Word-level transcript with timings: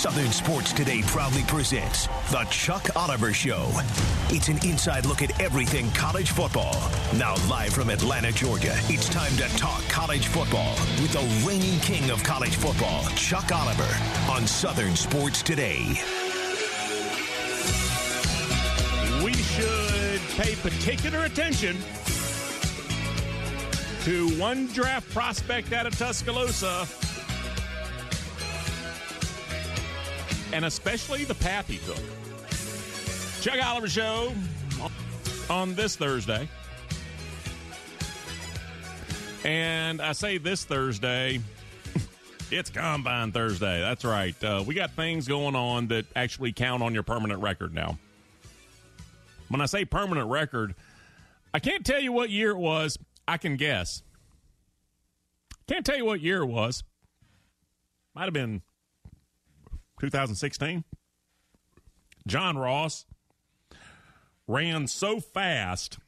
Southern 0.00 0.32
Sports 0.32 0.72
Today 0.72 1.02
proudly 1.02 1.42
presents 1.42 2.06
The 2.30 2.46
Chuck 2.50 2.88
Oliver 2.96 3.34
Show. 3.34 3.68
It's 4.30 4.48
an 4.48 4.56
inside 4.66 5.04
look 5.04 5.20
at 5.20 5.38
everything 5.38 5.90
college 5.90 6.30
football. 6.30 6.74
Now, 7.16 7.34
live 7.50 7.74
from 7.74 7.90
Atlanta, 7.90 8.32
Georgia, 8.32 8.74
it's 8.84 9.10
time 9.10 9.36
to 9.36 9.46
talk 9.58 9.82
college 9.90 10.26
football 10.28 10.72
with 11.02 11.12
the 11.12 11.46
reigning 11.46 11.78
king 11.80 12.10
of 12.10 12.22
college 12.24 12.56
football, 12.56 13.04
Chuck 13.10 13.52
Oliver, 13.52 13.94
on 14.30 14.46
Southern 14.46 14.96
Sports 14.96 15.42
Today. 15.42 15.80
We 19.22 19.34
should 19.34 20.20
pay 20.38 20.54
particular 20.62 21.24
attention 21.24 21.76
to 24.04 24.30
one 24.40 24.66
draft 24.68 25.12
prospect 25.12 25.74
out 25.74 25.84
of 25.84 25.98
Tuscaloosa 25.98 26.88
and 30.52 30.64
especially 30.64 31.24
the 31.24 31.34
path 31.34 31.66
he 31.68 31.78
took. 31.78 32.00
Chuck 33.40 33.64
Oliver 33.64 33.88
Show 33.88 34.32
on 35.48 35.74
this 35.74 35.96
Thursday. 35.96 36.48
And 39.44 40.02
I 40.02 40.12
say 40.12 40.38
this 40.38 40.64
Thursday, 40.64 41.40
it's 42.50 42.68
Combine 42.68 43.32
Thursday. 43.32 43.80
That's 43.80 44.04
right. 44.04 44.44
Uh, 44.44 44.62
we 44.66 44.74
got 44.74 44.90
things 44.92 45.26
going 45.26 45.56
on 45.56 45.86
that 45.88 46.04
actually 46.14 46.52
count 46.52 46.82
on 46.82 46.92
your 46.92 47.02
permanent 47.02 47.40
record 47.40 47.72
now. 47.72 47.98
When 49.48 49.60
I 49.60 49.66
say 49.66 49.84
permanent 49.84 50.28
record, 50.28 50.74
I 51.54 51.58
can't 51.58 51.84
tell 51.84 52.00
you 52.00 52.12
what 52.12 52.30
year 52.30 52.50
it 52.50 52.58
was. 52.58 52.98
I 53.26 53.38
can 53.38 53.56
guess. 53.56 54.02
Can't 55.66 55.86
tell 55.86 55.96
you 55.96 56.04
what 56.04 56.20
year 56.20 56.42
it 56.42 56.46
was. 56.46 56.84
Might 58.14 58.24
have 58.24 58.34
been 58.34 58.62
2016. 60.00 60.84
John 62.26 62.58
Ross 62.58 63.06
ran 64.46 64.86
so 64.86 65.20
fast 65.20 65.98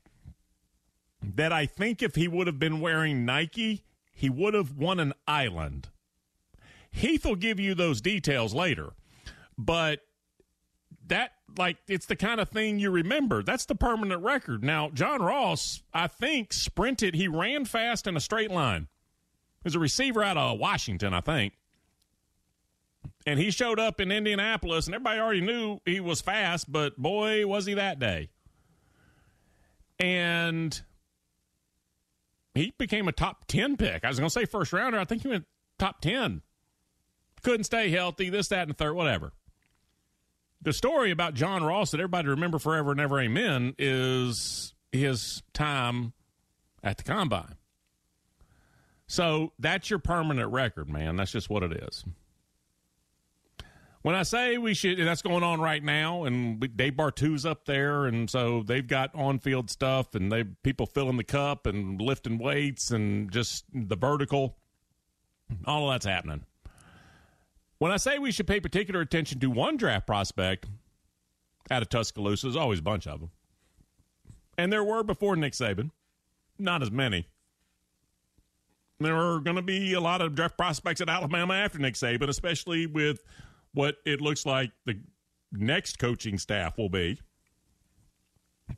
that 1.23 1.53
I 1.53 1.67
think 1.67 2.03
if 2.03 2.15
he 2.15 2.27
would 2.27 2.47
have 2.47 2.59
been 2.59 2.81
wearing 2.81 3.25
Nike, 3.25 3.85
he 4.13 4.29
would 4.29 4.55
have 4.55 4.77
won 4.77 4.99
an 4.99 5.13
island. 5.27 5.89
Heath 6.91 7.25
will 7.25 7.37
give 7.37 7.61
you 7.61 7.75
those 7.75 8.01
details 8.01 8.53
later, 8.53 8.93
but 9.57 10.01
that 11.07 11.33
like 11.59 11.79
it's 11.89 12.07
the 12.07 12.17
kind 12.17 12.41
of 12.41 12.49
thing 12.49 12.79
you 12.79 12.91
remember. 12.91 13.43
That's 13.43 13.65
the 13.65 13.75
permanent 13.75 14.23
record. 14.23 14.63
Now, 14.63 14.91
John 14.91 15.23
Ross, 15.23 15.83
I 15.93 16.07
think, 16.07 16.53
sprinted. 16.53 17.15
He 17.15 17.29
ran 17.29 17.65
fast 17.65 18.07
in 18.07 18.17
a 18.17 18.21
straight 18.21 18.51
line. 18.51 18.89
He 19.63 19.65
was 19.65 19.75
a 19.75 19.81
receiver 19.81 20.23
out 20.23 20.37
of 20.37 20.59
Washington, 20.59 21.15
I 21.15 21.21
think. 21.21 21.55
And 23.27 23.39
he 23.39 23.51
showed 23.51 23.79
up 23.79 24.01
in 24.01 24.11
Indianapolis, 24.11 24.87
and 24.87 24.95
everybody 24.95 25.21
already 25.21 25.41
knew 25.41 25.79
he 25.85 26.01
was 26.01 26.21
fast, 26.21 26.71
but 26.71 26.97
boy, 26.97 27.47
was 27.47 27.67
he 27.67 27.75
that 27.75 27.99
day. 27.99 28.31
And 29.99 30.81
he 32.55 32.73
became 32.77 33.09
a 33.09 33.13
top 33.13 33.47
10 33.47 33.77
pick. 33.77 34.05
I 34.05 34.09
was 34.09 34.19
going 34.19 34.29
to 34.29 34.33
say 34.33 34.45
first 34.45 34.73
rounder. 34.73 34.99
I 34.99 35.05
think 35.05 35.23
he 35.23 35.29
went 35.29 35.47
top 35.79 36.01
10. 36.01 36.43
Couldn't 37.43 37.65
stay 37.65 37.91
healthy, 37.91 38.29
this, 38.29 38.49
that, 38.49 38.69
and 38.69 38.77
third, 38.77 38.95
whatever. 38.95 39.33
The 40.61 40.73
story 40.73 41.11
about 41.11 41.35
John 41.35 41.65
Ross 41.65 41.91
that 41.91 41.99
everybody 41.99 42.29
remember 42.29 42.59
forever 42.59 42.93
and 42.93 43.01
ever, 43.01 43.21
amen, 43.21 43.75
is 43.79 44.75
his 44.93 45.43
time 45.53 46.13
at 46.83 46.99
the 46.99 47.03
combine. 47.05 47.57
So 49.07 49.53
that's 49.59 49.91
your 49.91 49.99
permanent 49.99 50.53
record, 50.53 50.89
man. 50.89 51.17
That's 51.17 51.33
just 51.33 51.51
what 51.51 51.63
it 51.63 51.73
is. 51.73 52.05
When 54.03 54.17
I 54.17 54.25
say 54.25 54.59
we 54.59 54.75
should, 54.75 54.99
that's 54.99 55.23
going 55.23 55.45
on 55.45 55.61
right 55.61 55.83
now, 55.83 56.25
and 56.25 56.59
Dave 56.77 56.97
Bartoo's 56.97 57.47
up 57.47 57.67
there, 57.67 58.07
and 58.07 58.29
so 58.29 58.65
they've 58.65 58.87
got 58.87 59.15
on-field 59.15 59.71
stuff, 59.71 60.17
and 60.17 60.31
they 60.31 60.43
people 60.43 60.87
filling 60.87 61.17
the 61.17 61.25
cup 61.25 61.67
and 61.67 62.03
lifting 62.03 62.39
weights, 62.39 62.91
and 62.91 63.31
just 63.31 63.65
the 63.73 63.95
vertical. 63.95 64.57
All 65.67 65.89
of 65.89 65.95
that's 65.95 66.07
happening. 66.07 66.45
When 67.79 67.93
I 67.93 67.97
say 67.97 68.19
we 68.19 68.33
should 68.33 68.49
pay 68.49 68.59
particular 68.59 69.01
attention 69.01 69.39
to 69.39 69.51
one 69.51 69.77
draft 69.77 70.07
prospect 70.07 70.67
out 71.71 71.83
of 71.83 71.89
Tuscaloosa, 71.89 72.47
there's 72.47 72.57
always 72.57 72.81
a 72.81 72.83
bunch 72.83 73.07
of 73.07 73.21
them, 73.21 73.31
and 74.59 74.73
there 74.73 74.83
were 74.83 75.05
before 75.05 75.37
Nick 75.37 75.53
Saban, 75.53 75.91
not 76.59 76.83
as 76.83 76.91
many. 76.91 77.29
There 78.99 79.17
are 79.17 79.39
going 79.39 79.57
to 79.57 79.63
be 79.63 79.93
a 79.95 80.01
lot 80.01 80.21
of 80.21 80.35
draft 80.35 80.57
prospects 80.57 81.01
at 81.01 81.09
Alabama 81.09 81.55
after 81.55 81.79
Nick 81.79 81.95
Saban, 81.95 82.29
especially 82.29 82.87
with 82.87 83.23
what 83.75 83.97
it 84.05 84.21
looks 84.21 84.47
like 84.47 84.71
the 84.85 84.99
next 85.53 85.99
coaching 85.99 86.39
staff 86.39 86.77
will 86.79 86.89
be. 86.89 87.21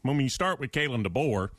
When 0.03 0.19
you 0.21 0.29
start 0.29 0.61
with 0.61 0.73
Kalen 0.73 1.07
DeBoer 1.07 1.51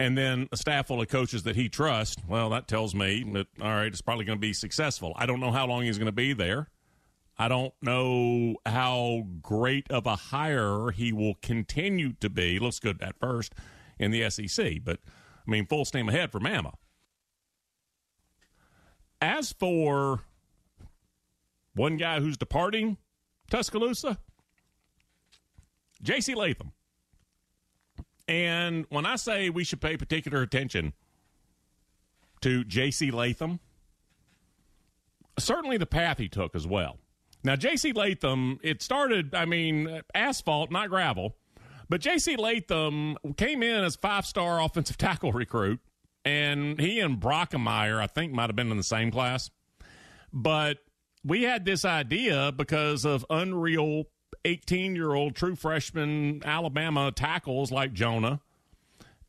and 0.00 0.16
then 0.16 0.48
a 0.52 0.56
staff 0.56 0.86
full 0.86 1.00
of 1.00 1.08
coaches 1.08 1.42
that 1.42 1.56
he 1.56 1.68
trusts, 1.68 2.22
well, 2.26 2.50
that 2.50 2.68
tells 2.68 2.94
me 2.94 3.24
that, 3.34 3.46
all 3.60 3.68
right, 3.68 3.86
it's 3.86 4.00
probably 4.00 4.24
going 4.24 4.38
to 4.38 4.40
be 4.40 4.52
successful. 4.52 5.12
I 5.16 5.26
don't 5.26 5.40
know 5.40 5.50
how 5.50 5.66
long 5.66 5.82
he's 5.82 5.98
going 5.98 6.06
to 6.06 6.12
be 6.12 6.32
there. 6.32 6.68
I 7.38 7.48
don't 7.48 7.74
know 7.80 8.56
how 8.66 9.24
great 9.40 9.90
of 9.90 10.06
a 10.06 10.16
hire 10.16 10.90
he 10.90 11.12
will 11.12 11.34
continue 11.40 12.14
to 12.14 12.28
be. 12.28 12.58
Looks 12.58 12.80
good 12.80 13.00
at 13.00 13.18
first 13.20 13.54
in 13.98 14.10
the 14.10 14.28
SEC, 14.28 14.78
but 14.84 14.98
I 15.46 15.50
mean, 15.50 15.66
full 15.66 15.84
steam 15.84 16.08
ahead 16.08 16.32
for 16.32 16.40
Mama. 16.40 16.74
As 19.20 19.52
for 19.52 20.22
one 21.78 21.96
guy 21.96 22.20
who's 22.20 22.36
departing 22.36 22.98
Tuscaloosa, 23.50 24.18
J.C. 26.02 26.34
Latham. 26.34 26.72
And 28.26 28.84
when 28.90 29.06
I 29.06 29.16
say 29.16 29.48
we 29.48 29.64
should 29.64 29.80
pay 29.80 29.96
particular 29.96 30.42
attention 30.42 30.92
to 32.42 32.64
J.C. 32.64 33.10
Latham, 33.10 33.60
certainly 35.38 35.78
the 35.78 35.86
path 35.86 36.18
he 36.18 36.28
took 36.28 36.54
as 36.54 36.66
well. 36.66 36.98
Now, 37.42 37.56
J.C. 37.56 37.92
Latham, 37.92 38.58
it 38.62 38.82
started, 38.82 39.34
I 39.34 39.46
mean, 39.46 40.02
asphalt, 40.14 40.70
not 40.70 40.90
gravel. 40.90 41.36
But 41.88 42.02
J.C. 42.02 42.36
Latham 42.36 43.16
came 43.36 43.62
in 43.62 43.84
as 43.84 43.96
five 43.96 44.26
star 44.26 44.60
offensive 44.64 44.98
tackle 44.98 45.32
recruit, 45.32 45.80
and 46.24 46.78
he 46.78 47.00
and 47.00 47.18
Brockermeyer, 47.18 47.98
I 47.98 48.08
think, 48.08 48.32
might 48.32 48.48
have 48.50 48.56
been 48.56 48.70
in 48.70 48.76
the 48.76 48.82
same 48.82 49.10
class. 49.10 49.50
But 50.32 50.78
we 51.28 51.42
had 51.42 51.66
this 51.66 51.84
idea 51.84 52.52
because 52.56 53.04
of 53.04 53.24
unreal 53.28 54.04
18 54.46 54.96
year 54.96 55.12
old 55.12 55.36
true 55.36 55.54
freshman 55.54 56.40
Alabama 56.44 57.12
tackles 57.12 57.70
like 57.70 57.92
Jonah 57.92 58.40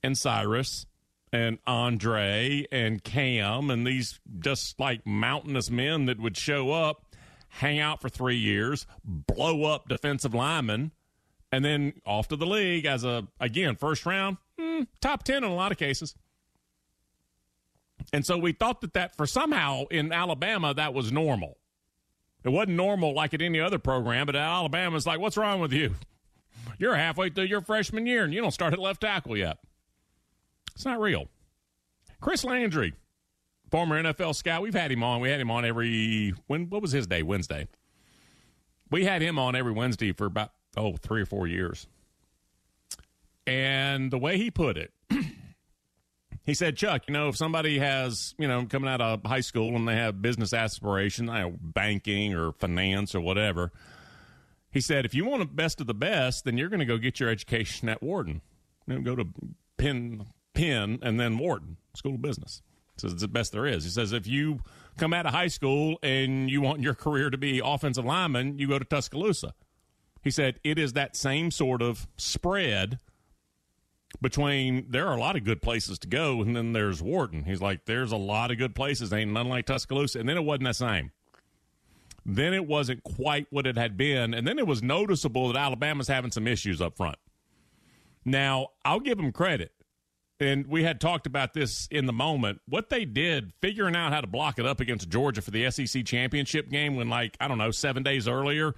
and 0.02 0.18
Cyrus 0.18 0.86
and 1.34 1.60
Andre 1.68 2.66
and 2.72 3.04
Cam 3.04 3.70
and 3.70 3.86
these 3.86 4.20
just 4.40 4.80
like 4.80 5.06
mountainous 5.06 5.70
men 5.70 6.06
that 6.06 6.20
would 6.20 6.38
show 6.38 6.72
up, 6.72 7.06
hang 7.50 7.80
out 7.80 8.02
for 8.02 8.08
three 8.08 8.38
years, 8.38 8.88
blow 9.04 9.66
up 9.66 9.90
defensive 9.90 10.34
linemen, 10.34 10.92
and 11.52 11.66
then 11.66 11.94
off 12.06 12.30
to 12.30 12.38
the 12.38 12.46
league 12.48 12.86
as 12.86 13.04
a, 13.04 13.28
again, 13.42 13.76
first 13.76 14.06
round, 14.06 14.38
hmm, 14.58 14.84
top 15.02 15.24
10 15.24 15.44
in 15.44 15.50
a 15.50 15.54
lot 15.56 15.74
of 15.74 15.78
cases. 15.78 16.16
And 18.14 18.26
so 18.26 18.38
we 18.38 18.54
thought 18.54 18.80
that 18.82 18.94
that 18.94 19.18
for 19.18 19.28
somehow 19.28 19.84
in 19.92 20.14
Alabama 20.14 20.74
that 20.74 20.94
was 20.94 21.12
normal. 21.12 21.59
It 22.44 22.50
wasn't 22.50 22.78
normal 22.78 23.14
like 23.14 23.34
at 23.34 23.42
any 23.42 23.60
other 23.60 23.80
program, 23.80 24.26
but 24.26 24.36
at 24.36 24.42
Alabama, 24.42 24.96
it's 24.96 25.06
like, 25.06 25.20
what's 25.20 25.38
wrong 25.38 25.60
with 25.60 25.74
you? 25.74 25.96
You're 26.78 26.96
halfway 26.96 27.30
through 27.30 27.46
your 27.46 27.62
freshman 27.62 28.06
year 28.06 28.24
and 28.24 28.34
you 28.34 28.42
don't 28.42 28.52
start 28.52 28.74
at 28.74 28.80
left 28.80 29.02
tackle 29.02 29.36
yet. 29.36 29.58
It's 30.74 30.86
not 30.86 31.02
real. 31.02 31.28
Chris 32.22 32.46
Landry, 32.46 32.94
former 33.70 34.02
NFL 34.02 34.36
scout, 34.36 34.62
we've 34.62 34.74
had 34.74 34.92
him 34.92 35.04
on. 35.04 35.20
We 35.20 35.30
had 35.30 35.42
him 35.42 35.52
on 35.52 35.66
every 35.66 36.34
when 36.48 36.70
what 36.70 36.82
was 36.82 36.92
his 36.92 37.08
day? 37.08 37.22
Wednesday. 37.22 37.68
We 38.90 39.06
had 39.06 39.22
him 39.22 39.38
on 39.38 39.56
every 39.56 39.74
Wednesday 39.74 40.14
for 40.14 40.26
about 40.26 40.52
oh 40.78 40.96
three 40.96 41.22
or 41.22 41.26
four 41.26 41.48
years. 41.48 41.88
And 43.46 44.12
the 44.12 44.18
way 44.18 44.38
he 44.38 44.52
put 44.52 44.78
it, 44.78 44.94
he 46.50 46.56
said, 46.56 46.76
Chuck, 46.76 47.04
you 47.08 47.14
know, 47.14 47.30
if 47.30 47.38
somebody 47.38 47.78
has, 47.78 48.34
you 48.40 48.48
know, 48.48 48.66
coming 48.66 48.90
out 48.90 49.02
of 49.02 49.24
high 49.24 49.42
school 49.42 49.76
and 49.76 49.88
they 49.88 49.96
have 49.96 50.20
business 50.20 50.52
aspirations, 50.52 51.28
you 51.28 51.34
know, 51.34 51.54
banking 51.62 52.34
or 52.34 52.54
finance 52.54 53.14
or 53.14 53.22
whatever, 53.22 53.72
he 54.72 54.82
said, 54.82 55.06
if 55.06 55.14
you 55.14 55.26
want 55.26 55.42
the 55.42 55.46
best 55.46 55.80
of 55.80 55.86
the 55.86 55.94
best, 55.94 56.46
then 56.46 56.58
you're 56.58 56.70
going 56.70 56.80
to 56.80 56.86
go 56.86 56.98
get 56.98 57.20
your 57.20 57.30
education 57.30 57.88
at 57.88 58.02
Wharton. 58.02 58.42
You 58.88 58.96
know, 58.96 59.02
go 59.02 59.16
to 59.16 59.28
Penn, 59.78 60.26
Penn, 60.56 60.98
and 61.04 61.20
then 61.20 61.38
Wharton 61.38 61.78
School 61.94 62.16
of 62.16 62.22
Business. 62.24 62.64
He 62.96 63.02
says 63.02 63.14
it's 63.14 63.22
the 63.22 63.28
best 63.28 63.52
there 63.52 63.68
is. 63.68 63.84
He 63.84 63.92
says 63.92 64.12
if 64.12 64.26
you 64.26 64.62
come 64.98 65.14
out 65.14 65.28
of 65.28 65.34
high 65.34 65.48
school 65.48 66.00
and 66.02 66.50
you 66.50 66.62
want 66.62 66.82
your 66.82 66.96
career 66.96 67.30
to 67.30 67.38
be 67.38 67.62
offensive 67.64 68.06
lineman, 68.06 68.58
you 68.58 68.68
go 68.68 68.80
to 68.80 68.86
Tuscaloosa. 68.86 69.54
He 70.24 70.32
said 70.32 70.60
it 70.64 70.80
is 70.80 70.94
that 70.94 71.16
same 71.16 71.52
sort 71.52 71.84
of 71.84 72.08
spread 72.18 72.98
between 74.22 74.88
there 74.90 75.08
are 75.08 75.16
a 75.16 75.20
lot 75.20 75.36
of 75.36 75.44
good 75.44 75.62
places 75.62 76.00
to 76.00 76.08
go, 76.08 76.42
and 76.42 76.56
then 76.56 76.74
there's 76.74 77.02
Wharton. 77.02 77.44
He's 77.44 77.62
like, 77.62 77.86
there's 77.86 78.12
a 78.12 78.18
lot 78.18 78.52
of 78.52 78.58
good 78.58 78.76
places, 78.76 79.14
ain't 79.14 79.32
none 79.32 79.48
like 79.48 79.66
Tuscaloosa. 79.66 80.20
And 80.20 80.28
then 80.28 80.38
it 80.38 80.44
wasn't 80.44 80.66
the 80.66 80.74
same. 80.74 81.12
Then 82.26 82.54
it 82.54 82.68
wasn't 82.68 83.04
quite 83.04 83.48
what 83.50 83.66
it 83.66 83.78
had 83.78 83.98
been, 83.98 84.34
and 84.34 84.48
then 84.48 84.60
it 84.60 84.68
was 84.68 84.84
noticeable 84.84 85.52
that 85.52 85.60
Alabama's 85.60 86.08
having 86.08 86.32
some 86.32 86.48
issues 86.48 86.82
up 86.82 86.98
front. 86.98 87.18
Now, 88.26 88.70
I'll 88.84 89.00
give 89.00 89.18
them 89.18 89.32
credit. 89.32 89.72
And 90.42 90.68
we 90.68 90.84
had 90.84 91.02
talked 91.02 91.28
about 91.28 91.54
this 91.54 91.88
in 91.92 92.06
the 92.06 92.14
moment. 92.14 92.62
What 92.68 92.90
they 92.90 93.04
did, 93.04 93.52
figuring 93.62 93.96
out 93.96 94.14
how 94.14 94.22
to 94.22 94.28
block 94.28 94.58
it 94.58 94.66
up 94.66 94.80
against 94.80 95.10
Georgia 95.10 95.42
for 95.42 95.52
the 95.52 95.70
SEC 95.70 96.06
championship 96.06 96.70
game, 96.70 96.96
when, 96.96 97.10
like, 97.10 97.36
I 97.42 97.48
don't 97.48 97.58
know, 97.58 97.72
seven 97.72 98.04
days 98.04 98.28
earlier, 98.28 98.74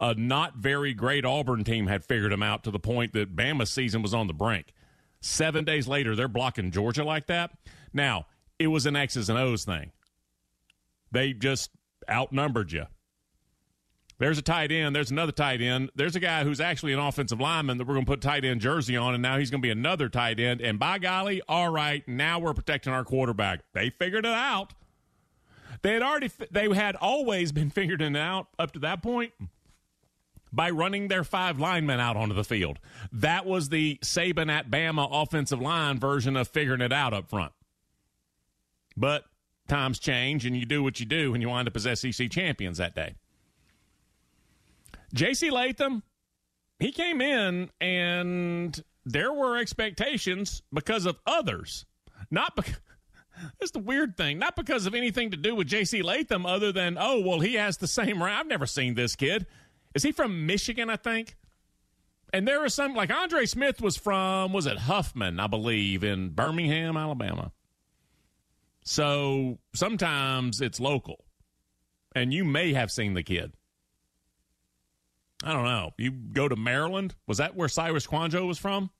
a 0.00 0.14
not 0.14 0.56
very 0.56 0.94
great 0.94 1.24
Auburn 1.24 1.64
team 1.64 1.86
had 1.86 2.04
figured 2.04 2.32
them 2.32 2.42
out 2.42 2.64
to 2.64 2.70
the 2.70 2.78
point 2.78 3.12
that 3.14 3.34
Bama's 3.34 3.70
season 3.70 4.02
was 4.02 4.14
on 4.14 4.26
the 4.26 4.34
brink. 4.34 4.72
Seven 5.20 5.64
days 5.64 5.88
later, 5.88 6.14
they're 6.14 6.28
blocking 6.28 6.70
Georgia 6.70 7.04
like 7.04 7.26
that. 7.26 7.50
Now, 7.92 8.26
it 8.58 8.68
was 8.68 8.86
an 8.86 8.96
X's 8.96 9.28
and 9.28 9.38
O's 9.38 9.64
thing. 9.64 9.92
They 11.10 11.32
just 11.32 11.70
outnumbered 12.10 12.72
you. 12.72 12.86
There's 14.18 14.38
a 14.38 14.42
tight 14.42 14.72
end. 14.72 14.96
There's 14.96 15.10
another 15.10 15.32
tight 15.32 15.60
end. 15.60 15.90
There's 15.94 16.16
a 16.16 16.20
guy 16.20 16.42
who's 16.42 16.60
actually 16.60 16.94
an 16.94 16.98
offensive 16.98 17.38
lineman 17.38 17.76
that 17.76 17.86
we're 17.86 17.94
going 17.94 18.06
to 18.06 18.10
put 18.10 18.22
tight 18.22 18.44
end 18.44 18.62
jersey 18.62 18.96
on, 18.96 19.14
and 19.14 19.22
now 19.22 19.38
he's 19.38 19.50
going 19.50 19.60
to 19.60 19.66
be 19.66 19.70
another 19.70 20.08
tight 20.08 20.40
end. 20.40 20.62
And 20.62 20.78
by 20.78 20.98
golly, 20.98 21.42
all 21.48 21.70
right, 21.70 22.06
now 22.08 22.38
we're 22.38 22.54
protecting 22.54 22.94
our 22.94 23.04
quarterback. 23.04 23.60
They 23.74 23.90
figured 23.90 24.24
it 24.24 24.32
out. 24.32 24.72
They 25.82 25.92
had 25.92 26.02
already, 26.02 26.30
they 26.50 26.72
had 26.74 26.96
always 26.96 27.52
been 27.52 27.68
figuring 27.70 28.14
it 28.14 28.18
out 28.18 28.48
up 28.58 28.72
to 28.72 28.78
that 28.80 29.02
point 29.02 29.32
by 30.52 30.70
running 30.70 31.08
their 31.08 31.24
five 31.24 31.58
linemen 31.58 32.00
out 32.00 32.16
onto 32.16 32.34
the 32.34 32.44
field. 32.44 32.78
That 33.12 33.46
was 33.46 33.68
the 33.68 33.98
Saban 34.02 34.50
at 34.50 34.70
Bama 34.70 35.08
offensive 35.10 35.60
line 35.60 35.98
version 35.98 36.36
of 36.36 36.48
figuring 36.48 36.80
it 36.80 36.92
out 36.92 37.12
up 37.12 37.28
front. 37.28 37.52
But 38.96 39.24
times 39.68 39.98
change, 39.98 40.46
and 40.46 40.56
you 40.56 40.64
do 40.64 40.82
what 40.82 41.00
you 41.00 41.06
do, 41.06 41.34
and 41.34 41.42
you 41.42 41.48
wind 41.48 41.68
up 41.68 41.76
as 41.76 42.00
SEC 42.00 42.30
champions 42.30 42.78
that 42.78 42.94
day. 42.94 43.14
J.C. 45.12 45.50
Latham, 45.50 46.02
he 46.78 46.92
came 46.92 47.20
in, 47.20 47.70
and 47.80 48.82
there 49.04 49.32
were 49.32 49.56
expectations 49.56 50.62
because 50.72 51.06
of 51.06 51.18
others, 51.26 51.86
not 52.30 52.56
because. 52.56 52.74
That's 53.60 53.72
the 53.72 53.80
weird 53.80 54.16
thing. 54.16 54.38
Not 54.38 54.56
because 54.56 54.86
of 54.86 54.94
anything 54.94 55.30
to 55.32 55.36
do 55.36 55.54
with 55.54 55.66
J.C. 55.66 56.00
Latham, 56.00 56.46
other 56.46 56.72
than, 56.72 56.96
oh, 56.98 57.20
well, 57.20 57.40
he 57.40 57.52
has 57.56 57.76
the 57.76 57.86
same. 57.86 58.22
I've 58.22 58.46
never 58.46 58.64
seen 58.64 58.94
this 58.94 59.14
kid. 59.14 59.44
Is 59.96 60.02
he 60.02 60.12
from 60.12 60.44
Michigan, 60.44 60.90
I 60.90 60.96
think? 60.96 61.38
And 62.30 62.46
there 62.46 62.62
are 62.62 62.68
some, 62.68 62.92
like 62.92 63.10
Andre 63.10 63.46
Smith 63.46 63.80
was 63.80 63.96
from, 63.96 64.52
was 64.52 64.66
it 64.66 64.76
Huffman, 64.76 65.40
I 65.40 65.46
believe, 65.46 66.04
in 66.04 66.28
Birmingham, 66.28 66.98
Alabama. 66.98 67.50
So 68.84 69.56
sometimes 69.74 70.60
it's 70.60 70.80
local. 70.80 71.24
And 72.14 72.30
you 72.30 72.44
may 72.44 72.74
have 72.74 72.92
seen 72.92 73.14
the 73.14 73.22
kid. 73.22 73.54
I 75.42 75.54
don't 75.54 75.64
know. 75.64 75.92
You 75.96 76.10
go 76.10 76.46
to 76.46 76.56
Maryland? 76.56 77.14
Was 77.26 77.38
that 77.38 77.56
where 77.56 77.66
Cyrus 77.66 78.06
Kouandjio 78.06 78.46
was 78.46 78.58
from? 78.58 78.90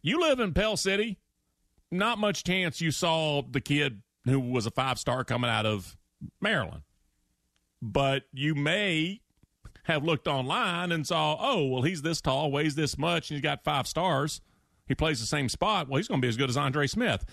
You 0.00 0.20
live 0.20 0.38
in 0.38 0.54
Pell 0.54 0.76
City. 0.76 1.18
Not 1.90 2.18
much 2.18 2.44
chance 2.44 2.80
you 2.80 2.92
saw 2.92 3.42
the 3.42 3.60
kid 3.60 4.00
who 4.26 4.38
was 4.38 4.66
a 4.66 4.70
five 4.70 5.00
star 5.00 5.24
coming 5.24 5.50
out 5.50 5.66
of 5.66 5.96
Maryland. 6.40 6.82
But 7.82 8.22
you 8.32 8.54
may 8.54 9.22
have 9.84 10.04
looked 10.04 10.26
online 10.26 10.92
and 10.92 11.06
saw, 11.06 11.36
oh, 11.38 11.64
well, 11.66 11.82
he's 11.82 12.02
this 12.02 12.20
tall, 12.20 12.50
weighs 12.50 12.74
this 12.74 12.98
much, 12.98 13.30
and 13.30 13.36
he's 13.36 13.42
got 13.42 13.64
five 13.64 13.86
stars. 13.86 14.40
He 14.86 14.94
plays 14.94 15.20
the 15.20 15.26
same 15.26 15.48
spot. 15.48 15.88
Well, 15.88 15.98
he's 15.98 16.08
going 16.08 16.20
to 16.20 16.24
be 16.24 16.28
as 16.28 16.36
good 16.36 16.50
as 16.50 16.56
Andre 16.56 16.86
Smith. 16.86 17.24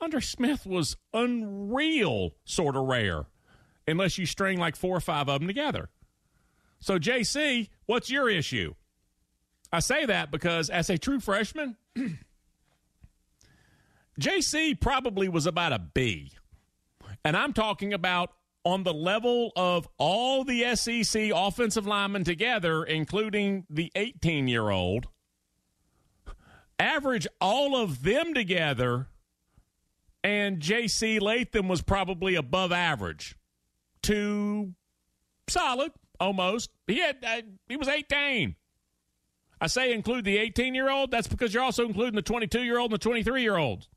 Andre 0.00 0.20
Smith 0.20 0.66
was 0.66 0.96
unreal, 1.12 2.34
sort 2.44 2.76
of 2.76 2.84
rare, 2.84 3.26
unless 3.86 4.18
you 4.18 4.26
string 4.26 4.58
like 4.58 4.76
four 4.76 4.96
or 4.96 5.00
five 5.00 5.28
of 5.28 5.40
them 5.40 5.48
together. 5.48 5.90
So, 6.80 6.98
JC, 6.98 7.68
what's 7.86 8.10
your 8.10 8.28
issue? 8.28 8.74
I 9.72 9.80
say 9.80 10.06
that 10.06 10.30
because 10.30 10.70
as 10.70 10.90
a 10.90 10.98
true 10.98 11.20
freshman, 11.20 11.76
JC 14.20 14.80
probably 14.80 15.28
was 15.28 15.46
about 15.46 15.72
a 15.72 15.78
B. 15.78 16.32
And 17.24 17.36
I'm 17.36 17.52
talking 17.52 17.92
about 17.92 18.32
on 18.68 18.82
the 18.82 18.92
level 18.92 19.50
of 19.56 19.88
all 19.96 20.44
the 20.44 20.76
SEC 20.76 21.30
offensive 21.34 21.86
linemen 21.86 22.22
together, 22.22 22.84
including 22.84 23.64
the 23.70 23.90
18 23.94 24.46
year 24.46 24.68
old, 24.68 25.06
average 26.78 27.26
all 27.40 27.76
of 27.76 28.02
them 28.02 28.34
together, 28.34 29.08
and 30.22 30.60
J.C. 30.60 31.18
Latham 31.18 31.66
was 31.66 31.80
probably 31.80 32.34
above 32.34 32.70
average 32.70 33.36
to 34.02 34.74
solid 35.48 35.92
almost. 36.20 36.68
He 36.86 37.00
had 37.00 37.24
uh, 37.26 37.40
he 37.68 37.78
was 37.78 37.88
18. 37.88 38.54
I 39.62 39.66
say 39.66 39.94
include 39.94 40.26
the 40.26 40.36
18 40.36 40.74
year 40.74 40.90
old. 40.90 41.10
That's 41.10 41.26
because 41.26 41.54
you're 41.54 41.62
also 41.62 41.86
including 41.86 42.16
the 42.16 42.22
22 42.22 42.60
year 42.60 42.78
old 42.78 42.90
and 42.92 43.00
the 43.00 43.02
23 43.02 43.40
year 43.40 43.56
olds. 43.56 43.88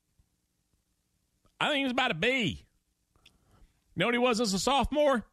I 1.60 1.68
think 1.68 1.80
he 1.80 1.84
was 1.84 1.92
about 1.92 2.12
a 2.12 2.16
B. 2.16 2.66
You 3.96 4.02
know 4.02 4.06
what 4.08 4.16
he 4.16 4.20
was 4.20 4.40
as 4.40 4.54
a 4.54 4.60
sophomore? 4.60 5.26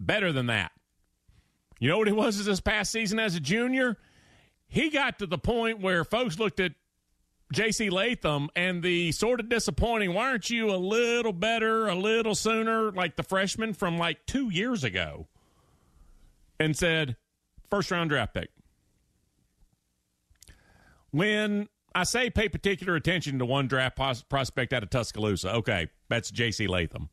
Better 0.00 0.32
than 0.32 0.46
that. 0.46 0.72
You 1.78 1.88
know 1.88 1.98
what 1.98 2.06
he 2.06 2.12
was 2.12 2.38
as 2.38 2.46
this 2.46 2.60
past 2.60 2.90
season 2.90 3.18
as 3.18 3.34
a 3.34 3.40
junior? 3.40 3.96
He 4.66 4.90
got 4.90 5.18
to 5.18 5.26
the 5.26 5.38
point 5.38 5.80
where 5.80 6.04
folks 6.04 6.38
looked 6.38 6.60
at 6.60 6.72
J.C. 7.52 7.88
Latham 7.90 8.50
and 8.54 8.82
the 8.82 9.12
sort 9.12 9.40
of 9.40 9.48
disappointing, 9.48 10.12
why 10.12 10.28
aren't 10.28 10.50
you 10.50 10.70
a 10.70 10.76
little 10.76 11.32
better, 11.32 11.86
a 11.86 11.94
little 11.94 12.34
sooner, 12.34 12.92
like 12.92 13.16
the 13.16 13.22
freshman 13.22 13.72
from 13.72 13.96
like 13.96 14.26
two 14.26 14.50
years 14.50 14.84
ago? 14.84 15.28
And 16.60 16.76
said, 16.76 17.16
first 17.70 17.90
round 17.90 18.10
draft 18.10 18.34
pick. 18.34 18.50
When 21.10 21.68
I 21.94 22.04
say 22.04 22.30
pay 22.30 22.48
particular 22.48 22.96
attention 22.96 23.38
to 23.38 23.46
one 23.46 23.68
draft 23.68 23.96
prospect 24.28 24.72
out 24.72 24.82
of 24.82 24.90
Tuscaloosa, 24.90 25.54
okay, 25.56 25.88
that's 26.08 26.30
J.C. 26.30 26.66
Latham 26.66 27.08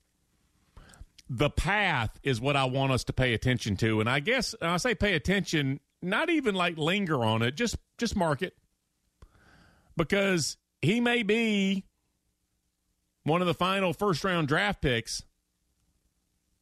the 1.30 1.50
path 1.50 2.20
is 2.24 2.40
what 2.40 2.56
I 2.56 2.66
want 2.66 2.92
us 2.92 3.04
to 3.06 3.14
pay 3.14 3.34
attention 3.34 3.76
to. 3.78 4.00
And 4.00 4.10
I 4.10 4.20
guess 4.20 4.54
I 4.62 4.78
say 4.78 4.96
pay 4.96 5.14
attention, 5.14 5.80
not 6.02 6.30
even 6.30 6.56
like 6.56 6.78
linger 6.78 7.24
on 7.24 7.42
it, 7.42 7.56
just 7.56 7.78
just 7.98 8.16
mark 8.16 8.42
it. 8.42 8.56
Because 9.98 10.58
he 10.82 11.00
may 11.00 11.24
be 11.24 11.86
one 13.24 13.42
of 13.42 13.48
the 13.48 13.54
final 13.54 13.94
first 13.94 14.24
round 14.24 14.48
draft 14.48 14.82
picks 14.82 15.24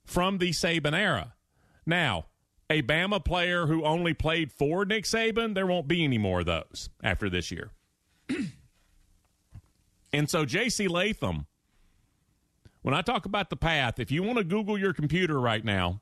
from 0.06 0.38
the 0.38 0.52
Saban 0.52 0.98
era. 0.98 1.34
Now, 1.86 2.28
a 2.70 2.82
Bama 2.82 3.24
player 3.24 3.68
who 3.68 3.84
only 3.84 4.14
played 4.14 4.52
for 4.52 4.86
Nick 4.86 5.04
Saban, 5.04 5.54
there 5.54 5.68
won't 5.68 5.88
be 5.88 6.04
any 6.04 6.18
more 6.18 6.40
of 6.42 6.46
those 6.46 6.90
after 7.04 7.30
this 7.30 7.52
year. 7.52 7.72
and 10.14 10.30
so 10.30 10.46
JC 10.46 10.90
Latham 10.90 11.48
when 12.84 12.94
I 12.94 13.02
talk 13.02 13.26
about 13.26 13.50
the 13.50 13.56
path, 13.56 14.00
if 14.00 14.12
you 14.12 14.22
want 14.22 14.38
to 14.38 14.44
Google 14.44 14.78
your 14.78 14.94
computer 14.94 15.40
right 15.40 15.66
now, 15.66 16.02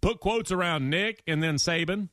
put 0.00 0.20
quotes 0.20 0.52
around 0.52 0.90
Nick 0.90 1.22
and 1.26 1.42
then 1.42 1.56
Saban, 1.56 2.10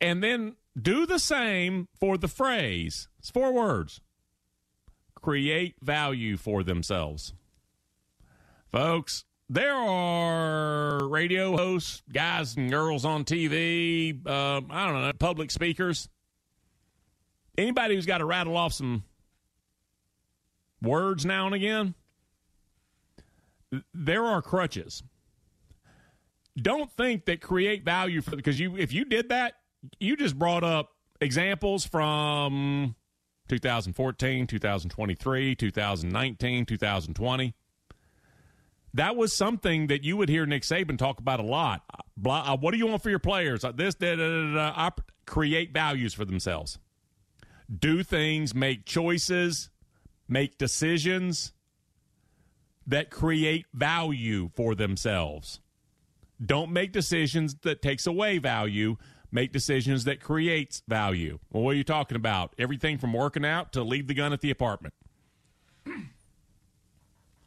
and 0.00 0.22
then 0.22 0.56
do 0.80 1.06
the 1.06 1.18
same 1.18 1.88
for 1.98 2.16
the 2.16 2.28
phrase. 2.28 3.08
It's 3.18 3.30
four 3.30 3.52
words 3.52 4.00
create 5.14 5.74
value 5.82 6.36
for 6.36 6.62
themselves. 6.62 7.34
Folks, 8.72 9.24
there 9.48 9.74
are 9.74 11.06
radio 11.08 11.56
hosts, 11.56 12.02
guys 12.12 12.56
and 12.56 12.70
girls 12.70 13.04
on 13.04 13.24
TV, 13.24 14.14
uh, 14.26 14.60
I 14.70 14.86
don't 14.86 15.02
know, 15.02 15.12
public 15.18 15.50
speakers. 15.50 16.08
Anybody 17.58 17.96
who's 17.96 18.06
got 18.06 18.18
to 18.18 18.24
rattle 18.24 18.56
off 18.56 18.72
some 18.72 19.04
words 20.82 21.24
now 21.24 21.46
and 21.46 21.54
again, 21.54 21.94
there 23.94 24.24
are 24.24 24.42
crutches. 24.42 25.02
Don't 26.60 26.90
think 26.92 27.26
that 27.26 27.40
create 27.40 27.84
value 27.84 28.20
for 28.20 28.36
because 28.36 28.58
you 28.58 28.76
if 28.76 28.92
you 28.92 29.04
did 29.04 29.28
that, 29.28 29.54
you 29.98 30.16
just 30.16 30.38
brought 30.38 30.64
up 30.64 30.90
examples 31.20 31.86
from 31.86 32.96
2014, 33.48 34.46
2023, 34.46 35.54
2019, 35.54 36.66
2020. 36.66 37.54
That 38.94 39.14
was 39.14 39.32
something 39.32 39.86
that 39.86 40.02
you 40.02 40.16
would 40.16 40.28
hear 40.28 40.46
Nick 40.46 40.62
Saban 40.62 40.98
talk 40.98 41.20
about 41.20 41.38
a 41.38 41.44
lot. 41.44 41.82
Blah, 42.16 42.52
uh, 42.52 42.56
what 42.56 42.72
do 42.72 42.78
you 42.78 42.88
want 42.88 43.02
for 43.02 43.10
your 43.10 43.20
players? 43.20 43.64
Uh, 43.64 43.70
this, 43.72 43.94
da, 43.94 44.16
da, 44.16 44.54
da, 44.54 44.72
da, 44.72 44.90
create 45.26 45.72
values 45.72 46.12
for 46.12 46.24
themselves. 46.24 46.78
Do 47.72 48.02
things, 48.02 48.52
make 48.52 48.84
choices, 48.84 49.70
make 50.30 50.56
decisions 50.56 51.52
that 52.86 53.10
create 53.10 53.66
value 53.74 54.50
for 54.54 54.74
themselves. 54.74 55.60
Don't 56.44 56.70
make 56.70 56.92
decisions 56.92 57.56
that 57.62 57.82
takes 57.82 58.06
away 58.06 58.38
value. 58.38 58.96
Make 59.32 59.52
decisions 59.52 60.04
that 60.04 60.20
creates 60.20 60.82
value. 60.88 61.38
Well, 61.50 61.64
what 61.64 61.70
are 61.72 61.78
you 61.78 61.84
talking 61.84 62.16
about? 62.16 62.54
Everything 62.58 62.96
from 62.96 63.12
working 63.12 63.44
out 63.44 63.74
to 63.74 63.82
leave 63.82 64.06
the 64.06 64.14
gun 64.14 64.32
at 64.32 64.40
the 64.40 64.50
apartment. 64.50 64.94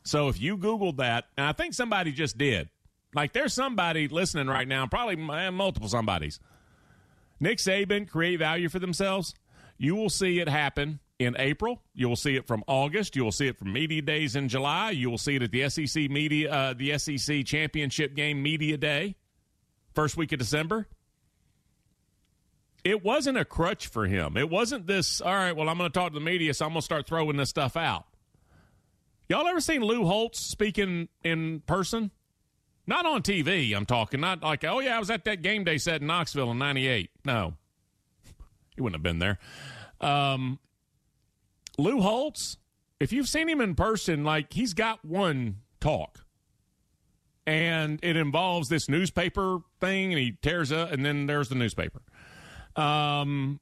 so 0.03 0.27
if 0.27 0.39
you 0.39 0.57
Googled 0.57 0.97
that, 0.97 1.25
and 1.37 1.47
I 1.47 1.53
think 1.53 1.73
somebody 1.73 2.11
just 2.11 2.37
did, 2.37 2.69
like 3.15 3.33
there's 3.33 3.53
somebody 3.53 4.07
listening 4.07 4.47
right 4.47 4.67
now, 4.67 4.85
probably 4.87 5.15
multiple 5.15 5.89
somebodies. 5.89 6.39
Nick 7.39 7.57
Saban 7.57 8.07
create 8.07 8.39
value 8.39 8.69
for 8.69 8.79
themselves. 8.79 9.33
You 9.77 9.95
will 9.95 10.09
see 10.09 10.39
it 10.39 10.47
happen 10.47 10.99
in 11.25 11.35
April. 11.37 11.81
You 11.93 12.09
will 12.09 12.15
see 12.15 12.35
it 12.35 12.47
from 12.47 12.63
August. 12.67 13.15
You 13.15 13.23
will 13.23 13.31
see 13.31 13.47
it 13.47 13.57
from 13.57 13.73
media 13.73 14.01
days 14.01 14.35
in 14.35 14.49
July. 14.49 14.91
You 14.91 15.09
will 15.09 15.17
see 15.17 15.35
it 15.35 15.43
at 15.43 15.51
the 15.51 15.69
SEC 15.69 16.09
media, 16.09 16.51
uh, 16.51 16.73
the 16.73 16.97
SEC 16.97 17.45
championship 17.45 18.15
game 18.15 18.41
media 18.41 18.77
day, 18.77 19.15
first 19.93 20.17
week 20.17 20.31
of 20.31 20.39
December. 20.39 20.87
It 22.83 23.03
wasn't 23.03 23.37
a 23.37 23.45
crutch 23.45 23.87
for 23.87 24.05
him. 24.05 24.35
It 24.35 24.49
wasn't 24.49 24.87
this. 24.87 25.21
All 25.21 25.33
right, 25.33 25.55
well, 25.55 25.69
I'm 25.69 25.77
going 25.77 25.89
to 25.89 25.97
talk 25.97 26.11
to 26.11 26.19
the 26.19 26.25
media, 26.25 26.53
so 26.53 26.65
I'm 26.65 26.71
going 26.71 26.81
to 26.81 26.85
start 26.85 27.07
throwing 27.07 27.37
this 27.37 27.49
stuff 27.49 27.77
out. 27.77 28.05
Y'all 29.29 29.47
ever 29.47 29.61
seen 29.61 29.81
Lou 29.81 30.05
Holtz 30.05 30.39
speaking 30.39 31.07
in 31.23 31.61
person? 31.61 32.11
Not 32.85 33.05
on 33.05 33.21
TV, 33.21 33.73
I'm 33.73 33.85
talking. 33.85 34.19
Not 34.19 34.43
like, 34.43 34.65
oh, 34.65 34.79
yeah, 34.79 34.97
I 34.97 34.99
was 34.99 35.09
at 35.09 35.23
that 35.25 35.41
game 35.41 35.63
day 35.63 35.77
set 35.77 36.01
in 36.01 36.07
Knoxville 36.07 36.51
in 36.51 36.57
98. 36.57 37.09
No, 37.23 37.53
he 38.75 38.81
wouldn't 38.81 38.97
have 38.97 39.03
been 39.03 39.19
there. 39.19 39.39
Um, 40.01 40.59
Lou 41.77 42.01
Holtz, 42.01 42.57
if 42.99 43.11
you've 43.11 43.27
seen 43.27 43.49
him 43.49 43.61
in 43.61 43.75
person, 43.75 44.23
like 44.23 44.53
he's 44.53 44.73
got 44.73 45.03
one 45.03 45.57
talk. 45.79 46.19
And 47.45 47.99
it 48.01 48.15
involves 48.15 48.69
this 48.69 48.87
newspaper 48.87 49.59
thing, 49.81 50.13
and 50.13 50.19
he 50.19 50.37
tears 50.41 50.71
up, 50.71 50.91
and 50.93 51.05
then 51.05 51.25
there's 51.25 51.49
the 51.49 51.55
newspaper. 51.55 52.01
Um, 52.77 53.59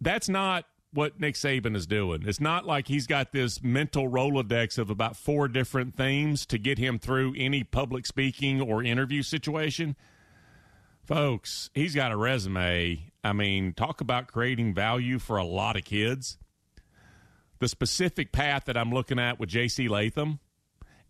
that's 0.00 0.28
not 0.28 0.64
what 0.92 1.18
Nick 1.20 1.34
Saban 1.34 1.74
is 1.74 1.88
doing. 1.88 2.22
It's 2.24 2.40
not 2.40 2.66
like 2.66 2.86
he's 2.86 3.08
got 3.08 3.32
this 3.32 3.62
mental 3.62 4.08
Rolodex 4.08 4.78
of 4.78 4.90
about 4.90 5.16
four 5.16 5.48
different 5.48 5.96
themes 5.96 6.46
to 6.46 6.58
get 6.58 6.78
him 6.78 7.00
through 7.00 7.34
any 7.36 7.64
public 7.64 8.06
speaking 8.06 8.60
or 8.60 8.82
interview 8.82 9.22
situation. 9.22 9.96
Folks, 11.04 11.70
he's 11.74 11.96
got 11.96 12.12
a 12.12 12.16
resume. 12.16 13.10
I 13.24 13.32
mean, 13.32 13.72
talk 13.72 14.00
about 14.00 14.28
creating 14.28 14.72
value 14.72 15.18
for 15.18 15.36
a 15.36 15.44
lot 15.44 15.76
of 15.76 15.84
kids 15.84 16.38
the 17.58 17.68
specific 17.68 18.32
path 18.32 18.64
that 18.66 18.76
I'm 18.76 18.92
looking 18.92 19.18
at 19.18 19.38
with 19.38 19.48
J.C. 19.48 19.88
Latham, 19.88 20.40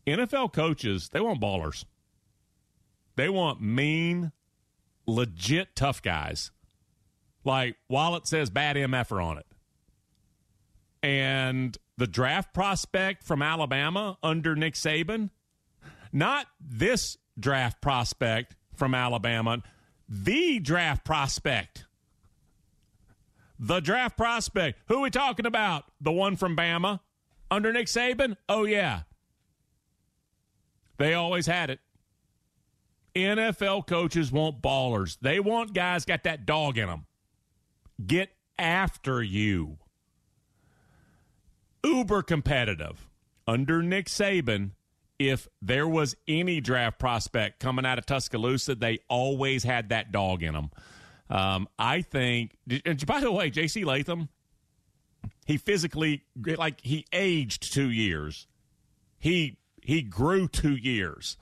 NFL 0.06 0.52
coaches, 0.52 1.10
they 1.12 1.20
want 1.20 1.40
ballers. 1.40 1.84
They 3.16 3.28
want 3.28 3.60
mean, 3.60 4.32
legit 5.06 5.74
tough 5.74 6.02
guys. 6.02 6.50
Like 7.44 7.76
Wallet 7.88 8.26
says 8.26 8.50
bad 8.50 8.76
MFer 8.76 9.24
on 9.24 9.38
it. 9.38 9.46
And 11.02 11.76
the 11.96 12.06
draft 12.06 12.52
prospect 12.54 13.24
from 13.24 13.42
Alabama 13.42 14.18
under 14.22 14.54
Nick 14.54 14.74
Saban, 14.74 15.30
not 16.12 16.46
this 16.60 17.18
draft 17.38 17.80
prospect 17.80 18.56
from 18.74 18.94
Alabama, 18.94 19.62
the 20.08 20.58
draft 20.58 21.04
prospect 21.04 21.84
the 23.58 23.80
draft 23.80 24.16
prospect. 24.16 24.80
Who 24.88 25.00
we 25.00 25.10
talking 25.10 25.46
about? 25.46 25.84
The 26.00 26.12
one 26.12 26.36
from 26.36 26.56
Bama 26.56 27.00
under 27.50 27.72
Nick 27.72 27.86
Saban? 27.86 28.36
Oh, 28.48 28.64
yeah. 28.64 29.02
They 30.98 31.14
always 31.14 31.46
had 31.46 31.70
it. 31.70 31.80
NFL 33.14 33.86
coaches 33.86 34.30
want 34.30 34.62
ballers. 34.62 35.18
They 35.20 35.40
want 35.40 35.74
guys 35.74 36.04
got 36.04 36.24
that 36.24 36.46
dog 36.46 36.78
in 36.78 36.88
them. 36.88 37.06
Get 38.04 38.30
after 38.58 39.22
you. 39.22 39.78
Uber 41.84 42.22
competitive. 42.22 43.08
Under 43.46 43.82
Nick 43.82 44.06
Saban, 44.06 44.72
if 45.18 45.48
there 45.62 45.88
was 45.88 46.14
any 46.28 46.60
draft 46.60 46.98
prospect 46.98 47.60
coming 47.60 47.86
out 47.86 47.98
of 47.98 48.06
Tuscaloosa, 48.06 48.74
they 48.74 48.98
always 49.08 49.64
had 49.64 49.88
that 49.88 50.12
dog 50.12 50.42
in 50.42 50.54
them. 50.54 50.70
Um, 51.30 51.68
I 51.78 52.02
think, 52.02 52.56
and 52.84 53.04
by 53.06 53.20
the 53.20 53.30
way, 53.30 53.50
J.C. 53.50 53.84
Latham, 53.84 54.28
he 55.46 55.56
physically, 55.56 56.24
like, 56.36 56.80
he 56.82 57.06
aged 57.12 57.72
two 57.72 57.90
years. 57.90 58.46
He 59.18 59.58
he 59.82 60.02
grew 60.02 60.48
two 60.48 60.76
years. 60.76 61.38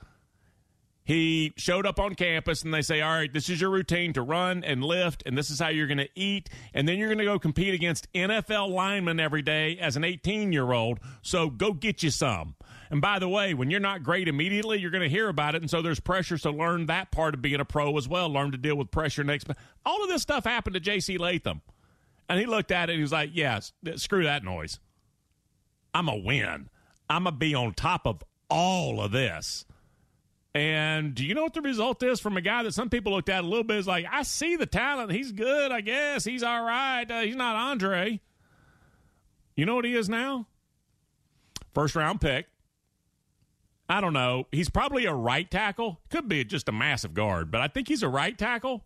He 1.03 1.53
showed 1.55 1.85
up 1.85 1.99
on 1.99 2.15
campus 2.15 2.63
and 2.63 2.73
they 2.73 2.81
say, 2.81 2.99
All 2.99 3.13
right, 3.13 3.31
this 3.31 3.49
is 3.49 3.61
your 3.61 3.69
routine 3.69 4.11
to 4.13 4.21
run 4.21 4.63
and 4.63 4.83
lift, 4.83 5.23
and 5.25 5.37
this 5.37 5.49
is 5.49 5.59
how 5.59 5.69
you're 5.69 5.87
going 5.87 5.97
to 5.99 6.09
eat. 6.15 6.49
And 6.73 6.87
then 6.87 6.97
you're 6.97 7.07
going 7.07 7.17
to 7.17 7.23
go 7.23 7.39
compete 7.39 7.73
against 7.73 8.11
NFL 8.13 8.69
linemen 8.71 9.19
every 9.19 9.41
day 9.41 9.77
as 9.79 9.95
an 9.95 10.03
18 10.03 10.51
year 10.51 10.73
old. 10.73 10.99
So 11.21 11.49
go 11.49 11.71
get 11.71 12.03
you 12.03 12.09
some. 12.09 12.55
And 12.89 13.01
by 13.01 13.19
the 13.19 13.27
way, 13.27 13.53
when 13.53 13.69
you're 13.69 13.79
not 13.79 14.03
great 14.03 14.27
immediately, 14.27 14.79
you're 14.79 14.91
going 14.91 15.03
to 15.03 15.09
hear 15.09 15.27
about 15.29 15.55
it. 15.55 15.61
And 15.61 15.69
so 15.69 15.81
there's 15.81 15.99
pressure. 15.99 16.37
So 16.37 16.51
learn 16.51 16.85
that 16.87 17.11
part 17.11 17.33
of 17.33 17.41
being 17.41 17.59
a 17.59 17.65
pro 17.65 17.97
as 17.97 18.07
well. 18.07 18.29
Learn 18.29 18.51
to 18.51 18.57
deal 18.57 18.75
with 18.75 18.91
pressure 18.91 19.23
next. 19.23 19.49
All 19.85 20.03
of 20.03 20.09
this 20.09 20.21
stuff 20.21 20.45
happened 20.45 20.75
to 20.75 20.79
J.C. 20.79 21.17
Latham. 21.17 21.61
And 22.29 22.39
he 22.39 22.45
looked 22.45 22.71
at 22.71 22.89
it 22.89 22.93
and 22.93 22.99
he 22.99 23.03
was 23.03 23.11
like, 23.11 23.31
yes, 23.33 23.73
screw 23.95 24.23
that 24.23 24.43
noise. 24.43 24.79
I'm 25.93 26.09
a 26.09 26.15
win. 26.15 26.69
I'm 27.09 27.23
going 27.23 27.35
to 27.35 27.39
be 27.39 27.55
on 27.55 27.73
top 27.73 28.05
of 28.05 28.23
all 28.49 29.01
of 29.01 29.11
this. 29.11 29.65
And 30.53 31.13
do 31.13 31.23
you 31.23 31.35
know 31.35 31.43
what 31.43 31.53
the 31.53 31.61
result 31.61 32.01
is 32.01 32.19
from 32.19 32.35
a 32.35 32.41
guy 32.41 32.63
that 32.63 32.73
some 32.73 32.89
people 32.89 33.11
looked 33.13 33.29
at 33.29 33.43
a 33.43 33.47
little 33.47 33.63
bit 33.63 33.77
is 33.77 33.87
like, 33.87 34.05
I 34.11 34.23
see 34.23 34.55
the 34.55 34.65
talent. 34.65 35.11
He's 35.11 35.31
good, 35.31 35.71
I 35.71 35.81
guess. 35.81 36.23
He's 36.25 36.41
all 36.41 36.63
right. 36.63 37.09
Uh, 37.09 37.21
he's 37.21 37.35
not 37.35 37.55
Andre. 37.55 38.19
You 39.55 39.65
know 39.65 39.75
what 39.75 39.85
he 39.85 39.95
is 39.95 40.09
now? 40.09 40.47
First 41.73 41.95
round 41.95 42.21
pick. 42.21 42.47
I 43.89 44.01
don't 44.01 44.13
know. 44.13 44.47
He's 44.51 44.69
probably 44.69 45.05
a 45.05 45.13
right 45.13 45.49
tackle. 45.49 45.99
Could 46.09 46.27
be 46.27 46.43
just 46.43 46.67
a 46.67 46.73
massive 46.73 47.13
guard, 47.13 47.51
but 47.51 47.61
I 47.61 47.67
think 47.67 47.87
he's 47.87 48.03
a 48.03 48.09
right 48.09 48.37
tackle. 48.37 48.83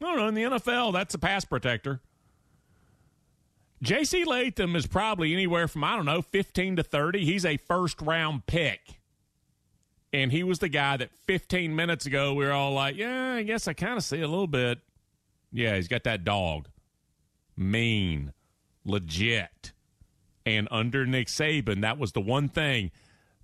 I 0.00 0.06
don't 0.06 0.16
know. 0.16 0.28
In 0.28 0.34
the 0.34 0.58
NFL, 0.58 0.92
that's 0.92 1.14
a 1.14 1.18
pass 1.18 1.44
protector. 1.44 2.00
J.C. 3.82 4.24
Latham 4.24 4.76
is 4.76 4.86
probably 4.86 5.32
anywhere 5.32 5.68
from, 5.68 5.84
I 5.84 5.96
don't 5.96 6.06
know, 6.06 6.22
15 6.22 6.76
to 6.76 6.82
30. 6.82 7.24
He's 7.24 7.44
a 7.44 7.56
first 7.56 8.00
round 8.00 8.46
pick. 8.46 9.00
And 10.12 10.30
he 10.30 10.44
was 10.44 10.60
the 10.60 10.68
guy 10.68 10.96
that 10.96 11.10
15 11.26 11.74
minutes 11.74 12.06
ago 12.06 12.34
we 12.34 12.44
were 12.44 12.52
all 12.52 12.72
like, 12.72 12.96
yeah, 12.96 13.34
I 13.34 13.42
guess 13.42 13.66
I 13.66 13.72
kind 13.72 13.96
of 13.96 14.04
see 14.04 14.20
a 14.20 14.28
little 14.28 14.46
bit. 14.46 14.78
Yeah, 15.52 15.74
he's 15.76 15.88
got 15.88 16.04
that 16.04 16.24
dog. 16.24 16.68
Mean, 17.56 18.32
legit. 18.84 19.72
And 20.46 20.68
under 20.70 21.04
Nick 21.04 21.26
Saban, 21.26 21.80
that 21.82 21.98
was 21.98 22.12
the 22.12 22.20
one 22.20 22.48
thing 22.48 22.90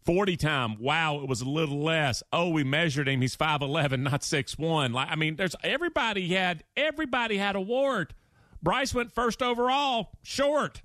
40 0.05 0.37
time. 0.37 0.77
Wow, 0.79 1.21
it 1.21 1.29
was 1.29 1.41
a 1.41 1.49
little 1.49 1.83
less. 1.83 2.23
Oh, 2.33 2.49
we 2.51 2.65
measured 2.65 3.09
him. 3.09 3.21
He's 3.21 3.37
5'11, 3.37 4.01
not 4.01 4.23
6'1. 4.23 4.93
Like 4.93 5.09
I 5.11 5.17
mean, 5.17 5.37
there's 5.37 5.57
everybody 5.63 6.29
had 6.29 6.65
everybody 6.77 7.37
had 7.37 7.57
a 7.57 7.61
wart. 7.61 8.15
Bryce 8.63 8.95
went 8.95 9.13
first 9.13 9.43
overall, 9.43 10.13
short. 10.23 10.83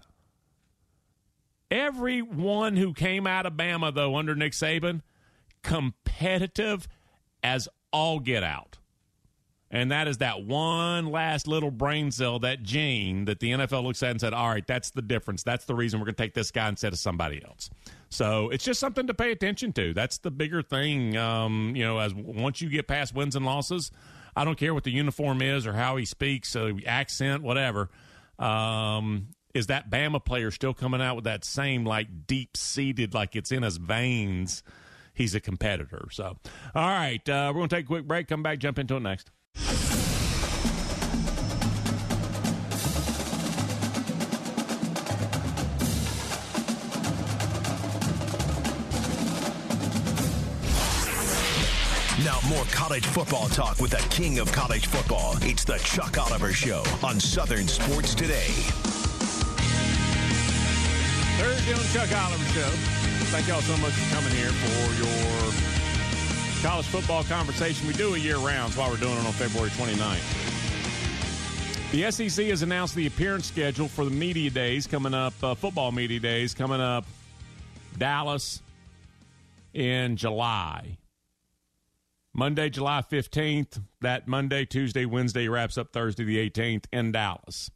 Everyone 1.71 2.77
who 2.77 2.93
came 2.93 3.25
out 3.25 3.45
of 3.45 3.53
Bama 3.53 3.93
though 3.93 4.15
under 4.15 4.35
Nick 4.35 4.53
Saban, 4.53 5.01
competitive 5.63 6.87
as 7.43 7.67
all 7.91 8.19
get 8.19 8.43
out. 8.43 8.77
And 9.71 9.91
that 9.91 10.07
is 10.07 10.19
that 10.19 10.43
one 10.43 11.07
last 11.07 11.47
little 11.47 11.71
brain 11.71 12.11
cell, 12.11 12.39
that 12.39 12.63
gene 12.63 13.25
that 13.25 13.39
the 13.39 13.51
NFL 13.51 13.83
looks 13.83 14.01
at 14.03 14.11
and 14.11 14.21
said, 14.21 14.33
all 14.33 14.47
right, 14.47 14.65
that's 14.65 14.91
the 14.91 15.01
difference. 15.01 15.43
That's 15.43 15.65
the 15.65 15.75
reason 15.75 15.99
we're 15.99 16.05
going 16.05 16.15
to 16.15 16.23
take 16.23 16.33
this 16.33 16.51
guy 16.51 16.69
instead 16.69 16.93
of 16.93 16.99
somebody 16.99 17.43
else. 17.43 17.69
So 18.09 18.49
it's 18.49 18.63
just 18.63 18.79
something 18.79 19.07
to 19.07 19.13
pay 19.13 19.31
attention 19.31 19.73
to. 19.73 19.93
That's 19.93 20.19
the 20.19 20.31
bigger 20.31 20.61
thing. 20.61 21.17
Um, 21.17 21.73
you 21.75 21.83
know, 21.83 21.99
as 21.99 22.13
once 22.13 22.61
you 22.61 22.69
get 22.69 22.87
past 22.87 23.13
wins 23.13 23.35
and 23.35 23.45
losses, 23.45 23.91
I 24.35 24.45
don't 24.45 24.57
care 24.57 24.73
what 24.73 24.83
the 24.83 24.91
uniform 24.91 25.41
is 25.41 25.65
or 25.65 25.73
how 25.73 25.97
he 25.97 26.05
speaks, 26.05 26.55
uh, 26.55 26.71
accent, 26.85 27.43
whatever. 27.43 27.89
Um, 28.37 29.29
is 29.53 29.67
that 29.67 29.89
Bama 29.89 30.23
player 30.23 30.51
still 30.51 30.73
coming 30.73 31.01
out 31.01 31.15
with 31.15 31.23
that 31.25 31.45
same 31.45 31.85
like 31.85 32.27
deep 32.27 32.57
seated, 32.57 33.13
like 33.13 33.35
it's 33.35 33.51
in 33.51 33.63
his 33.63 33.77
veins? 33.77 34.63
He's 35.13 35.33
a 35.33 35.39
competitor. 35.39 36.07
So, 36.11 36.37
all 36.75 36.89
right, 36.89 37.27
uh, 37.29 37.51
we're 37.53 37.59
going 37.59 37.69
to 37.69 37.75
take 37.77 37.85
a 37.85 37.87
quick 37.87 38.05
break. 38.05 38.27
Come 38.27 38.43
back, 38.43 38.59
jump 38.59 38.77
into 38.77 38.97
it 38.97 38.99
next. 38.99 39.31
More 52.47 52.65
college 52.65 53.05
football 53.07 53.47
talk 53.49 53.79
with 53.79 53.91
the 53.91 54.05
king 54.09 54.39
of 54.39 54.51
college 54.51 54.85
football. 54.87 55.35
It's 55.41 55.63
the 55.63 55.77
Chuck 55.79 56.17
Oliver 56.17 56.53
Show 56.53 56.83
on 57.03 57.19
Southern 57.19 57.67
Sports 57.67 58.13
Today. 58.13 58.49
Thursday 61.37 61.73
on 61.73 61.85
Chuck 61.93 62.15
Oliver 62.15 62.45
Show. 62.53 62.69
Thank 63.31 63.47
y'all 63.47 63.61
so 63.61 63.75
much 63.77 63.93
for 63.93 64.15
coming 64.15 64.31
here 64.31 64.49
for 64.49 64.93
your 65.01 65.53
college 66.61 66.85
football 66.85 67.23
conversation. 67.23 67.87
We 67.87 67.93
do 67.93 68.13
a 68.13 68.17
year 68.17 68.37
round. 68.37 68.73
Why 68.75 68.89
we're 68.89 68.97
doing 68.97 69.17
it 69.17 69.25
on 69.25 69.33
February 69.33 69.71
29th. 69.71 70.43
The 71.91 72.11
SEC 72.11 72.45
has 72.47 72.61
announced 72.61 72.95
the 72.95 73.07
appearance 73.07 73.47
schedule 73.47 73.87
for 73.87 74.05
the 74.05 74.11
media 74.11 74.51
days 74.51 74.85
coming 74.85 75.13
up, 75.13 75.33
uh, 75.41 75.55
football 75.55 75.91
media 75.91 76.19
days 76.19 76.53
coming 76.53 76.81
up, 76.81 77.05
Dallas 77.97 78.61
in 79.73 80.15
July. 80.15 80.97
Monday, 82.37 82.69
July 82.69 83.01
15th. 83.01 83.81
That 84.01 84.27
Monday, 84.27 84.65
Tuesday, 84.65 85.05
Wednesday 85.05 85.47
wraps 85.47 85.77
up 85.77 85.93
Thursday, 85.93 86.25
the 86.25 86.49
18th 86.49 86.83
in 86.91 87.13
Dallas. 87.13 87.71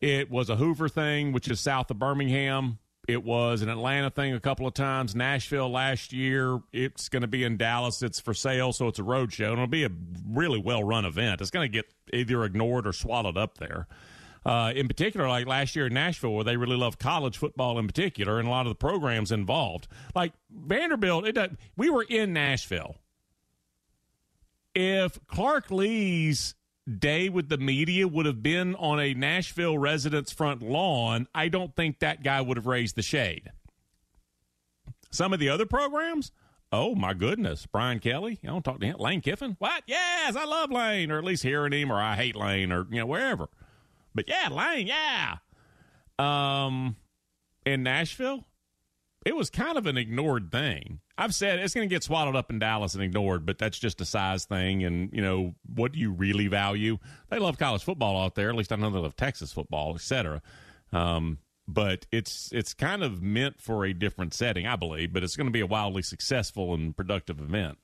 It 0.00 0.30
was 0.30 0.48
a 0.48 0.54
Hoover 0.54 0.88
thing, 0.88 1.32
which 1.32 1.48
is 1.48 1.58
south 1.58 1.90
of 1.90 1.98
Birmingham. 1.98 2.78
It 3.08 3.24
was 3.24 3.62
an 3.62 3.68
Atlanta 3.68 4.10
thing 4.10 4.34
a 4.34 4.40
couple 4.40 4.66
of 4.66 4.74
times. 4.74 5.16
Nashville 5.16 5.68
last 5.68 6.12
year. 6.12 6.60
It's 6.72 7.08
going 7.08 7.22
to 7.22 7.28
be 7.28 7.42
in 7.42 7.56
Dallas. 7.56 8.00
It's 8.00 8.20
for 8.20 8.32
sale, 8.32 8.72
so 8.72 8.86
it's 8.86 9.00
a 9.00 9.04
road 9.04 9.32
show. 9.32 9.46
And 9.46 9.54
it'll 9.54 9.66
be 9.66 9.84
a 9.84 9.90
really 10.28 10.60
well 10.60 10.84
run 10.84 11.04
event. 11.04 11.40
It's 11.40 11.50
going 11.50 11.68
to 11.68 11.72
get 11.72 11.86
either 12.12 12.44
ignored 12.44 12.86
or 12.86 12.92
swallowed 12.92 13.36
up 13.36 13.58
there. 13.58 13.88
Uh, 14.44 14.72
in 14.76 14.86
particular, 14.86 15.28
like 15.28 15.48
last 15.48 15.74
year 15.74 15.88
in 15.88 15.94
Nashville, 15.94 16.32
where 16.32 16.44
they 16.44 16.56
really 16.56 16.76
love 16.76 17.00
college 17.00 17.38
football 17.38 17.80
in 17.80 17.88
particular, 17.88 18.38
and 18.38 18.46
a 18.46 18.50
lot 18.52 18.66
of 18.66 18.70
the 18.70 18.76
programs 18.76 19.32
involved. 19.32 19.88
Like 20.14 20.32
Vanderbilt, 20.48 21.26
it, 21.26 21.58
we 21.76 21.90
were 21.90 22.04
in 22.08 22.32
Nashville 22.32 22.94
if 24.76 25.18
Clark 25.26 25.70
Lea's 25.70 26.54
day 26.98 27.30
with 27.30 27.48
the 27.48 27.56
media 27.56 28.06
would 28.06 28.26
have 28.26 28.42
been 28.42 28.74
on 28.74 29.00
a 29.00 29.14
Nashville 29.14 29.78
resident's 29.78 30.32
front 30.32 30.62
lawn, 30.62 31.26
I 31.34 31.48
don't 31.48 31.74
think 31.74 32.00
that 32.00 32.22
guy 32.22 32.42
would 32.42 32.58
have 32.58 32.66
raised 32.66 32.94
the 32.94 33.02
shade. 33.02 33.50
Some 35.10 35.32
of 35.32 35.40
the 35.40 35.48
other 35.48 35.64
programs, 35.64 36.30
oh 36.70 36.94
my 36.94 37.14
goodness, 37.14 37.64
Brian 37.64 38.00
Kelly, 38.00 38.38
I 38.44 38.48
don't 38.48 38.62
talk 38.62 38.80
to 38.80 38.86
him. 38.86 38.96
Lane 38.98 39.22
Kiffin, 39.22 39.56
what? 39.58 39.82
Yes, 39.86 40.36
I 40.36 40.44
love 40.44 40.70
Lane, 40.70 41.10
or 41.10 41.16
at 41.16 41.24
least 41.24 41.42
hearing 41.42 41.72
him, 41.72 41.90
or 41.90 41.98
I 41.98 42.14
hate 42.14 42.36
Lane, 42.36 42.70
or 42.70 42.86
you 42.90 42.98
know 42.98 43.06
wherever. 43.06 43.48
But 44.14 44.28
yeah, 44.28 44.48
Lane, 44.50 44.86
yeah. 44.86 45.36
Um, 46.18 46.96
in 47.64 47.82
Nashville, 47.82 48.44
it 49.26 49.34
was 49.34 49.50
kind 49.50 49.76
of 49.76 49.86
an 49.86 49.96
ignored 49.98 50.52
thing. 50.52 51.00
I've 51.18 51.34
said 51.34 51.58
it's 51.58 51.74
going 51.74 51.88
to 51.88 51.92
get 51.92 52.04
swallowed 52.04 52.36
up 52.36 52.48
in 52.48 52.60
Dallas 52.60 52.94
and 52.94 53.02
ignored, 53.02 53.44
but 53.44 53.58
that's 53.58 53.76
just 53.76 54.00
a 54.00 54.04
size 54.04 54.44
thing. 54.44 54.84
And, 54.84 55.12
you 55.12 55.20
know, 55.20 55.56
what 55.74 55.90
do 55.90 55.98
you 55.98 56.12
really 56.12 56.46
value? 56.46 56.98
They 57.28 57.40
love 57.40 57.58
college 57.58 57.82
football 57.82 58.22
out 58.22 58.36
there. 58.36 58.48
At 58.50 58.54
least 58.54 58.70
I 58.70 58.76
know 58.76 58.88
they 58.88 59.00
love 59.00 59.16
Texas 59.16 59.52
football, 59.52 59.96
etc. 59.96 60.42
Um, 60.92 61.38
but 61.66 62.06
it's 62.12 62.52
it's 62.52 62.72
kind 62.72 63.02
of 63.02 63.20
meant 63.20 63.60
for 63.60 63.84
a 63.84 63.92
different 63.92 64.32
setting, 64.32 64.64
I 64.64 64.76
believe. 64.76 65.12
But 65.12 65.24
it's 65.24 65.34
going 65.34 65.48
to 65.48 65.52
be 65.52 65.60
a 65.60 65.66
wildly 65.66 66.02
successful 66.02 66.72
and 66.72 66.96
productive 66.96 67.40
event. 67.40 67.78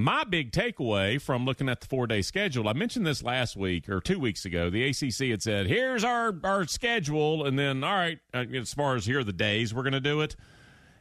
My 0.00 0.24
big 0.24 0.50
takeaway 0.50 1.20
from 1.20 1.44
looking 1.44 1.68
at 1.68 1.82
the 1.82 1.86
four 1.86 2.06
day 2.06 2.22
schedule, 2.22 2.70
I 2.70 2.72
mentioned 2.72 3.06
this 3.06 3.22
last 3.22 3.54
week 3.54 3.86
or 3.90 4.00
two 4.00 4.18
weeks 4.18 4.46
ago. 4.46 4.70
The 4.70 4.88
ACC 4.88 5.28
had 5.28 5.42
said, 5.42 5.66
here's 5.66 6.04
our, 6.04 6.34
our 6.42 6.66
schedule. 6.66 7.44
And 7.44 7.58
then, 7.58 7.84
all 7.84 7.92
right, 7.92 8.18
uh, 8.32 8.46
as 8.54 8.72
far 8.72 8.96
as 8.96 9.04
here 9.04 9.18
are 9.18 9.24
the 9.24 9.34
days 9.34 9.74
we're 9.74 9.82
going 9.82 9.92
to 9.92 10.00
do 10.00 10.22
it. 10.22 10.36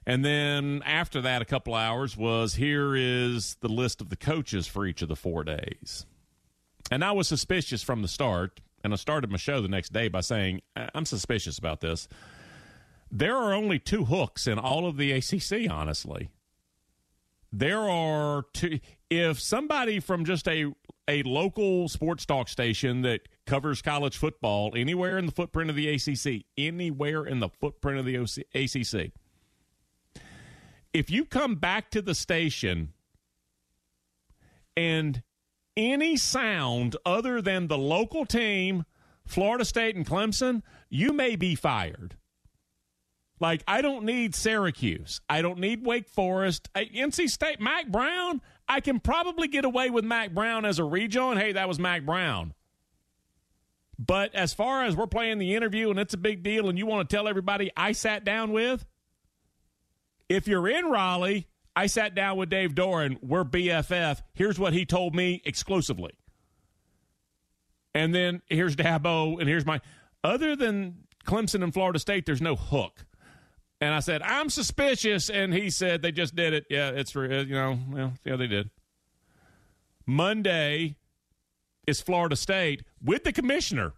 And 0.06 0.25
then 0.25 0.82
after 0.86 1.22
that, 1.22 1.41
a 1.41 1.46
couple 1.46 1.75
hours 1.75 2.18
was 2.18 2.56
here 2.56 2.94
is 2.94 3.56
the 3.62 3.70
list 3.70 4.01
of 4.01 4.10
the 4.10 4.18
coaches 4.18 4.68
for 4.68 4.86
each 4.86 5.01
of 5.01 5.08
the 5.08 5.15
four 5.15 5.46
days. 5.46 6.06
And 6.91 7.02
I 7.02 7.13
was 7.13 7.30
suspicious 7.30 7.82
from 7.82 8.02
the 8.02 8.10
start. 8.10 8.60
And 8.84 8.91
I 8.91 8.97
started 8.97 9.32
my 9.32 9.38
show 9.38 9.62
the 9.62 9.69
next 9.69 9.93
day 9.93 10.10
by 10.10 10.19
saying, 10.19 10.62
I'm 10.76 11.06
suspicious 11.06 11.58
about 11.58 11.80
this. 11.80 12.10
There 13.10 13.38
are 13.38 13.54
only 13.54 13.80
two 13.80 14.04
hooks 14.04 14.45
in 14.45 14.60
all 14.60 14.86
of 14.86 14.97
the 14.97 15.13
ACC, 15.13 15.71
honestly 15.71 16.32
there 17.52 17.90
are 17.90 18.44
two 18.54 18.80
if 19.10 19.40
somebody 19.40 20.00
from 20.00 20.26
just 20.26 20.48
a 20.48 20.72
a 21.08 21.24
local 21.24 21.90
sports 21.90 22.26
talk 22.26 22.48
station 22.48 23.02
that 23.02 23.22
covers 23.48 23.82
college 23.82 24.16
football 24.16 24.72
anywhere 24.76 25.18
in 25.18 25.26
the 25.26 25.32
footprint 25.32 25.70
of 25.70 25.76
the 25.76 25.90
ACC, 25.90 26.46
anywhere 26.56 27.26
in 27.26 27.40
the 27.40 27.50
footprint 27.50 27.98
of 27.98 28.06
the 28.06 28.18
OC, 28.18 28.46
ACC. 28.54 29.12
If 30.94 31.10
you 31.10 31.26
come 31.26 31.56
back 31.56 31.90
to 31.92 32.02
the 32.04 32.14
station 32.14 32.94
and 34.78 35.24
any 35.76 36.16
sound 36.16 36.96
other 37.06 37.42
than 37.42 37.68
the 37.68 37.78
local 37.78 38.26
team, 38.26 38.86
Florida 39.26 39.66
State 39.66 39.96
and 39.96 40.06
Clemson, 40.06 40.62
you 40.90 41.12
may 41.12 41.36
be 41.36 41.56
fired. 41.56 42.18
Like, 43.39 43.63
I 43.67 43.82
don't 43.82 44.04
need 44.04 44.36
Syracuse. 44.36 45.21
I 45.30 45.41
don't 45.41 45.60
need 45.60 45.86
Wake 45.86 46.10
Forest. 46.10 46.69
I, 46.75 46.86
NC 46.86 47.30
State, 47.30 47.62
Mack 47.62 47.88
Brown, 47.88 48.41
I 48.67 48.82
can 48.82 48.99
probably 48.99 49.47
get 49.47 49.65
away 49.65 49.89
with 49.89 50.04
Mack 50.04 50.34
Brown 50.34 50.65
as 50.65 50.78
a 50.78 50.84
rejoin. 50.84 51.38
Hey, 51.38 51.54
that 51.54 51.67
was 51.67 51.80
Mack 51.80 52.06
Brown. 52.06 52.54
But 53.97 54.34
as 54.36 54.54
far 54.54 54.86
as 54.86 54.95
we're 54.95 55.08
playing 55.08 55.39
the 55.39 55.56
interview 55.56 55.89
and 55.89 55.99
it's 55.99 56.13
a 56.13 56.17
big 56.17 56.43
deal 56.43 56.69
and 56.69 56.78
you 56.78 56.86
want 56.86 57.10
to 57.10 57.15
tell 57.15 57.28
everybody 57.28 57.71
I 57.75 57.93
sat 57.93 58.23
down 58.23 58.52
with, 58.52 58.86
if 60.30 60.47
you're 60.47 60.67
in 60.69 60.86
Raleigh, 60.86 61.47
I 61.75 61.88
sat 61.88 62.15
down 62.15 62.38
with 62.38 62.49
Dave 62.49 62.75
Doeren. 62.75 63.17
We're 63.21 63.43
BFF. 63.43 64.21
Here's 64.34 64.60
what 64.60 64.73
he 64.73 64.86
told 64.86 65.15
me 65.15 65.41
exclusively. 65.45 66.13
And 67.93 68.13
then 68.13 68.41
here's 68.47 68.75
Dabo, 68.75 69.39
and 69.39 69.49
here's 69.49 69.65
my. 69.65 69.82
Other 70.23 70.56
than 70.56 71.06
Clemson 71.25 71.63
and 71.63 71.73
Florida 71.73 71.99
State, 71.99 72.25
there's 72.25 72.41
no 72.41 72.56
hook. 72.56 73.06
And 73.82 73.94
I 73.94 74.00
said, 74.00 74.22
I'm 74.22 74.50
suspicious. 74.50 75.30
And 75.30 75.54
he 75.54 75.70
said, 75.70 76.02
they 76.02 76.12
just 76.12 76.36
did 76.36 76.54
it. 76.54 76.65
Yeah, 76.70 76.89
it's, 76.89 77.15
you 77.15 77.48
know, 77.48 77.80
well, 77.89 78.13
yeah, 78.26 78.36
they 78.36 78.48
did. 78.48 78.70
Monday 80.06 80.98
is 81.88 82.02
Florida 82.02 82.36
State 82.36 82.84
with 83.02 83.24
the 83.24 83.32
commissioner. 83.32 83.94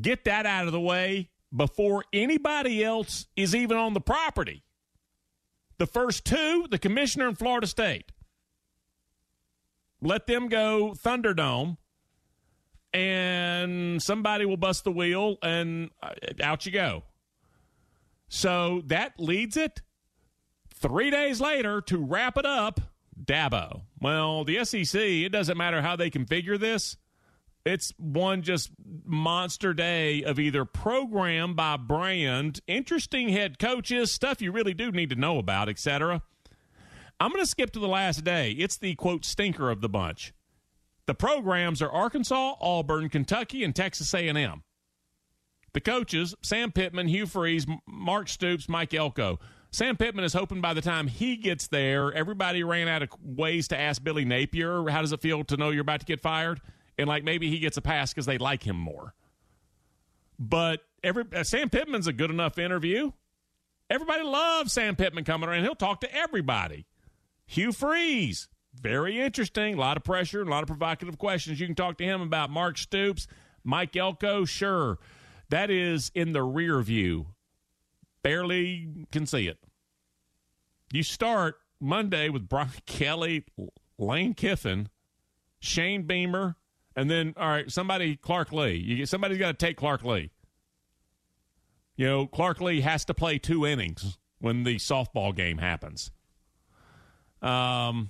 Get 0.00 0.24
that 0.24 0.46
out 0.46 0.66
of 0.66 0.72
the 0.72 0.80
way 0.80 1.30
before 1.54 2.04
anybody 2.12 2.82
else 2.82 3.26
is 3.36 3.54
even 3.54 3.76
on 3.76 3.94
the 3.94 4.00
property. 4.00 4.64
The 5.78 5.86
first 5.86 6.24
two, 6.24 6.66
the 6.70 6.78
commissioner 6.78 7.28
and 7.28 7.38
Florida 7.38 7.66
State. 7.66 8.12
Let 10.00 10.26
them 10.26 10.48
go 10.48 10.94
Thunderdome, 10.96 11.76
and 12.92 14.02
somebody 14.02 14.44
will 14.44 14.56
bust 14.56 14.84
the 14.84 14.92
wheel, 14.92 15.36
and 15.42 15.90
uh, 16.02 16.10
out 16.42 16.66
you 16.66 16.72
go. 16.72 17.04
So 18.34 18.80
that 18.86 19.20
leads 19.20 19.58
it 19.58 19.82
three 20.74 21.10
days 21.10 21.38
later 21.38 21.82
to 21.82 21.98
wrap 21.98 22.38
it 22.38 22.46
up. 22.46 22.80
Dabo. 23.22 23.82
Well, 24.00 24.44
the 24.44 24.64
SEC, 24.64 24.98
it 24.98 25.28
doesn't 25.28 25.58
matter 25.58 25.82
how 25.82 25.96
they 25.96 26.08
configure 26.08 26.58
this. 26.58 26.96
It's 27.66 27.92
one 27.98 28.40
just 28.40 28.70
monster 29.04 29.74
day 29.74 30.24
of 30.24 30.40
either 30.40 30.64
program 30.64 31.54
by 31.54 31.76
brand, 31.76 32.60
interesting 32.66 33.28
head 33.28 33.58
coaches, 33.58 34.10
stuff 34.10 34.40
you 34.40 34.50
really 34.50 34.72
do 34.72 34.90
need 34.90 35.10
to 35.10 35.16
know 35.16 35.38
about, 35.38 35.68
etc. 35.68 36.22
I'm 37.20 37.30
going 37.32 37.44
to 37.44 37.46
skip 37.46 37.70
to 37.72 37.80
the 37.80 37.86
last 37.86 38.24
day. 38.24 38.52
It's 38.52 38.78
the 38.78 38.94
quote 38.94 39.26
stinker 39.26 39.68
of 39.68 39.82
the 39.82 39.90
bunch. 39.90 40.32
The 41.04 41.14
programs 41.14 41.82
are 41.82 41.90
Arkansas, 41.90 42.54
Auburn, 42.62 43.10
Kentucky, 43.10 43.62
and 43.62 43.76
Texas 43.76 44.14
A&M. 44.14 44.62
The 45.74 45.80
coaches, 45.80 46.34
Sam 46.42 46.70
Pittman, 46.70 47.08
Hugh 47.08 47.26
Freeze, 47.26 47.66
Mark 47.86 48.28
Stoops, 48.28 48.68
Mike 48.68 48.92
Elko. 48.92 49.38
Sam 49.70 49.96
Pittman 49.96 50.24
is 50.24 50.34
hoping 50.34 50.60
by 50.60 50.74
the 50.74 50.82
time 50.82 51.06
he 51.06 51.36
gets 51.36 51.68
there, 51.68 52.12
everybody 52.12 52.62
ran 52.62 52.88
out 52.88 53.02
of 53.02 53.08
ways 53.22 53.68
to 53.68 53.80
ask 53.80 54.04
Billy 54.04 54.26
Napier, 54.26 54.86
how 54.90 55.00
does 55.00 55.12
it 55.12 55.22
feel 55.22 55.44
to 55.44 55.56
know 55.56 55.70
you're 55.70 55.80
about 55.80 56.00
to 56.00 56.06
get 56.06 56.20
fired? 56.20 56.60
And 56.98 57.08
like 57.08 57.24
maybe 57.24 57.48
he 57.48 57.58
gets 57.58 57.78
a 57.78 57.80
pass 57.80 58.12
because 58.12 58.26
they 58.26 58.36
like 58.36 58.62
him 58.62 58.76
more. 58.76 59.14
But 60.38 60.80
every 61.02 61.24
uh, 61.34 61.42
Sam 61.42 61.70
Pittman's 61.70 62.06
a 62.06 62.12
good 62.12 62.30
enough 62.30 62.58
interview. 62.58 63.12
Everybody 63.88 64.24
loves 64.24 64.74
Sam 64.74 64.94
Pittman 64.94 65.24
coming 65.24 65.48
around. 65.48 65.62
He'll 65.64 65.74
talk 65.74 66.02
to 66.02 66.14
everybody. 66.14 66.86
Hugh 67.46 67.72
Freeze, 67.72 68.48
very 68.74 69.20
interesting. 69.20 69.74
A 69.74 69.80
lot 69.80 69.96
of 69.96 70.04
pressure, 70.04 70.42
a 70.42 70.44
lot 70.44 70.62
of 70.62 70.66
provocative 70.66 71.16
questions. 71.16 71.60
You 71.60 71.66
can 71.66 71.74
talk 71.74 71.96
to 71.98 72.04
him 72.04 72.20
about 72.20 72.50
Mark 72.50 72.76
Stoops, 72.76 73.26
Mike 73.64 73.96
Elko, 73.96 74.44
sure. 74.44 74.98
That 75.52 75.68
is 75.68 76.10
in 76.14 76.32
the 76.32 76.42
rear 76.42 76.80
view. 76.80 77.26
Barely 78.22 78.88
can 79.12 79.26
see 79.26 79.48
it. 79.48 79.58
You 80.90 81.02
start 81.02 81.56
Monday 81.78 82.30
with 82.30 82.48
Brian 82.48 82.70
Kelly, 82.86 83.44
Lane 83.98 84.32
Kiffin, 84.32 84.88
Shane 85.60 86.04
Beamer, 86.04 86.56
and 86.96 87.10
then 87.10 87.34
all 87.36 87.50
right, 87.50 87.70
somebody 87.70 88.16
Clark 88.16 88.50
Lea. 88.50 88.76
You 88.76 89.04
somebody's 89.04 89.36
got 89.36 89.58
to 89.58 89.66
take 89.66 89.76
Clark 89.76 90.02
Lea. 90.04 90.30
You 91.96 92.06
know, 92.06 92.26
Clark 92.26 92.62
Lea 92.62 92.80
has 92.80 93.04
to 93.04 93.12
play 93.12 93.36
two 93.36 93.66
innings 93.66 94.16
when 94.38 94.62
the 94.62 94.76
softball 94.76 95.36
game 95.36 95.58
happens. 95.58 96.12
Um, 97.42 98.08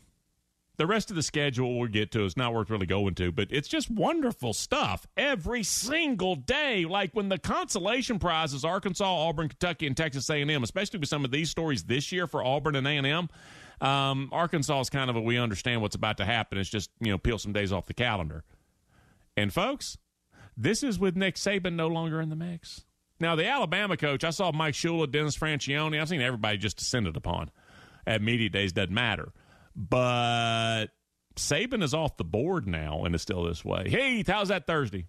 the 0.77 0.87
rest 0.87 1.11
of 1.11 1.17
the 1.17 1.23
schedule 1.23 1.79
we'll 1.79 1.89
get 1.89 2.11
to 2.13 2.25
is 2.25 2.37
not 2.37 2.55
worth 2.55 2.71
really 2.71 2.87
going 2.87 3.15
to, 3.17 3.31
but 3.31 3.49
it's 3.51 3.69
just 3.69 3.91
wonderful 3.91 4.53
stuff 4.53 5.07
every 5.17 5.63
single 5.63 6.35
day. 6.35 6.85
Like 6.85 7.11
when 7.13 7.29
the 7.29 7.39
consolation 7.39 8.19
prizes 8.19 8.65
Arkansas, 8.65 9.05
Auburn, 9.05 9.49
Kentucky, 9.49 9.87
and 9.87 9.97
Texas 9.97 10.29
A&M, 10.31 10.63
especially 10.63 10.99
with 10.99 11.09
some 11.09 11.25
of 11.25 11.31
these 11.31 11.51
stories 11.51 11.85
this 11.85 12.11
year 12.11 12.27
for 12.27 12.43
Auburn 12.43 12.77
and 12.77 12.87
A&M. 12.87 13.29
Um, 13.81 14.29
Arkansas 14.33 14.81
is 14.81 14.91
kind 14.91 15.11
of 15.11 15.17
a 15.17 15.21
we 15.21 15.39
understand 15.39 15.83
what's 15.83 15.97
about 15.97 16.17
to 16.19 16.25
happen. 16.25 16.57
It's 16.57 16.71
just 16.71 16.91
you 17.01 17.11
know 17.11 17.19
peel 17.19 17.39
some 17.39 17.53
days 17.53 17.73
off 17.73 17.87
the 17.87 17.95
calendar. 17.95 18.45
And 19.37 19.53
folks, 19.53 19.99
this 20.57 20.83
is 20.83 20.99
with 20.99 21.17
Nick 21.17 21.35
Saban 21.35 21.75
no 21.75 21.89
longer 21.89 22.21
in 22.21 22.29
the 22.29 22.37
mix. 22.37 22.85
Now 23.19 23.35
the 23.35 23.47
Alabama 23.47 23.97
coach, 23.97 24.25
I 24.25 24.31
saw 24.31 24.53
Mike 24.53 24.75
Shula, 24.75 25.11
Dennis 25.11 25.37
Franchione. 25.37 26.01
I've 26.01 26.09
seen 26.09 26.21
everybody 26.21 26.59
just 26.59 26.77
descended 26.77 27.17
upon 27.17 27.51
at 28.07 28.23
media 28.23 28.49
days. 28.49 28.73
Doesn't 28.73 28.95
matter. 28.95 29.33
But 29.75 30.87
Saban 31.37 31.83
is 31.83 31.95
off 31.95 32.17
the 32.17 32.25
board 32.25 32.67
now, 32.67 33.05
and 33.05 33.15
it's 33.15 33.23
still 33.23 33.45
this 33.45 33.65
way. 33.65 33.89
Hey, 33.89 34.25
how's 34.27 34.49
that 34.49 34.67
Thursday? 34.67 35.07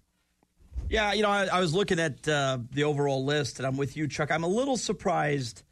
Yeah, 0.88 1.12
you 1.12 1.22
know, 1.22 1.30
I, 1.30 1.46
I 1.46 1.60
was 1.60 1.74
looking 1.74 1.98
at 1.98 2.26
uh, 2.28 2.58
the 2.72 2.84
overall 2.84 3.24
list, 3.24 3.58
and 3.58 3.66
I'm 3.66 3.76
with 3.76 3.96
you, 3.96 4.06
Chuck. 4.08 4.30
I'm 4.30 4.44
a 4.44 4.48
little 4.48 4.76
surprised 4.76 5.62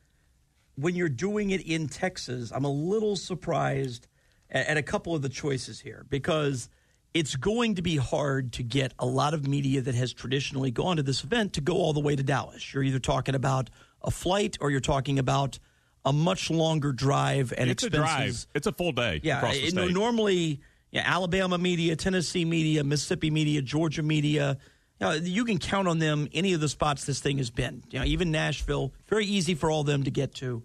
when 0.76 0.94
you're 0.94 1.08
doing 1.08 1.50
it 1.50 1.60
in 1.62 1.88
Texas. 1.88 2.50
I'm 2.54 2.64
a 2.64 2.70
little 2.70 3.16
surprised 3.16 4.08
at, 4.50 4.68
at 4.68 4.76
a 4.76 4.82
couple 4.82 5.14
of 5.14 5.22
the 5.22 5.28
choices 5.28 5.80
here 5.80 6.06
because 6.08 6.68
it's 7.14 7.36
going 7.36 7.74
to 7.74 7.82
be 7.82 7.96
hard 7.96 8.52
to 8.54 8.62
get 8.62 8.94
a 8.98 9.06
lot 9.06 9.34
of 9.34 9.46
media 9.46 9.82
that 9.82 9.94
has 9.94 10.12
traditionally 10.12 10.70
gone 10.70 10.96
to 10.96 11.02
this 11.02 11.24
event 11.24 11.52
to 11.54 11.60
go 11.60 11.74
all 11.74 11.92
the 11.92 12.00
way 12.00 12.16
to 12.16 12.22
Dallas. 12.22 12.72
You're 12.72 12.82
either 12.82 12.98
talking 12.98 13.34
about 13.34 13.68
a 14.02 14.10
flight 14.10 14.56
or 14.60 14.70
you're 14.70 14.80
talking 14.80 15.18
about 15.18 15.58
a 16.04 16.12
much 16.12 16.50
longer 16.50 16.92
drive 16.92 17.52
and 17.56 17.70
it's 17.70 17.84
expenses. 17.84 18.14
a 18.14 18.16
drive. 18.18 18.46
It's 18.54 18.66
a 18.66 18.72
full 18.72 18.92
day. 18.92 19.20
Yeah, 19.22 19.38
across 19.38 19.54
the 19.54 19.64
it- 19.66 19.70
state. 19.70 19.92
normally, 19.92 20.60
yeah, 20.90 21.02
Alabama 21.06 21.58
media, 21.58 21.96
Tennessee 21.96 22.44
media, 22.44 22.82
Mississippi 22.84 23.30
media, 23.30 23.62
Georgia 23.62 24.02
media. 24.02 24.58
You, 25.00 25.06
know, 25.06 25.12
you 25.14 25.44
can 25.44 25.58
count 25.58 25.88
on 25.88 25.98
them. 25.98 26.28
Any 26.32 26.52
of 26.52 26.60
the 26.60 26.68
spots 26.68 27.04
this 27.04 27.20
thing 27.20 27.38
has 27.38 27.50
been. 27.50 27.82
You 27.90 28.00
know, 28.00 28.04
even 28.04 28.30
Nashville, 28.30 28.92
very 29.08 29.26
easy 29.26 29.54
for 29.54 29.70
all 29.70 29.84
them 29.84 30.02
to 30.04 30.10
get 30.10 30.34
to. 30.36 30.62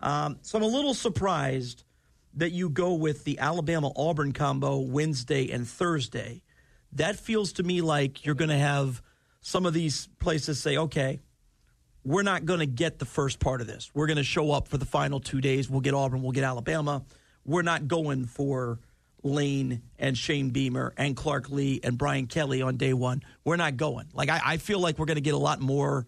Um, 0.00 0.38
so 0.42 0.58
I'm 0.58 0.64
a 0.64 0.68
little 0.68 0.94
surprised 0.94 1.84
that 2.34 2.50
you 2.52 2.68
go 2.68 2.94
with 2.94 3.24
the 3.24 3.38
Alabama 3.38 3.90
Auburn 3.96 4.32
combo 4.32 4.78
Wednesday 4.78 5.50
and 5.50 5.66
Thursday. 5.66 6.42
That 6.92 7.16
feels 7.16 7.52
to 7.54 7.62
me 7.62 7.80
like 7.80 8.24
you're 8.24 8.34
going 8.34 8.50
to 8.50 8.58
have 8.58 9.02
some 9.40 9.66
of 9.66 9.74
these 9.74 10.08
places 10.18 10.60
say, 10.60 10.76
okay, 10.76 11.20
we're 12.08 12.22
not 12.22 12.46
going 12.46 12.60
to 12.60 12.66
get 12.66 12.98
the 12.98 13.04
first 13.04 13.38
part 13.38 13.60
of 13.60 13.66
this. 13.66 13.90
We're 13.92 14.06
going 14.06 14.16
to 14.16 14.24
show 14.24 14.50
up 14.50 14.66
for 14.66 14.78
the 14.78 14.86
final 14.86 15.20
two 15.20 15.42
days. 15.42 15.68
We'll 15.68 15.82
get 15.82 15.92
Auburn, 15.92 16.22
we'll 16.22 16.32
get 16.32 16.42
Alabama. 16.42 17.02
We're 17.44 17.60
not 17.60 17.86
going 17.86 18.24
for 18.24 18.78
Lane 19.22 19.82
and 19.98 20.16
Shane 20.16 20.48
Beamer 20.48 20.94
and 20.96 21.14
Clark 21.14 21.50
Lea 21.50 21.80
and 21.84 21.98
Brian 21.98 22.26
Kelly 22.26 22.62
on 22.62 22.78
day 22.78 22.94
one. 22.94 23.22
We're 23.44 23.56
not 23.56 23.76
going. 23.76 24.06
Like, 24.14 24.30
I, 24.30 24.40
I 24.42 24.56
feel 24.56 24.80
like 24.80 24.98
we're 24.98 25.04
going 25.04 25.16
to 25.16 25.20
get 25.20 25.34
a 25.34 25.38
lot 25.38 25.60
more 25.60 26.06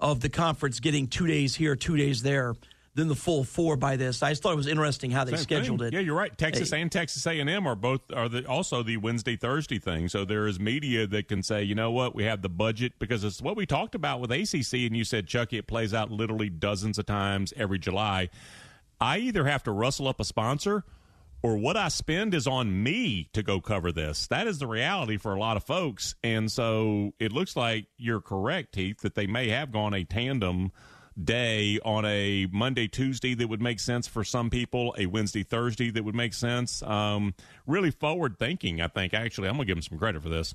of 0.00 0.20
the 0.20 0.28
conference 0.28 0.80
getting 0.80 1.06
two 1.06 1.28
days 1.28 1.54
here, 1.54 1.76
two 1.76 1.96
days 1.96 2.22
there 2.22 2.56
than 2.96 3.08
the 3.08 3.14
full 3.14 3.44
four 3.44 3.76
by 3.76 3.94
this. 3.96 4.22
I 4.22 4.30
just 4.30 4.42
thought 4.42 4.54
it 4.54 4.56
was 4.56 4.66
interesting 4.66 5.10
how 5.10 5.22
they 5.24 5.32
Same 5.32 5.40
scheduled 5.40 5.78
thing. 5.80 5.88
it. 5.88 5.92
Yeah, 5.94 6.00
you're 6.00 6.16
right. 6.16 6.36
Texas 6.36 6.70
Hey. 6.70 6.80
and 6.80 6.90
Texas 6.90 7.24
A&M 7.26 7.66
are 7.66 7.76
both 7.76 8.00
are 8.12 8.28
the, 8.28 8.44
also 8.46 8.82
the 8.82 8.96
Wednesday 8.96 9.36
Thursday 9.36 9.78
thing. 9.78 10.08
So 10.08 10.24
there 10.24 10.46
is 10.46 10.58
media 10.58 11.06
that 11.06 11.28
can 11.28 11.42
say, 11.42 11.62
you 11.62 11.74
know 11.74 11.90
what, 11.90 12.14
we 12.14 12.24
have 12.24 12.42
the 12.42 12.48
budget 12.48 12.94
because 12.98 13.22
it's 13.22 13.40
what 13.42 13.54
we 13.56 13.66
talked 13.66 13.94
about 13.94 14.20
with 14.20 14.32
ACC, 14.32 14.86
and 14.86 14.96
you 14.96 15.04
said 15.04 15.26
Chucky, 15.28 15.58
it 15.58 15.66
plays 15.66 15.92
out 15.94 16.10
literally 16.10 16.48
dozens 16.48 16.98
of 16.98 17.06
times 17.06 17.52
every 17.56 17.78
July. 17.78 18.30
I 19.00 19.18
either 19.18 19.44
have 19.44 19.62
to 19.64 19.70
rustle 19.72 20.08
up 20.08 20.18
a 20.18 20.24
sponsor. 20.24 20.82
Or 21.42 21.58
what 21.58 21.76
I 21.76 21.88
spend 21.88 22.34
is 22.34 22.46
on 22.48 22.82
me 22.82 23.28
to 23.34 23.42
go 23.42 23.60
cover 23.60 23.92
this. 23.92 24.26
That 24.28 24.48
is 24.48 24.58
the 24.58 24.66
reality 24.66 25.16
for 25.18 25.32
a 25.34 25.38
lot 25.38 25.56
of 25.58 25.62
folks. 25.64 26.14
And 26.24 26.50
so 26.50 27.12
it 27.20 27.30
looks 27.30 27.54
like 27.54 27.86
you're 27.98 28.22
correct, 28.22 28.74
Heath, 28.74 29.02
that 29.02 29.14
they 29.14 29.26
may 29.28 29.50
have 29.50 29.70
gone 29.70 29.92
a 29.94 30.02
tandem 30.02 30.72
day 31.22 31.78
on 31.84 32.04
a 32.04 32.46
Monday, 32.52 32.88
Tuesday 32.88 33.34
that 33.34 33.48
would 33.48 33.62
make 33.62 33.80
sense 33.80 34.06
for 34.06 34.24
some 34.24 34.50
people, 34.50 34.94
a 34.98 35.06
Wednesday, 35.06 35.42
Thursday 35.42 35.90
that 35.90 36.04
would 36.04 36.14
make 36.14 36.34
sense. 36.34 36.82
Um, 36.82 37.34
really 37.66 37.90
forward 37.90 38.38
thinking, 38.38 38.80
I 38.80 38.88
think. 38.88 39.14
Actually, 39.14 39.48
I'm 39.48 39.54
going 39.54 39.66
to 39.66 39.74
give 39.74 39.76
them 39.76 39.82
some 39.82 39.98
credit 39.98 40.22
for 40.22 40.28
this. 40.28 40.54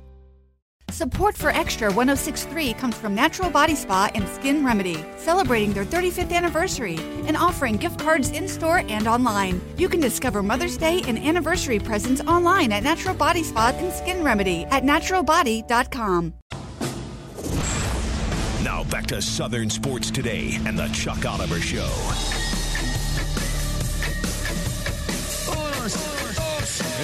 Support 0.91 1.37
for 1.37 1.51
Extra 1.51 1.87
1063 1.87 2.73
comes 2.73 2.97
from 2.97 3.15
Natural 3.15 3.49
Body 3.49 3.75
Spa 3.75 4.11
and 4.13 4.27
Skin 4.27 4.65
Remedy, 4.65 4.97
celebrating 5.15 5.71
their 5.71 5.85
35th 5.85 6.33
anniversary 6.33 6.99
and 7.27 7.37
offering 7.37 7.77
gift 7.77 7.97
cards 7.97 8.29
in 8.31 8.45
store 8.45 8.79
and 8.89 9.07
online. 9.07 9.61
You 9.77 9.87
can 9.87 10.01
discover 10.01 10.43
Mother's 10.43 10.75
Day 10.75 11.01
and 11.07 11.17
anniversary 11.17 11.79
presents 11.79 12.19
online 12.21 12.73
at 12.73 12.83
Natural 12.83 13.15
Body 13.15 13.41
Spa 13.41 13.73
and 13.73 13.93
Skin 13.93 14.21
Remedy 14.21 14.65
at 14.65 14.83
naturalbody.com. 14.83 16.33
Now 18.63 18.83
back 18.83 19.07
to 19.07 19.21
Southern 19.21 19.69
Sports 19.69 20.11
Today 20.11 20.59
and 20.65 20.77
the 20.77 20.87
Chuck 20.89 21.25
Oliver 21.25 21.61
Show. 21.61 21.87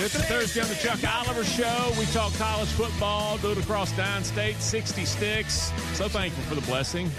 It's 0.07 0.15
a 0.15 0.19
Thursday 0.19 0.61
on 0.61 0.69
the 0.69 0.75
Chuck 0.75 0.99
Oliver 1.05 1.43
Show. 1.43 1.91
We 1.99 2.05
talk 2.05 2.33
college 2.35 2.69
football, 2.69 3.37
do 3.39 3.51
it 3.51 3.57
across 3.57 3.95
nine 3.97 4.23
states, 4.23 4.63
60 4.63 5.03
sticks. 5.03 5.73
So 5.95 6.07
thankful 6.07 6.45
for 6.45 6.55
the 6.55 6.65
blessing. 6.65 7.11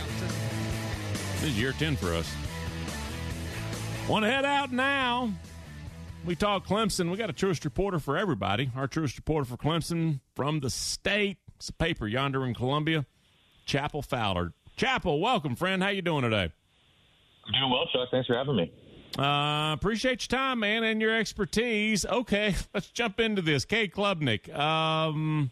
This 1.35 1.51
is 1.51 1.61
year 1.61 1.73
10 1.73 1.97
for 1.97 2.15
us. 2.15 2.35
Want 4.09 4.25
to 4.25 4.31
head 4.31 4.47
out 4.47 4.73
now. 4.73 5.31
We 6.25 6.35
talk 6.35 6.67
Clemson. 6.67 7.11
We 7.11 7.19
got 7.19 7.29
a 7.29 7.35
truest 7.35 7.67
reporter 7.67 7.99
for 7.99 8.17
everybody. 8.17 8.71
Our 8.75 8.87
truest 8.87 9.19
reporter 9.19 9.45
for 9.45 9.59
Clemson 9.59 10.21
from 10.35 10.61
the 10.61 10.71
state. 10.71 11.37
It's 11.57 11.69
a 11.69 11.75
paper 11.75 12.09
yonder 12.09 12.47
in 12.47 12.55
Columbia. 12.55 13.05
Chapel 13.67 14.01
Fowler. 14.01 14.55
Chapel, 14.79 15.21
welcome, 15.21 15.57
friend. 15.57 15.83
How 15.83 15.91
you 15.91 16.01
doing 16.01 16.23
today? 16.23 16.51
I'm 17.47 17.53
doing 17.53 17.71
well, 17.71 17.85
Chuck. 17.93 18.09
Thanks 18.11 18.29
for 18.29 18.35
having 18.35 18.57
me. 18.57 18.73
Uh, 19.17 19.73
appreciate 19.73 20.23
your 20.23 20.39
time, 20.39 20.61
man, 20.61 20.85
and 20.85 21.01
your 21.01 21.17
expertise. 21.17 22.05
Okay, 22.05 22.55
let's 22.75 22.91
jump 22.91 23.21
into 23.21 23.43
this. 23.43 23.65
Cade 23.65 23.93
Klubnik. 23.93 24.53
Um, 24.57 25.51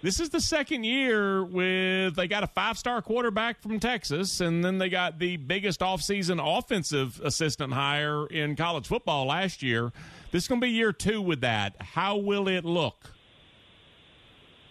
this 0.00 0.20
is 0.20 0.30
the 0.30 0.40
second 0.40 0.84
year 0.84 1.42
with 1.42 2.14
they 2.14 2.28
got 2.28 2.44
a 2.44 2.46
five 2.46 2.78
star 2.78 3.02
quarterback 3.02 3.60
from 3.60 3.80
Texas, 3.80 4.40
and 4.40 4.64
then 4.64 4.78
they 4.78 4.88
got 4.88 5.18
the 5.18 5.36
biggest 5.36 5.80
offseason 5.80 6.38
offensive 6.40 7.20
assistant 7.24 7.72
hire 7.72 8.26
in 8.26 8.54
college 8.54 8.86
football 8.86 9.26
last 9.26 9.62
year. 9.62 9.90
This 10.30 10.44
is 10.44 10.48
going 10.48 10.60
to 10.60 10.66
be 10.66 10.70
year 10.70 10.92
two 10.92 11.20
with 11.20 11.40
that. 11.40 11.74
How 11.80 12.16
will 12.16 12.46
it 12.46 12.64
look? 12.64 13.12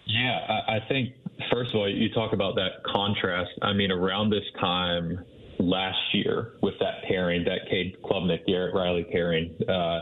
Yeah, 0.06 0.38
I, 0.47 0.78
I 0.78 0.80
think 0.88 1.13
first 1.52 1.71
of 1.71 1.76
all, 1.76 1.89
you 1.89 2.13
talk 2.13 2.32
about 2.32 2.56
that 2.56 2.84
contrast. 2.86 3.52
I 3.62 3.73
mean, 3.73 3.91
around 3.91 4.30
this 4.30 4.45
time 4.62 5.26
last 5.60 5.98
year 6.13 6.54
with 6.62 6.76
that 6.80 7.04
pairing, 7.08 7.43
that 7.46 7.70
Cade 7.70 7.98
Klubnik, 8.04 8.46
Garrett 8.46 8.74
Riley 8.74 9.06
pairing, 9.12 9.56
uh, 9.67 10.00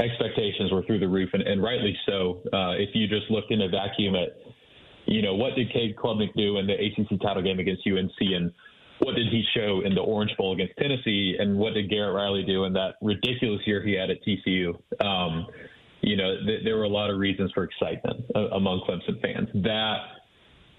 expectations 0.00 0.72
were 0.72 0.82
through 0.82 1.00
the 1.00 1.08
roof, 1.08 1.30
and, 1.32 1.42
and 1.42 1.62
rightly 1.62 1.96
so. 2.06 2.40
Uh, 2.52 2.72
if 2.72 2.90
you 2.94 3.06
just 3.06 3.30
looked 3.30 3.50
in 3.50 3.62
a 3.62 3.68
vacuum 3.68 4.14
at, 4.14 4.36
you 5.06 5.22
know, 5.22 5.34
what 5.34 5.54
did 5.54 5.72
Cade 5.72 5.96
Klubnik 5.96 6.34
do 6.36 6.58
in 6.58 6.66
the 6.66 6.74
ACC 6.74 7.20
title 7.20 7.42
game 7.42 7.58
against 7.58 7.82
UNC, 7.86 8.16
and 8.20 8.52
what 9.00 9.14
did 9.14 9.28
he 9.28 9.44
show 9.54 9.82
in 9.84 9.94
the 9.94 10.00
Orange 10.00 10.34
Bowl 10.36 10.54
against 10.54 10.74
Tennessee, 10.78 11.36
and 11.38 11.56
what 11.56 11.74
did 11.74 11.90
Garrett 11.90 12.14
Riley 12.14 12.44
do 12.44 12.64
in 12.64 12.72
that 12.74 12.94
ridiculous 13.02 13.60
year 13.66 13.82
he 13.84 13.92
had 13.94 14.10
at 14.10 14.18
TCU? 14.24 14.74
Um, 15.04 15.46
you 16.00 16.16
know, 16.16 16.36
th- 16.44 16.64
there 16.64 16.76
were 16.76 16.84
a 16.84 16.88
lot 16.88 17.10
of 17.10 17.18
reasons 17.18 17.50
for 17.52 17.64
excitement 17.64 18.24
uh, 18.34 18.48
among 18.50 18.82
Clemson 18.88 19.20
fans. 19.20 19.48
That 19.64 19.98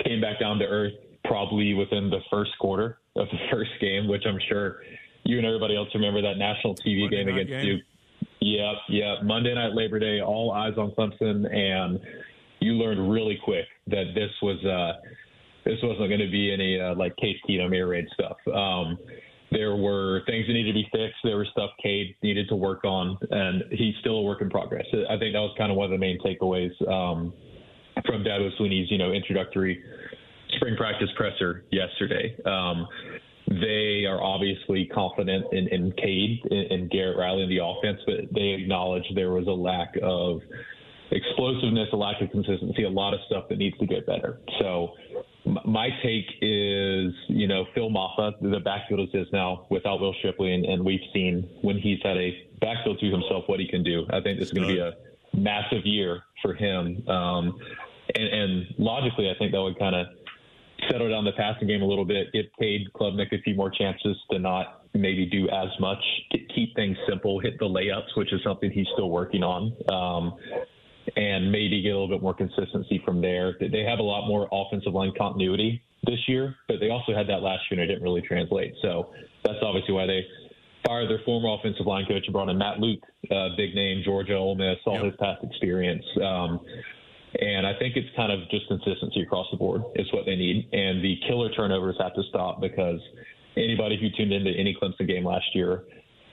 came 0.04 0.22
back 0.22 0.40
down 0.40 0.60
to 0.60 0.66
earth 0.66 0.94
probably 1.24 1.74
within 1.74 2.10
the 2.10 2.20
first 2.30 2.52
quarter 2.60 3.00
of 3.16 3.28
the 3.30 3.38
first 3.52 3.72
game, 3.80 4.08
which 4.08 4.24
I'm 4.26 4.40
sure 4.50 4.82
you 5.24 5.38
and 5.38 5.46
everybody 5.46 5.76
else 5.76 5.90
remember 5.94 6.22
that 6.22 6.38
national 6.38 6.76
TV 6.76 7.02
Monday 7.02 7.18
game 7.18 7.28
against 7.30 7.50
game. 7.50 7.66
Duke. 7.66 7.82
Yep, 8.42 8.76
yep. 8.90 9.24
Monday 9.24 9.56
night 9.56 9.74
Labor 9.74 10.00
Day, 10.00 10.22
all 10.22 10.52
eyes 10.52 10.74
on 10.78 10.92
Clemson, 10.92 11.52
and 11.52 12.00
you 12.60 12.74
learned 12.74 13.12
really 13.12 13.40
quick 13.44 13.66
that 13.88 14.14
this 14.14 14.30
was 14.42 14.64
uh, 14.66 15.02
this 15.64 15.80
wasn't 15.82 16.10
going 16.10 16.20
to 16.20 16.30
be 16.30 16.54
any 16.54 16.80
uh, 16.80 16.96
like 16.96 17.16
Case 17.18 17.38
Keenum 17.50 17.76
air 17.76 17.88
raid 17.88 18.06
stuff. 18.14 18.38
Um, 18.54 18.98
there 19.52 19.76
were 19.76 20.22
things 20.26 20.46
that 20.48 20.54
needed 20.54 20.74
to 20.74 20.74
be 20.74 20.88
fixed. 20.92 21.18
There 21.24 21.38
was 21.38 21.48
stuff 21.52 21.72
Cade 21.82 22.16
needed 22.22 22.50
to 22.50 22.56
work 22.56 22.84
on, 22.84 23.18
and 23.32 23.64
he's 23.72 23.96
still 24.02 24.18
a 24.18 24.22
work 24.22 24.42
in 24.42 24.50
progress. 24.50 24.86
I 24.92 25.18
think 25.18 25.34
that 25.34 25.40
was 25.40 25.56
kind 25.58 25.72
of 25.72 25.78
one 25.78 25.86
of 25.86 25.92
the 25.92 25.98
main 25.98 26.20
takeaways 26.20 26.74
um, 26.88 27.34
from 28.06 28.24
Dabo 28.24 28.50
Swinney's 28.60 28.92
you 28.92 28.98
know 28.98 29.12
introductory 29.12 29.84
spring 30.54 30.76
practice 30.76 31.10
presser 31.16 31.66
yesterday. 31.72 32.36
Um, 32.46 32.88
they 33.48 34.06
are 34.06 34.22
obviously 34.22 34.86
confident 34.88 35.46
in, 35.52 35.68
in 35.68 35.92
Cade 35.94 36.42
and 36.52 36.90
Garrett 36.90 37.18
Riley 37.18 37.44
in 37.44 37.50
the 37.50 37.64
offense, 37.64 38.00
but 38.06 38.34
they 38.34 38.50
acknowledge 38.60 39.04
there 39.14 39.32
was 39.32 39.48
a 39.48 39.52
lack 39.52 39.96
of 40.02 40.42
explosiveness, 41.12 41.90
a 41.94 41.96
lack 41.96 42.22
of 42.22 42.32
consistency, 42.32 42.84
a 42.84 42.90
lot 42.90 43.14
of 43.14 43.20
stuff 43.28 43.46
that 43.50 43.58
needs 43.58 43.78
to 43.78 43.86
get 43.86 44.08
better. 44.08 44.40
So 44.60 44.94
my 45.46 45.90
take 46.02 46.26
is, 46.42 47.14
you 47.28 47.48
know, 47.48 47.66
Phil 47.76 47.90
Mafah, 47.90 48.34
the 48.42 48.60
backfield 48.60 49.02
is 49.02 49.10
his 49.14 49.28
now 49.32 49.68
without 49.70 50.02
Will 50.02 50.16
Shipley, 50.24 50.54
and, 50.54 50.66
and, 50.66 50.84
we've 50.84 51.00
seen 51.14 51.48
when 51.62 51.78
he's 51.78 52.00
had 52.02 52.18
a 52.18 52.48
backfield 52.60 53.00
to 53.00 53.12
himself 53.12 53.44
what 53.46 53.60
he 53.60 53.68
can 53.68 53.84
do. 53.84 54.06
I 54.10 54.22
think 54.22 54.40
this 54.40 54.48
is 54.48 54.54
going 54.54 54.68
to 54.68 54.74
be 54.74 54.80
a 54.80 54.94
massive 55.38 55.86
year 55.86 56.24
for 56.42 56.56
him. 56.56 57.08
Um, 57.08 57.60
and, 58.16 58.28
and 58.28 58.66
logically, 58.80 59.30
I 59.30 59.38
think 59.38 59.52
that 59.52 59.62
would 59.62 59.78
kind 59.78 59.96
of 59.96 60.08
settle 60.90 61.10
down 61.10 61.26
the 61.26 61.32
passing 61.34 61.68
game 61.68 61.82
a 61.82 61.86
little 61.86 62.06
bit, 62.06 62.32
give 62.34 62.46
Cade 62.60 62.88
Klubnik 62.94 63.32
a 63.34 63.42
few 63.42 63.56
more 63.56 63.70
chances 63.70 64.18
to 64.32 64.40
not 64.40 64.82
maybe 64.94 65.26
do 65.26 65.50
as 65.50 65.70
much, 65.80 66.04
keep 66.54 66.76
things 66.76 66.98
simple, 67.08 67.40
hit 67.40 67.60
the 67.60 67.66
layups, 67.66 68.16
which 68.16 68.32
is 68.34 68.42
something 68.44 68.72
he's 68.72 68.88
still 68.94 69.10
working 69.10 69.44
on. 69.44 69.74
Um, 69.92 70.38
and 71.16 71.52
maybe 71.52 71.82
get 71.82 71.90
a 71.90 72.00
little 72.00 72.08
bit 72.08 72.22
more 72.22 72.34
consistency 72.34 73.02
from 73.06 73.22
there. 73.22 73.56
They 73.60 73.84
have 73.84 74.00
a 74.00 74.04
lot 74.04 74.28
more 74.28 74.50
offensive 74.52 74.94
line 74.94 75.14
continuity 75.16 75.84
this 76.04 76.20
year, 76.28 76.56
but 76.68 76.78
they 76.80 76.90
also 76.90 77.14
had 77.14 77.28
that 77.30 77.42
last 77.42 77.62
year 77.70 77.80
and 77.80 77.82
it 77.82 77.94
didn't 77.94 78.04
really 78.04 78.22
translate. 78.22 78.74
So 78.82 79.14
that's 79.44 79.60
obviously 79.62 79.94
why 79.94 80.08
they 80.08 80.26
fired 80.86 81.10
their 81.10 81.22
former 81.26 81.54
offensive 81.54 81.86
line 81.86 82.06
coach 82.06 82.24
and 82.26 82.34
brought 82.34 82.50
in 82.50 82.58
Matt 82.58 82.80
Luke, 82.80 83.02
uh, 83.32 83.50
big 83.58 83.76
name, 83.76 84.02
Georgia, 84.04 84.36
Ole 84.36 84.56
Miss, 84.56 84.78
all 84.86 84.96
yep. 84.96 85.06
his 85.06 85.14
past 85.20 85.44
experience. 85.44 86.04
Um, 86.24 86.60
and 87.40 87.68
I 87.68 87.74
think 87.78 87.96
it's 87.96 88.08
kind 88.16 88.32
of 88.32 88.50
just 88.50 88.68
consistency 88.68 89.22
across 89.22 89.48
the 89.52 89.58
board 89.58 89.84
is 89.96 90.12
what 90.14 90.26
they 90.26 90.36
need. 90.36 90.70
And 90.72 91.04
the 91.04 91.18
killer 91.28 91.50
turnovers 91.52 91.96
have 92.00 92.14
to 92.16 92.24
stop 92.30 92.62
because 92.62 93.00
anybody 93.58 93.98
who 94.00 94.10
tuned 94.16 94.34
into 94.34 94.52
any 94.52 94.76
Clemson 94.82 95.08
game 95.08 95.26
last 95.26 95.46
year 95.54 95.84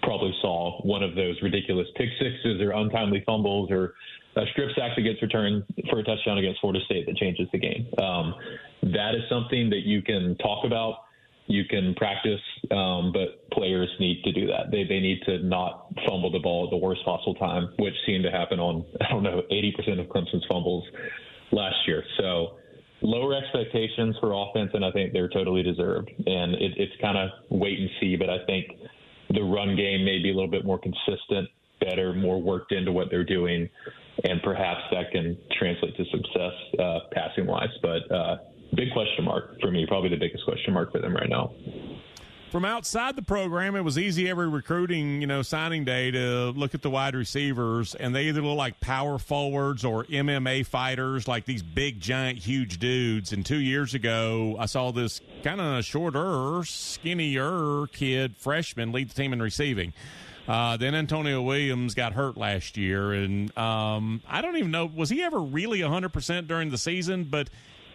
probably 0.03 0.35
saw 0.41 0.81
one 0.83 1.03
of 1.03 1.15
those 1.15 1.41
ridiculous 1.43 1.87
pick 1.97 2.09
sixes 2.19 2.61
or 2.61 2.73
untimely 2.73 3.23
fumbles 3.25 3.71
or 3.71 3.95
a 4.37 4.45
strip 4.53 4.71
sack 4.75 4.93
that 4.97 5.03
gets 5.03 5.21
returned 5.23 5.65
for 5.91 5.99
a 5.99 6.05
touchdown 6.05 6.39
against 6.39 6.61
Florida 6.61 6.81
State 6.87 7.07
that 7.07 7.17
changes 7.17 7.47
the 7.53 7.59
game. 7.59 7.87
Um, 7.99 8.35
that 8.83 9.15
is 9.15 9.23
something 9.29 9.71
that 9.71 9.83
you 9.85 10.03
can 10.03 10.37
talk 10.37 10.65
about, 10.65 11.05
you 11.47 11.65
can 11.65 11.95
practice, 11.95 12.41
um, 12.71 13.13
but 13.13 13.51
players 13.51 13.89
need 13.99 14.23
to 14.25 14.33
do 14.33 14.47
that. 14.47 14.71
They 14.71 14.85
they 14.85 15.01
need 15.01 15.21
to 15.27 15.39
not 15.41 15.89
fumble 16.07 16.31
the 16.31 16.39
ball 16.39 16.65
at 16.65 16.71
the 16.71 16.77
worst 16.77 17.05
possible 17.05 17.35
time, 17.35 17.73
which 17.79 17.95
seemed 18.07 18.25
to 18.25 18.31
happen 18.31 18.61
on 18.61 18.85
I 19.01 19.11
don't 19.11 19.23
know 19.23 19.43
80% 19.51 20.01
of 20.01 20.07
Clemson's 20.07 20.45
fumbles 20.49 20.85
last 21.51 21.77
year. 21.87 22.05
So 22.19 22.59
lower 23.03 23.35
expectations 23.35 24.17
for 24.21 24.33
offense, 24.33 24.71
and 24.75 24.85
I 24.85 24.91
think 24.93 25.13
they're 25.13 25.29
totally 25.29 25.63
deserved. 25.63 26.11
And 26.27 26.55
it, 26.55 26.73
it's 26.77 26.93
kind 27.01 27.19
of 27.19 27.31
wait 27.51 27.79
and 27.79 27.91
see, 28.01 28.17
but 28.17 28.31
I 28.31 28.45
think 28.47 28.67
the 29.31 29.43
run 29.43 29.77
game 29.77 30.05
may 30.05 30.19
be 30.23 30.31
a 30.31 30.35
little 30.35 30.51
bit 30.51 30.65
more 30.65 30.79
consistent, 30.79 31.49
better, 31.81 32.13
more 32.13 32.41
worked 32.41 32.73
into 32.73 32.93
what 32.93 33.09
they're 33.11 33.25
doing 33.25 33.69
and 34.25 34.43
perhaps 34.43 34.81
that 34.91 35.11
can 35.11 35.37
translate 35.59 35.97
to 35.97 36.05
success 36.05 36.53
uh, 36.79 36.99
passing 37.13 37.47
wise. 37.47 37.69
But 37.81 38.11
uh, 38.11 38.37
big 38.75 38.93
question 38.93 39.25
mark 39.25 39.61
for 39.61 39.71
me, 39.71 39.87
probably 39.87 40.09
the 40.09 40.17
biggest 40.17 40.45
question 40.45 40.73
mark 40.75 40.93
for 40.93 41.01
them 41.01 41.15
right 41.15 41.29
now. 41.29 41.53
From 42.53 42.67
outside 42.67 43.17
the 43.17 43.23
program, 43.23 43.77
it 43.77 43.81
was 43.81 43.99
easy 43.99 44.29
every 44.29 44.47
recruiting, 44.47 45.23
you 45.23 45.27
know, 45.27 45.41
signing 45.41 45.87
day 45.87 46.11
to 46.11 46.51
look 46.51 46.75
at 46.75 46.83
the 46.83 46.91
wide 46.91 47.15
receivers, 47.15 47.95
and 47.95 48.15
they 48.15 48.25
either 48.25 48.43
look 48.43 48.59
like 48.59 48.79
power 48.79 49.19
forwards 49.19 49.87
or 49.87 50.05
MMA 50.05 50.67
fighters, 50.67 51.27
like 51.27 51.47
these 51.47 51.63
big, 51.63 51.99
giant, 51.99 52.39
huge 52.39 52.79
dudes. 52.79 53.33
And 53.33 53.47
two 53.47 53.57
years 53.57 53.95
ago, 53.95 54.57
I 54.59 54.67
saw 54.67 54.93
this 54.93 55.23
kind 55.43 55.63
of 55.63 55.83
shorter, 55.87 56.63
skinnier 56.65 57.87
kid, 57.87 58.37
freshman, 58.37 58.93
lead 58.93 59.09
the 59.09 59.15
team 59.15 59.33
in 59.33 59.41
receiving. 59.41 59.95
Uh, 60.47 60.77
then 60.77 60.95
Antonio 60.95 61.41
Williams 61.41 61.95
got 61.95 62.13
hurt 62.13 62.37
last 62.37 62.77
year, 62.77 63.15
and 63.15 63.57
um, 63.57 64.21
I 64.29 64.43
don't 64.43 64.59
even 64.59 64.71
know 64.71 64.85
was 64.85 65.09
he 65.09 65.23
ever 65.23 65.41
really 65.41 65.79
100% 65.79 66.49
during 66.49 66.69
the 66.69 66.77
season, 66.77 67.25
but 67.25 67.49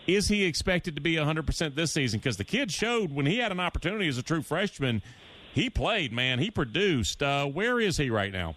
is 0.08 0.30
he 0.30 0.46
expected 0.46 0.96
to 0.96 1.02
be 1.02 1.16
100% 1.16 1.76
this 1.76 1.92
season? 1.92 2.20
Because 2.20 2.38
the 2.38 2.44
kid 2.44 2.72
showed 2.72 3.12
when 3.12 3.26
he 3.26 3.38
had 3.38 3.52
an 3.52 3.60
opportunity 3.60 4.08
as 4.08 4.18
a 4.18 4.24
true 4.24 4.42
freshman, 4.42 5.02
he 5.54 5.70
played, 5.70 6.14
man. 6.14 6.40
He 6.40 6.50
produced. 6.50 7.22
Uh, 7.22 7.46
where 7.46 7.80
is 7.80 7.98
he 7.98 8.10
right 8.10 8.32
now? 8.32 8.56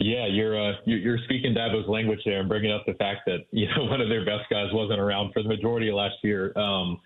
Yeah, 0.00 0.26
you're 0.26 0.60
uh, 0.60 0.72
you're 0.84 1.18
speaking 1.24 1.54
Dabo's 1.54 1.88
language 1.88 2.18
there 2.24 2.40
and 2.40 2.48
bringing 2.48 2.72
up 2.72 2.84
the 2.84 2.94
fact 2.94 3.20
that 3.26 3.38
you 3.52 3.68
know 3.68 3.84
one 3.84 4.00
of 4.00 4.08
their 4.08 4.24
best 4.24 4.50
guys 4.50 4.66
wasn't 4.72 5.00
around 5.00 5.32
for 5.32 5.42
the 5.42 5.48
majority 5.48 5.88
of 5.88 5.94
last 5.94 6.16
year. 6.22 6.56
Um, 6.58 7.00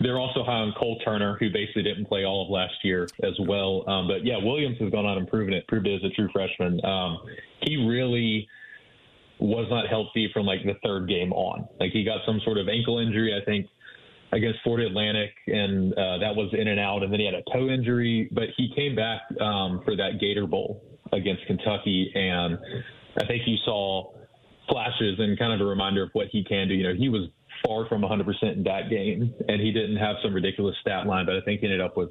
they're 0.00 0.18
also 0.18 0.42
high 0.42 0.54
on 0.54 0.72
Cole 0.76 0.98
Turner, 1.04 1.36
who 1.38 1.50
basically 1.50 1.84
didn't 1.84 2.06
play 2.06 2.24
all 2.24 2.44
of 2.44 2.50
last 2.50 2.74
year 2.82 3.06
as 3.22 3.34
well. 3.46 3.88
Um, 3.88 4.08
but 4.08 4.24
yeah, 4.24 4.36
Williams 4.42 4.76
has 4.80 4.90
gone 4.90 5.06
on 5.06 5.18
and 5.18 5.28
proven 5.28 5.54
it, 5.54 5.66
proved 5.68 5.86
it 5.86 5.94
as 5.94 6.10
a 6.10 6.14
true 6.14 6.28
freshman. 6.32 6.84
Um, 6.84 7.18
he 7.60 7.76
really 7.76 8.48
was 9.42 9.66
not 9.70 9.88
healthy 9.88 10.30
from 10.32 10.46
like 10.46 10.64
the 10.64 10.74
third 10.84 11.08
game 11.08 11.32
on. 11.32 11.66
Like 11.80 11.90
he 11.92 12.04
got 12.04 12.20
some 12.24 12.40
sort 12.44 12.58
of 12.58 12.68
ankle 12.68 12.98
injury, 12.98 13.34
I 13.34 13.44
think, 13.44 13.66
against 14.32 14.60
Florida 14.62 14.86
Atlantic, 14.88 15.30
and 15.46 15.92
uh, 15.92 16.18
that 16.18 16.34
was 16.34 16.50
in 16.52 16.68
and 16.68 16.80
out. 16.80 17.02
And 17.02 17.12
then 17.12 17.20
he 17.20 17.26
had 17.26 17.34
a 17.34 17.42
toe 17.52 17.68
injury, 17.68 18.28
but 18.32 18.44
he 18.56 18.72
came 18.74 18.94
back 18.94 19.20
um, 19.40 19.82
for 19.84 19.96
that 19.96 20.20
Gator 20.20 20.46
Bowl 20.46 20.82
against 21.12 21.44
Kentucky, 21.46 22.10
and 22.14 22.58
I 23.20 23.26
think 23.26 23.42
you 23.46 23.56
saw 23.64 24.12
flashes 24.68 25.18
and 25.18 25.38
kind 25.38 25.52
of 25.52 25.60
a 25.60 25.68
reminder 25.68 26.04
of 26.04 26.10
what 26.12 26.28
he 26.30 26.44
can 26.44 26.68
do. 26.68 26.74
You 26.74 26.84
know, 26.84 26.94
he 26.94 27.08
was 27.08 27.28
far 27.66 27.86
from 27.88 28.02
100% 28.02 28.56
in 28.56 28.62
that 28.64 28.88
game, 28.88 29.34
and 29.48 29.60
he 29.60 29.72
didn't 29.72 29.96
have 29.96 30.16
some 30.22 30.32
ridiculous 30.32 30.76
stat 30.80 31.06
line, 31.06 31.26
but 31.26 31.36
I 31.36 31.40
think 31.42 31.60
he 31.60 31.66
ended 31.66 31.80
up 31.80 31.96
with, 31.96 32.10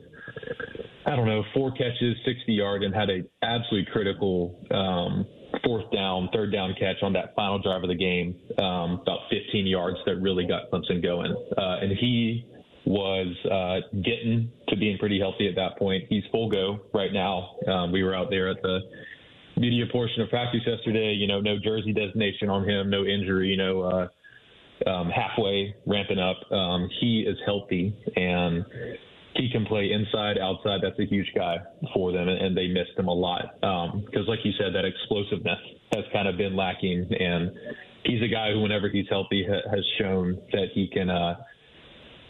I 1.06 1.16
don't 1.16 1.26
know, 1.26 1.44
four 1.54 1.72
catches, 1.72 2.16
60 2.26 2.54
yards, 2.54 2.86
and 2.86 2.94
had 2.94 3.10
a 3.10 3.24
absolutely 3.42 3.92
critical 3.92 4.64
um, 4.70 5.26
fourth 5.64 5.90
down, 5.92 6.30
third 6.34 6.52
down 6.52 6.76
catch 6.80 6.98
on 7.02 7.14
that 7.14 7.36
final 7.36 7.60
drive 7.60 7.84
of 7.84 7.90
the 7.90 7.96
game, 7.96 8.36
um, 8.58 9.00
about 9.02 9.20
15 9.30 9.66
yards 9.68 9.98
that 10.06 10.16
really 10.18 10.46
got 10.46 10.72
Clemson 10.72 11.02
going. 11.02 11.36
Uh, 11.58 11.78
and 11.82 11.92
he 11.98 12.46
was 12.86 13.36
uh, 13.46 13.88
getting 14.02 14.52
to 14.70 14.76
being 14.76 14.98
pretty 14.98 15.20
healthy 15.20 15.48
at 15.48 15.56
that 15.56 15.78
point. 15.78 16.06
He's 16.10 16.24
full 16.32 16.50
go 16.50 16.80
right 16.94 17.14
now. 17.14 17.56
Um, 17.68 17.92
we 17.92 18.04
were 18.04 18.16
out 18.16 18.30
there 18.30 18.50
at 18.50 18.62
the 18.62 18.80
media 19.58 19.86
portion 19.92 20.22
of 20.22 20.30
practice 20.30 20.62
yesterday. 20.66 21.14
You 21.14 21.28
know, 21.28 21.40
no 21.42 21.58
jersey 21.64 21.94
designation 21.94 22.50
on 22.50 22.68
him, 22.68 22.90
no 22.90 23.06
injury. 23.06 23.50
You 23.50 23.58
know, 23.58 23.82
uh, 23.82 24.08
um, 24.90 25.10
halfway 25.10 25.76
ramping 25.86 26.20
up. 26.20 26.38
Um, 26.52 26.90
he 27.00 27.22
is 27.22 27.38
healthy 27.46 27.96
and 28.16 28.66
he 29.36 29.50
can 29.50 29.66
play 29.66 29.92
inside, 29.92 30.38
outside. 30.38 30.82
That's 30.82 31.00
a 31.00 31.06
huge 31.06 31.32
guy 31.36 31.58
for 31.94 32.12
them, 32.12 32.28
and, 32.28 32.56
they 32.56 32.68
missed 32.68 32.98
him 32.98 33.08
a 33.08 33.14
lot 33.14 33.56
because, 33.60 34.22
um, 34.22 34.28
like 34.28 34.40
you 34.44 34.52
said, 34.60 34.74
that 34.76 34.86
explosiveness 34.86 35.60
has 35.94 36.04
kind 36.12 36.28
of 36.28 36.38
been 36.38 36.56
lacking. 36.56 37.08
And 37.18 37.52
he's 38.04 38.22
a 38.22 38.28
guy 38.28 38.52
who, 38.52 38.62
whenever 38.62 38.90
he's 38.90 39.08
healthy, 39.10 39.48
ha- 39.48 39.70
has 39.70 39.86
shown 39.98 40.38
that 40.52 40.68
he 40.74 40.88
can 40.88 41.10
uh, 41.10 41.36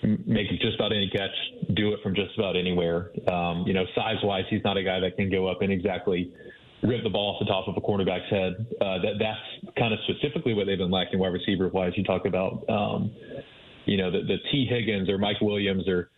make 0.03 0.49
just 0.61 0.75
about 0.75 0.91
any 0.91 1.09
catch, 1.09 1.75
do 1.75 1.93
it 1.93 1.99
from 2.03 2.13
just 2.13 2.37
about 2.37 2.55
anywhere. 2.55 3.11
Um, 3.27 3.65
you 3.65 3.73
know, 3.73 3.85
size 3.95 4.17
wise, 4.23 4.45
he's 4.49 4.63
not 4.63 4.77
a 4.77 4.83
guy 4.83 4.99
that 4.99 5.15
can 5.15 5.29
go 5.31 5.47
up 5.47 5.61
and 5.61 5.71
exactly 5.71 6.31
rip 6.83 7.03
the 7.03 7.09
ball 7.09 7.35
off 7.35 7.39
the 7.39 7.45
top 7.45 7.67
of 7.67 7.77
a 7.77 7.81
cornerback's 7.81 8.29
head. 8.29 8.65
Uh, 8.79 8.99
that 8.99 9.13
that's 9.19 9.75
kind 9.75 9.93
of 9.93 9.99
specifically 10.07 10.53
what 10.53 10.65
they've 10.67 10.77
been 10.77 10.91
lacking 10.91 11.19
wide 11.19 11.33
receiver 11.33 11.67
wise. 11.69 11.93
You 11.95 12.03
talk 12.03 12.25
about, 12.25 12.67
um, 12.69 13.11
you 13.85 13.97
know, 13.97 14.11
the, 14.11 14.21
the 14.21 14.37
Tee 14.51 14.67
Higgins 14.69 15.09
or 15.09 15.17
Mike 15.17 15.41
Williams 15.41 15.87
or 15.87 16.09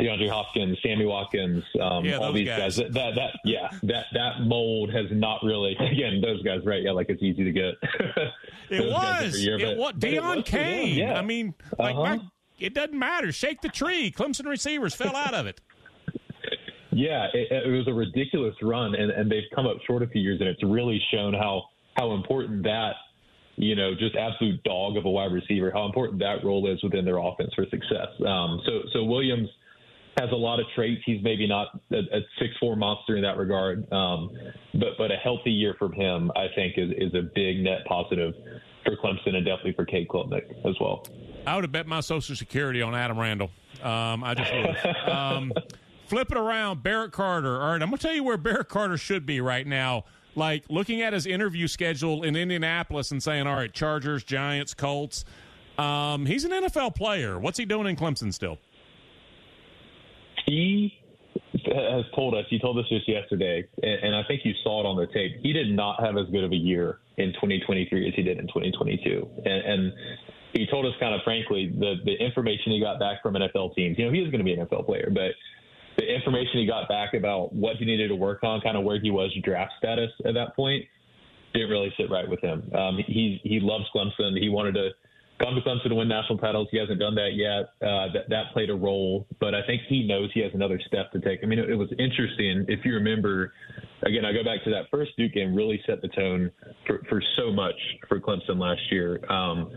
DeAndre 0.00 0.30
Hopkins, 0.30 0.78
Sammy 0.82 1.04
Watkins, 1.04 1.62
um, 1.80 2.04
yeah, 2.04 2.16
all 2.16 2.32
these 2.32 2.48
guys. 2.48 2.58
guys. 2.58 2.76
That, 2.76 2.92
that, 2.94 3.14
that, 3.16 3.30
yeah, 3.44 3.68
that, 3.82 4.06
that 4.14 4.40
mold 4.40 4.92
has 4.92 5.06
not 5.10 5.40
really, 5.42 5.76
again, 5.80 6.20
those 6.20 6.42
guys, 6.42 6.60
right? 6.64 6.82
Yeah, 6.82 6.92
like 6.92 7.08
it's 7.08 7.22
easy 7.22 7.44
to 7.44 7.52
get. 7.52 7.74
it 8.70 8.90
was. 8.90 9.38
Year, 9.38 9.58
it 9.58 9.76
was. 9.76 9.94
Deon 9.94 10.44
Cain. 10.44 10.96
Yeah. 10.96 11.18
I 11.18 11.22
mean, 11.22 11.54
like, 11.78 11.94
uh-huh. 11.94 12.18
it 12.58 12.74
doesn't 12.74 12.98
matter. 12.98 13.30
Shake 13.32 13.60
the 13.60 13.68
tree. 13.68 14.10
Clemson 14.10 14.46
receivers 14.46 14.94
fell 14.94 15.14
out 15.16 15.34
of 15.34 15.46
it. 15.46 15.60
Yeah, 16.92 17.28
it, 17.32 17.52
it, 17.52 17.70
was 17.70 17.86
a 17.86 17.92
ridiculous 17.92 18.56
run, 18.62 18.96
and, 18.96 19.12
and 19.12 19.30
they've 19.30 19.48
come 19.54 19.64
up 19.64 19.76
short 19.86 20.02
a 20.02 20.08
few 20.08 20.20
years, 20.20 20.40
and 20.40 20.48
it's 20.48 20.62
really 20.64 21.00
shown 21.12 21.32
how 21.32 21.62
how 21.96 22.14
important 22.14 22.64
that 22.64 22.94
you 23.54 23.76
know 23.76 23.94
just 23.94 24.16
absolute 24.16 24.60
dog 24.64 24.96
of 24.96 25.04
a 25.04 25.10
wide 25.10 25.32
receiver, 25.32 25.70
how 25.70 25.86
important 25.86 26.18
that 26.18 26.44
role 26.44 26.68
is 26.68 26.82
within 26.82 27.04
their 27.04 27.18
offense 27.18 27.54
for 27.54 27.64
success. 27.66 28.08
Um, 28.26 28.60
so 28.66 28.82
so 28.92 29.04
Williams 29.04 29.48
has 30.20 30.30
a 30.32 30.36
lot 30.36 30.60
of 30.60 30.66
traits. 30.74 31.02
He's 31.04 31.22
maybe 31.22 31.46
not 31.46 31.80
a, 31.92 32.20
six 32.38 32.52
four 32.60 32.76
monster 32.76 33.16
in 33.16 33.22
that 33.22 33.36
regard, 33.36 33.90
um, 33.92 34.30
but 34.74 34.90
but 34.98 35.10
a 35.10 35.16
healthy 35.16 35.50
year 35.50 35.74
from 35.78 35.92
him, 35.92 36.30
I 36.36 36.46
think, 36.54 36.74
is 36.76 36.90
is 36.96 37.14
a 37.14 37.22
big 37.34 37.60
net 37.60 37.84
positive 37.86 38.34
for 38.84 38.96
Clemson 38.96 39.34
and 39.34 39.44
definitely 39.44 39.72
for 39.72 39.84
Cade 39.84 40.08
Klubnik 40.08 40.44
as 40.66 40.74
well. 40.80 41.06
I 41.46 41.54
would 41.54 41.64
have 41.64 41.72
bet 41.72 41.86
my 41.86 42.00
Social 42.00 42.36
Security 42.36 42.82
on 42.82 42.94
Adam 42.94 43.18
Randall. 43.18 43.50
Um, 43.82 44.22
I 44.22 44.34
just 44.34 44.86
um, 45.08 45.52
flip 46.06 46.30
it 46.30 46.36
around, 46.36 46.82
Barrett 46.82 47.12
Carter. 47.12 47.60
All 47.60 47.72
right, 47.72 47.82
I'm 47.82 47.88
going 47.88 47.98
to 47.98 47.98
tell 47.98 48.14
you 48.14 48.24
where 48.24 48.36
Barrett 48.36 48.68
Carter 48.68 48.96
should 48.96 49.26
be 49.26 49.40
right 49.40 49.66
now. 49.66 50.04
Like 50.36 50.64
looking 50.68 51.02
at 51.02 51.12
his 51.12 51.26
interview 51.26 51.66
schedule 51.66 52.22
in 52.22 52.36
Indianapolis 52.36 53.10
and 53.10 53.22
saying, 53.22 53.46
"All 53.46 53.56
right, 53.56 53.72
Chargers, 53.72 54.22
Giants, 54.22 54.74
Colts." 54.74 55.24
Um, 55.78 56.26
he's 56.26 56.44
an 56.44 56.50
NFL 56.50 56.94
player. 56.94 57.38
What's 57.38 57.58
he 57.58 57.64
doing 57.64 57.86
in 57.86 57.96
Clemson 57.96 58.34
still? 58.34 58.58
He 60.46 60.92
has 61.66 62.04
told 62.14 62.34
us. 62.34 62.44
He 62.48 62.58
told 62.58 62.78
us 62.78 62.84
just 62.88 63.08
yesterday, 63.08 63.66
and, 63.82 64.04
and 64.04 64.14
I 64.14 64.22
think 64.26 64.42
you 64.44 64.52
saw 64.62 64.80
it 64.80 64.86
on 64.86 64.96
the 64.96 65.06
tape. 65.12 65.36
He 65.42 65.52
did 65.52 65.70
not 65.70 66.02
have 66.02 66.16
as 66.16 66.26
good 66.30 66.44
of 66.44 66.52
a 66.52 66.56
year 66.56 67.00
in 67.18 67.32
2023 67.34 68.08
as 68.08 68.14
he 68.14 68.22
did 68.22 68.38
in 68.38 68.46
2022, 68.46 69.28
and, 69.44 69.46
and 69.46 69.92
he 70.52 70.66
told 70.66 70.86
us 70.86 70.92
kind 70.98 71.14
of 71.14 71.20
frankly 71.22 71.72
the 71.78 71.96
the 72.04 72.14
information 72.14 72.72
he 72.72 72.80
got 72.80 72.98
back 72.98 73.22
from 73.22 73.34
NFL 73.34 73.74
teams. 73.74 73.98
You 73.98 74.06
know, 74.06 74.12
he 74.12 74.20
is 74.20 74.30
going 74.30 74.38
to 74.38 74.44
be 74.44 74.52
an 74.52 74.66
NFL 74.66 74.86
player, 74.86 75.10
but 75.12 75.32
the 75.96 76.04
information 76.04 76.60
he 76.60 76.66
got 76.66 76.88
back 76.88 77.14
about 77.14 77.52
what 77.52 77.76
he 77.76 77.84
needed 77.84 78.08
to 78.08 78.16
work 78.16 78.42
on, 78.42 78.60
kind 78.60 78.76
of 78.76 78.84
where 78.84 79.00
he 79.00 79.10
was 79.10 79.34
draft 79.44 79.72
status 79.78 80.10
at 80.24 80.34
that 80.34 80.56
point, 80.56 80.84
didn't 81.52 81.70
really 81.70 81.92
sit 81.96 82.10
right 82.10 82.28
with 82.28 82.40
him. 82.40 82.70
Um, 82.74 82.98
he 83.06 83.40
he 83.42 83.60
loves 83.60 83.84
Clemson. 83.94 84.38
He 84.38 84.48
wanted 84.48 84.74
to 84.74 84.90
come 85.40 85.54
to 85.54 85.60
Clemson 85.62 85.88
to 85.88 85.94
win 85.94 86.08
national 86.08 86.38
titles. 86.38 86.68
He 86.70 86.78
hasn't 86.78 87.00
done 87.00 87.14
that 87.14 87.30
yet. 87.34 87.72
Uh, 87.80 88.12
that 88.12 88.28
that 88.28 88.52
played 88.52 88.70
a 88.70 88.74
role, 88.74 89.26
but 89.40 89.54
I 89.54 89.66
think 89.66 89.82
he 89.88 90.06
knows 90.06 90.30
he 90.34 90.40
has 90.40 90.52
another 90.54 90.80
step 90.86 91.10
to 91.12 91.20
take. 91.20 91.40
I 91.42 91.46
mean, 91.46 91.58
it, 91.58 91.70
it 91.70 91.76
was 91.76 91.90
interesting 91.98 92.66
if 92.68 92.84
you 92.84 92.94
remember. 92.94 93.52
Again, 94.02 94.24
I 94.24 94.32
go 94.32 94.42
back 94.42 94.64
to 94.64 94.70
that 94.70 94.84
first 94.90 95.12
Duke 95.18 95.32
game. 95.32 95.54
Really 95.54 95.80
set 95.86 96.00
the 96.00 96.08
tone 96.08 96.50
for, 96.86 97.02
for 97.08 97.22
so 97.36 97.52
much 97.52 97.74
for 98.08 98.18
Clemson 98.18 98.58
last 98.58 98.80
year. 98.90 99.20
Um, 99.30 99.70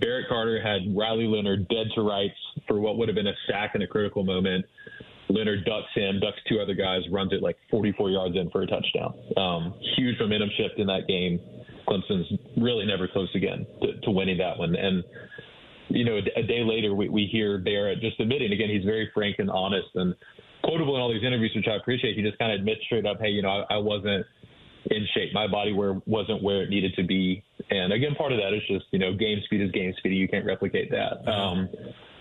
Barrett 0.00 0.28
Carter 0.28 0.60
had 0.60 0.96
Riley 0.96 1.26
Leonard 1.26 1.68
dead 1.68 1.86
to 1.94 2.02
rights 2.02 2.34
for 2.66 2.80
what 2.80 2.98
would 2.98 3.08
have 3.08 3.14
been 3.14 3.28
a 3.28 3.36
sack 3.48 3.76
in 3.76 3.82
a 3.82 3.86
critical 3.86 4.24
moment. 4.24 4.64
Leonard 5.28 5.64
ducks 5.64 5.88
him, 5.94 6.20
ducks 6.20 6.38
two 6.48 6.60
other 6.60 6.74
guys, 6.74 7.02
runs 7.10 7.32
it 7.32 7.42
like 7.42 7.56
44 7.70 8.10
yards 8.10 8.36
in 8.36 8.50
for 8.50 8.62
a 8.62 8.66
touchdown. 8.66 9.14
Um, 9.36 9.74
huge 9.96 10.18
momentum 10.20 10.50
shift 10.56 10.78
in 10.78 10.86
that 10.88 11.06
game. 11.08 11.40
Clemson's 11.88 12.32
really 12.56 12.86
never 12.86 13.08
close 13.08 13.28
again 13.34 13.66
to, 13.82 14.00
to 14.00 14.10
winning 14.10 14.38
that 14.38 14.58
one. 14.58 14.74
And, 14.74 15.04
you 15.88 16.04
know, 16.04 16.16
a, 16.16 16.40
a 16.40 16.42
day 16.42 16.62
later, 16.64 16.94
we, 16.94 17.08
we 17.08 17.28
hear 17.30 17.58
Barrett 17.58 18.00
just 18.00 18.18
admitting, 18.20 18.52
again, 18.52 18.70
he's 18.70 18.84
very 18.84 19.10
frank 19.12 19.36
and 19.38 19.50
honest 19.50 19.88
and 19.94 20.14
quotable 20.62 20.96
in 20.96 21.02
all 21.02 21.12
these 21.12 21.24
interviews, 21.24 21.52
which 21.54 21.68
I 21.68 21.76
appreciate. 21.76 22.16
He 22.16 22.22
just 22.22 22.38
kind 22.38 22.52
of 22.52 22.60
admits 22.60 22.80
straight 22.86 23.06
up, 23.06 23.18
hey, 23.20 23.28
you 23.28 23.42
know, 23.42 23.50
I, 23.50 23.74
I 23.74 23.76
wasn't 23.78 24.26
in 24.90 25.06
shape. 25.14 25.32
My 25.32 25.46
body 25.46 25.72
where 25.72 26.00
wasn't 26.06 26.42
where 26.42 26.62
it 26.62 26.70
needed 26.70 26.94
to 26.96 27.02
be. 27.04 27.42
And 27.70 27.92
again, 27.92 28.14
part 28.14 28.32
of 28.32 28.38
that 28.38 28.52
is 28.54 28.62
just, 28.68 28.86
you 28.90 28.98
know, 28.98 29.14
game 29.14 29.40
speed 29.44 29.60
is 29.62 29.70
game 29.70 29.94
speed. 29.98 30.14
You 30.14 30.28
can't 30.28 30.44
replicate 30.44 30.90
that. 30.90 31.30
Um, 31.30 31.68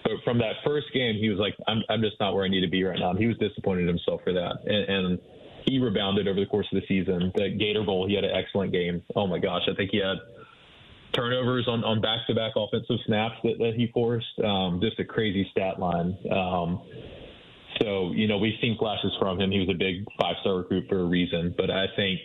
but 0.04 0.13
from 0.23 0.38
that 0.39 0.56
first 0.65 0.88
game, 0.93 1.15
he 1.15 1.30
was 1.30 1.39
like, 1.39 1.56
I'm, 1.67 1.82
I'm 1.89 2.02
just 2.02 2.19
not 2.19 2.34
where 2.34 2.43
I 2.43 2.49
need 2.49 2.62
to 2.62 2.69
be 2.69 2.84
right 2.84 2.99
now. 2.99 3.12
And 3.12 3.19
he 3.19 3.28
was 3.28 3.38
disappointed 3.38 3.82
in 3.82 3.88
himself 3.88 4.21
for 4.23 4.34
that. 4.34 4.60
And, 4.65 5.06
and 5.06 5.19
he 5.65 5.80
rebounded 5.80 6.28
over 6.28 6.39
the 6.39 6.45
course 6.45 6.67
of 6.73 6.82
the 6.82 6.88
season. 6.88 7.32
The 7.36 7.49
Gator 7.49 7.84
Bowl, 7.84 8.08
he 8.08 8.15
had 8.15 8.23
an 8.23 8.32
excellent 8.36 8.71
game. 8.71 9.04
Oh 9.15 9.28
my 9.28 9.39
gosh, 9.39 9.63
I 9.69 9.76
think 9.76 9.91
he 9.91 9.97
had 9.97 10.17
turnovers 11.13 11.67
on, 11.67 11.84
on 11.84 12.02
back-to-back 12.02 12.54
offensive 12.56 12.97
snaps 13.06 13.36
that, 13.43 13.58
that 13.60 13.73
he 13.76 13.88
forced. 13.93 14.39
Um, 14.43 14.80
just 14.82 14.99
a 14.99 15.06
crazy 15.06 15.47
stat 15.52 15.80
line. 15.80 16.17
Um, 16.32 16.82
so, 17.82 18.12
you 18.12 18.28
know, 18.28 18.38
we've 18.38 18.60
seen 18.62 18.78
flashes 18.78 19.12
from 19.19 19.39
him. 19.39 19.52
He 19.52 19.60
was 19.60 19.69
a 19.69 19.78
big 19.78 20.06
five-star 20.19 20.58
recruit 20.58 20.86
for 20.89 21.02
a 21.02 21.06
reason. 21.06 21.54
But 21.56 21.69
I 21.69 21.86
think 21.95 22.19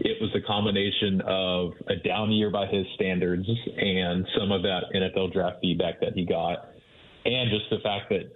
it 0.00 0.20
was 0.20 0.30
a 0.34 0.46
combination 0.46 1.20
of 1.26 1.72
a 1.88 1.96
down 1.96 2.30
year 2.30 2.50
by 2.50 2.66
his 2.66 2.86
standards 2.94 3.46
and 3.76 4.26
some 4.38 4.52
of 4.52 4.62
that 4.62 4.84
NFL 4.94 5.32
draft 5.32 5.58
feedback 5.60 6.00
that 6.00 6.12
he 6.14 6.24
got 6.24 6.68
and 7.24 7.50
just 7.50 7.68
the 7.70 7.78
fact 7.82 8.08
that 8.10 8.30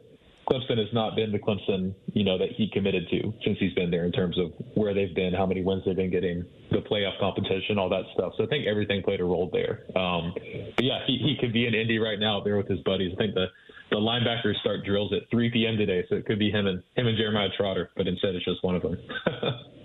Clemson 0.49 0.79
has 0.79 0.93
not 0.93 1.15
been 1.15 1.31
the 1.31 1.39
Clemson, 1.39 1.95
you 2.13 2.25
know, 2.25 2.37
that 2.39 2.51
he 2.57 2.69
committed 2.73 3.09
to 3.11 3.33
since 3.45 3.59
he's 3.59 3.73
been 3.75 3.91
there 3.91 4.05
in 4.05 4.13
terms 4.13 4.39
of 4.39 4.53
where 4.75 4.93
they've 4.93 5.15
been, 5.15 5.33
how 5.33 5.47
many 5.47 5.63
wins 5.63 5.83
they've 5.87 5.97
been 5.97 6.11
getting, 6.11 6.45
the 6.71 6.79
playoff 6.79 7.19
competition, 7.21 7.79
all 7.79 7.89
that 7.89 8.05
stuff. 8.15 8.33
So 8.37 8.45
I 8.45 8.47
think 8.47 8.67
everything 8.67 9.03
played 9.03 9.21
a 9.21 9.25
role 9.25 9.51
there. 9.53 9.85
Um, 9.97 10.35
but 10.77 10.85
yeah, 10.85 11.01
he, 11.07 11.19
he 11.19 11.37
could 11.41 11.53
be 11.53 11.67
in 11.67 11.75
Indy 11.75 11.99
right 11.99 12.19
now 12.19 12.41
there 12.43 12.57
with 12.57 12.69
his 12.69 12.81
buddies. 12.81 13.13
I 13.15 13.17
think 13.17 13.35
the 13.35 13.47
the 13.93 13.99
linebackers 13.99 14.59
start 14.61 14.87
drills 14.87 15.13
at 15.13 15.29
3 15.31 15.51
p.m. 15.51 15.77
today, 15.77 16.03
so 16.09 16.15
it 16.17 16.25
could 16.25 16.39
be 16.39 16.51
him 16.51 16.67
and 16.67 16.83
him 16.97 17.07
and 17.07 17.17
Jeremiah 17.17 17.51
Trotter, 17.55 17.91
but 17.95 18.09
instead 18.09 18.35
it's 18.35 18.45
just 18.45 18.65
one 18.65 18.75
of 18.75 18.81
them. 18.81 18.97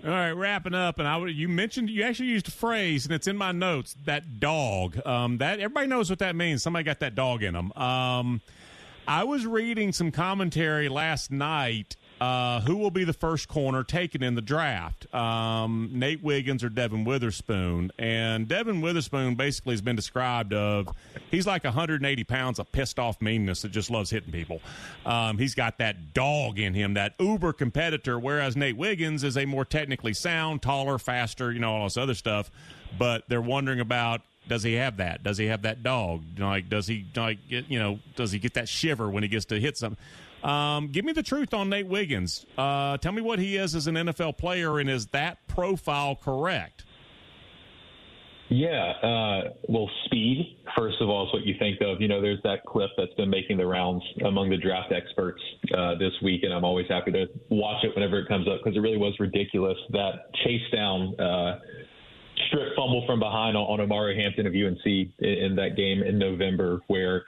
All 0.04 0.10
right, 0.10 0.32
wrapping 0.32 0.74
up, 0.74 0.98
and 0.98 1.06
I 1.06 1.18
you 1.26 1.46
mentioned 1.46 1.90
you 1.90 2.02
actually 2.04 2.28
used 2.28 2.48
a 2.48 2.50
phrase, 2.50 3.04
and 3.04 3.14
it's 3.14 3.26
in 3.26 3.36
my 3.36 3.52
notes. 3.52 3.96
That 4.06 4.40
dog, 4.40 5.04
um, 5.06 5.36
that 5.38 5.60
everybody 5.60 5.88
knows 5.88 6.08
what 6.08 6.20
that 6.20 6.34
means. 6.34 6.62
Somebody 6.62 6.84
got 6.84 7.00
that 7.00 7.14
dog 7.14 7.42
in 7.42 7.52
them. 7.52 7.70
Um, 7.72 8.40
I 9.08 9.24
was 9.24 9.46
reading 9.46 9.92
some 9.92 10.10
commentary 10.10 10.90
last 10.90 11.30
night. 11.30 11.96
Uh, 12.20 12.60
who 12.60 12.76
will 12.76 12.90
be 12.90 13.04
the 13.04 13.14
first 13.14 13.48
corner 13.48 13.82
taken 13.82 14.22
in 14.22 14.34
the 14.34 14.42
draft? 14.42 15.12
Um, 15.14 15.88
Nate 15.94 16.22
Wiggins 16.22 16.62
or 16.62 16.68
Devon 16.68 17.04
Witherspoon? 17.04 17.90
And 17.98 18.46
Devon 18.46 18.82
Witherspoon 18.82 19.34
basically 19.36 19.72
has 19.72 19.80
been 19.80 19.96
described 19.96 20.52
of 20.52 20.88
he's 21.30 21.46
like 21.46 21.64
180 21.64 22.24
pounds 22.24 22.58
of 22.58 22.70
pissed 22.70 22.98
off 22.98 23.22
meanness 23.22 23.62
that 23.62 23.70
just 23.70 23.88
loves 23.88 24.10
hitting 24.10 24.32
people. 24.32 24.60
Um, 25.06 25.38
he's 25.38 25.54
got 25.54 25.78
that 25.78 26.12
dog 26.12 26.58
in 26.58 26.74
him, 26.74 26.94
that 26.94 27.14
uber 27.18 27.54
competitor. 27.54 28.18
Whereas 28.18 28.56
Nate 28.56 28.76
Wiggins 28.76 29.24
is 29.24 29.38
a 29.38 29.46
more 29.46 29.64
technically 29.64 30.12
sound, 30.12 30.60
taller, 30.60 30.98
faster, 30.98 31.50
you 31.50 31.60
know, 31.60 31.72
all 31.72 31.84
this 31.84 31.96
other 31.96 32.14
stuff. 32.14 32.50
But 32.98 33.24
they're 33.28 33.40
wondering 33.40 33.80
about 33.80 34.20
does 34.48 34.62
he 34.62 34.74
have 34.74 34.96
that? 34.96 35.22
Does 35.22 35.38
he 35.38 35.46
have 35.46 35.62
that 35.62 35.82
dog? 35.82 36.22
Like, 36.38 36.68
does 36.68 36.86
he 36.86 37.06
like 37.14 37.38
you 37.48 37.78
know? 37.78 38.00
Does 38.16 38.32
he 38.32 38.38
get 38.38 38.54
that 38.54 38.68
shiver 38.68 39.08
when 39.08 39.22
he 39.22 39.28
gets 39.28 39.46
to 39.46 39.60
hit 39.60 39.76
something? 39.76 39.98
Um, 40.42 40.88
give 40.88 41.04
me 41.04 41.12
the 41.12 41.22
truth 41.22 41.52
on 41.52 41.68
Nate 41.68 41.86
Wiggins. 41.86 42.46
Uh, 42.56 42.96
tell 42.98 43.12
me 43.12 43.22
what 43.22 43.38
he 43.38 43.56
is 43.56 43.74
as 43.74 43.86
an 43.86 43.96
NFL 43.96 44.38
player, 44.38 44.78
and 44.78 44.88
is 44.88 45.06
that 45.08 45.46
profile 45.48 46.14
correct? 46.16 46.84
Yeah. 48.50 48.92
Uh, 49.02 49.50
well, 49.68 49.90
speed, 50.06 50.56
first 50.76 50.96
of 51.00 51.08
all, 51.08 51.26
is 51.26 51.32
what 51.32 51.44
you 51.44 51.54
think 51.58 51.80
of. 51.82 52.00
You 52.00 52.08
know, 52.08 52.22
there's 52.22 52.40
that 52.44 52.64
clip 52.64 52.90
that's 52.96 53.12
been 53.14 53.28
making 53.28 53.58
the 53.58 53.66
rounds 53.66 54.02
among 54.24 54.48
the 54.48 54.56
draft 54.56 54.92
experts 54.92 55.42
uh, 55.76 55.96
this 55.96 56.12
week, 56.22 56.44
and 56.44 56.52
I'm 56.52 56.64
always 56.64 56.86
happy 56.88 57.12
to 57.12 57.26
watch 57.50 57.84
it 57.84 57.94
whenever 57.94 58.18
it 58.18 58.28
comes 58.28 58.48
up 58.48 58.60
because 58.62 58.76
it 58.76 58.80
really 58.80 58.96
was 58.96 59.14
ridiculous. 59.20 59.76
That 59.90 60.32
chase 60.44 60.62
down. 60.72 61.18
Uh, 61.20 61.58
fumble 62.76 63.04
from 63.06 63.20
behind 63.20 63.56
on, 63.56 63.80
on 63.80 63.88
Omarion 63.88 64.16
Hampton 64.16 64.46
of 64.46 64.52
UNC 64.52 64.84
in, 64.84 65.12
in 65.20 65.56
that 65.56 65.76
game 65.76 66.02
in 66.02 66.18
November, 66.18 66.80
where 66.86 67.24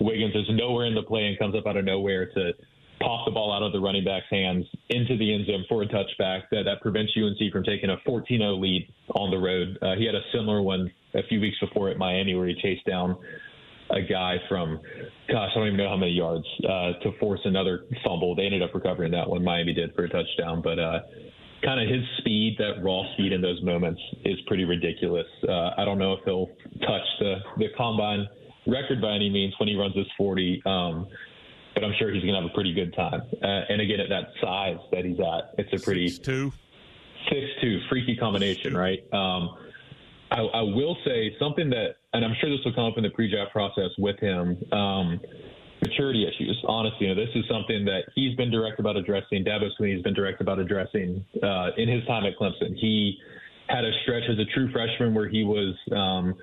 Wiggins 0.00 0.34
is 0.34 0.46
nowhere 0.50 0.86
in 0.86 0.94
the 0.94 1.02
play 1.02 1.26
and 1.26 1.38
comes 1.38 1.54
up 1.54 1.66
out 1.66 1.76
of 1.76 1.84
nowhere 1.84 2.26
to 2.34 2.52
pop 3.00 3.24
the 3.24 3.30
ball 3.30 3.52
out 3.52 3.62
of 3.62 3.72
the 3.72 3.80
running 3.80 4.04
back's 4.04 4.26
hands 4.30 4.64
into 4.90 5.16
the 5.16 5.34
end 5.34 5.46
zone 5.46 5.64
for 5.68 5.82
a 5.82 5.86
touchback 5.86 6.42
that, 6.50 6.64
that 6.64 6.80
prevents 6.82 7.12
UNC 7.16 7.52
from 7.52 7.64
taking 7.64 7.90
a 7.90 7.96
14-0 8.08 8.60
lead 8.60 8.92
on 9.14 9.30
the 9.30 9.38
road. 9.38 9.78
Uh, 9.80 9.96
he 9.96 10.04
had 10.04 10.14
a 10.14 10.20
similar 10.32 10.62
one 10.62 10.90
a 11.14 11.22
few 11.28 11.40
weeks 11.40 11.56
before 11.60 11.88
at 11.88 11.96
Miami 11.96 12.34
where 12.34 12.46
he 12.46 12.54
chased 12.60 12.84
down 12.86 13.16
a 13.90 14.02
guy 14.02 14.36
from, 14.48 14.78
gosh, 15.28 15.50
I 15.50 15.58
don't 15.58 15.66
even 15.66 15.78
know 15.78 15.88
how 15.88 15.96
many 15.96 16.12
yards 16.12 16.44
uh, 16.64 16.92
to 17.02 17.12
force 17.18 17.40
another 17.44 17.84
fumble. 18.04 18.36
They 18.36 18.44
ended 18.44 18.62
up 18.62 18.74
recovering 18.74 19.12
that 19.12 19.28
one. 19.28 19.42
Miami 19.42 19.72
did 19.72 19.94
for 19.94 20.04
a 20.04 20.08
touchdown, 20.08 20.62
but 20.62 20.78
uh, 20.78 21.00
kind 21.62 21.80
of 21.80 21.88
his 21.88 22.04
speed, 22.18 22.56
that 22.58 22.82
raw 22.82 23.02
speed 23.14 23.32
in 23.32 23.40
those 23.40 23.62
moments 23.62 24.00
is 24.24 24.38
pretty 24.46 24.64
ridiculous. 24.64 25.26
Uh, 25.46 25.70
I 25.76 25.84
don't 25.84 25.98
know 25.98 26.14
if 26.14 26.20
he'll 26.24 26.48
touch 26.80 27.06
the, 27.18 27.36
the 27.58 27.66
combine 27.76 28.26
record 28.66 29.00
by 29.00 29.12
any 29.14 29.30
means 29.30 29.54
when 29.58 29.68
he 29.68 29.76
runs 29.76 29.94
his 29.96 30.06
40, 30.16 30.62
um, 30.66 31.08
but 31.74 31.84
I'm 31.84 31.92
sure 31.98 32.12
he's 32.12 32.22
going 32.22 32.34
to 32.34 32.40
have 32.40 32.50
a 32.50 32.54
pretty 32.54 32.72
good 32.72 32.94
time. 32.94 33.22
Uh, 33.42 33.46
and 33.68 33.80
again, 33.80 34.00
at 34.00 34.08
that 34.08 34.28
size 34.40 34.78
that 34.92 35.04
he's 35.04 35.18
at, 35.20 35.54
it's 35.58 35.82
a 35.82 35.84
pretty 35.84 36.08
six 36.08 36.24
two, 36.24 36.52
six 37.28 37.46
two, 37.60 37.80
freaky 37.88 38.16
combination, 38.16 38.76
right? 38.76 39.00
Um, 39.12 39.56
I, 40.30 40.40
I, 40.40 40.62
will 40.62 40.96
say 41.04 41.34
something 41.40 41.70
that, 41.70 41.96
and 42.12 42.24
I'm 42.24 42.34
sure 42.40 42.50
this 42.50 42.64
will 42.64 42.72
come 42.72 42.84
up 42.84 42.96
in 42.96 43.02
the 43.02 43.10
pre-draft 43.10 43.52
process 43.52 43.90
with 43.98 44.18
him. 44.20 44.56
Um, 44.72 45.20
maturity 45.90 46.26
issues. 46.26 46.56
Honestly, 46.66 47.06
you 47.06 47.14
know, 47.14 47.20
this 47.20 47.34
is 47.34 47.44
something 47.50 47.84
that 47.84 48.02
he's 48.14 48.36
been 48.36 48.50
direct 48.50 48.78
about 48.78 48.96
addressing. 48.96 49.44
Dabo 49.44 49.68
Swinney's 49.78 50.02
been 50.02 50.14
direct 50.14 50.40
about 50.40 50.58
addressing 50.58 51.24
uh, 51.42 51.70
in 51.76 51.88
his 51.88 52.04
time 52.06 52.24
at 52.26 52.38
Clemson. 52.38 52.76
He 52.76 53.18
had 53.68 53.84
a 53.84 53.90
stretch 54.02 54.24
as 54.30 54.38
a 54.38 54.44
true 54.54 54.70
freshman 54.72 55.14
where 55.14 55.28
he 55.28 55.44
was, 55.44 55.74
um, 55.92 56.34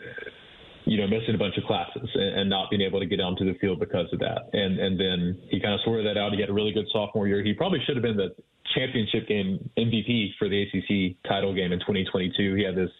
you 0.85 0.97
know, 0.97 1.07
missing 1.07 1.35
a 1.35 1.37
bunch 1.37 1.57
of 1.57 1.63
classes 1.65 2.09
and, 2.13 2.41
and, 2.41 2.49
not 2.49 2.69
being 2.69 2.81
able 2.81 2.99
to 2.99 3.05
get 3.05 3.19
onto 3.19 3.45
the 3.45 3.57
field 3.59 3.79
because 3.79 4.07
of 4.13 4.19
that. 4.19 4.49
And 4.53 4.79
and 4.79 4.99
then 4.99 5.39
he 5.49 5.59
kind 5.59 5.73
of 5.73 5.81
sorted 5.83 6.05
that 6.05 6.19
out. 6.19 6.33
He 6.33 6.39
had 6.39 6.49
a 6.49 6.53
really 6.53 6.71
good 6.71 6.87
sophomore 6.91 7.27
year. 7.27 7.43
He 7.43 7.53
probably 7.53 7.79
should 7.85 7.95
have 7.95 8.03
been 8.03 8.17
the 8.17 8.35
championship 8.75 9.27
game 9.27 9.69
MVP 9.77 10.37
for 10.39 10.49
the 10.49 10.63
ACC 10.63 11.21
title 11.27 11.53
game 11.53 11.71
in 11.71 11.79
2022. 11.79 12.55
He 12.55 12.63
had 12.63 12.75
this 12.75 12.91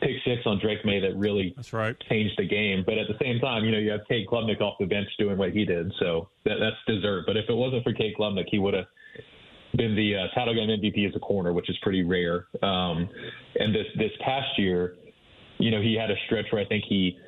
pick 0.00 0.16
six 0.24 0.42
on 0.46 0.58
Drake 0.60 0.84
Maye 0.84 1.00
that 1.00 1.16
really 1.16 1.52
that's 1.56 1.72
right 1.72 1.96
changed 2.08 2.34
the 2.38 2.46
game. 2.46 2.82
But 2.84 2.98
at 2.98 3.06
the 3.08 3.16
same 3.20 3.38
time, 3.40 3.64
you 3.64 3.72
know, 3.72 3.78
you 3.78 3.90
have 3.90 4.00
Cade 4.08 4.26
Klubnik 4.26 4.60
off 4.60 4.74
the 4.80 4.86
bench 4.86 5.08
doing 5.18 5.36
what 5.36 5.50
he 5.52 5.64
did, 5.64 5.92
so 5.98 6.28
that, 6.44 6.56
that's 6.60 6.76
deserved. 6.86 7.26
But 7.26 7.36
if 7.36 7.44
it 7.48 7.54
wasn't 7.54 7.84
for 7.84 7.92
Cade 7.92 8.14
Klubnik, 8.18 8.46
he 8.50 8.58
would 8.58 8.74
have 8.74 8.86
been 9.76 9.94
the 9.94 10.16
uh, 10.16 10.34
title 10.34 10.54
game 10.54 10.68
MVP 10.68 11.08
as 11.08 11.14
a 11.14 11.20
corner, 11.20 11.52
which 11.52 11.70
is 11.70 11.76
pretty 11.82 12.02
rare. 12.02 12.46
Um, 12.62 13.08
and 13.56 13.74
this 13.74 13.86
this 13.96 14.12
past 14.24 14.58
year, 14.58 14.96
you 15.58 15.70
know, 15.70 15.80
he 15.80 15.94
had 15.94 16.10
a 16.10 16.16
stretch 16.26 16.46
where 16.50 16.62
I 16.62 16.66
think 16.66 16.84
he 16.88 17.18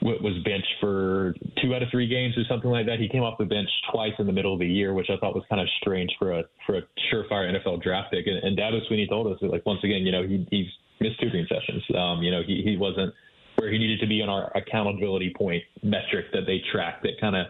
was 0.00 0.34
benched 0.44 0.74
for 0.80 1.34
two 1.60 1.74
out 1.74 1.82
of 1.82 1.88
three 1.90 2.06
games 2.06 2.36
or 2.38 2.44
something 2.48 2.70
like 2.70 2.86
that. 2.86 3.00
He 3.00 3.08
came 3.08 3.22
off 3.22 3.36
the 3.36 3.44
bench 3.44 3.68
twice 3.92 4.12
in 4.20 4.26
the 4.26 4.32
middle 4.32 4.52
of 4.52 4.60
the 4.60 4.66
year, 4.66 4.94
which 4.94 5.08
I 5.10 5.16
thought 5.16 5.34
was 5.34 5.42
kind 5.48 5.60
of 5.60 5.68
strange 5.80 6.10
for 6.18 6.38
a 6.38 6.44
for 6.66 6.78
a 6.78 6.82
surefire 7.12 7.52
NFL 7.52 7.82
draft 7.82 8.12
pick. 8.12 8.26
And, 8.26 8.36
and 8.38 8.56
Dabo 8.56 8.80
Swinney 8.88 9.08
told 9.08 9.26
us 9.32 9.38
that, 9.40 9.50
like 9.50 9.66
once 9.66 9.80
again, 9.82 10.02
you 10.02 10.12
know, 10.12 10.22
he 10.22 10.46
he's 10.50 10.66
missed 11.00 11.20
tutoring 11.20 11.46
sessions. 11.48 11.82
Um, 11.96 12.22
you 12.22 12.30
know, 12.30 12.42
he 12.46 12.62
he 12.64 12.76
wasn't 12.76 13.14
where 13.56 13.70
he 13.70 13.78
needed 13.78 14.00
to 14.00 14.06
be 14.06 14.22
on 14.22 14.28
our 14.28 14.52
accountability 14.56 15.34
point 15.36 15.62
metric 15.82 16.26
that 16.32 16.46
they 16.46 16.62
track 16.70 17.02
that 17.02 17.20
kind 17.20 17.36
of 17.36 17.46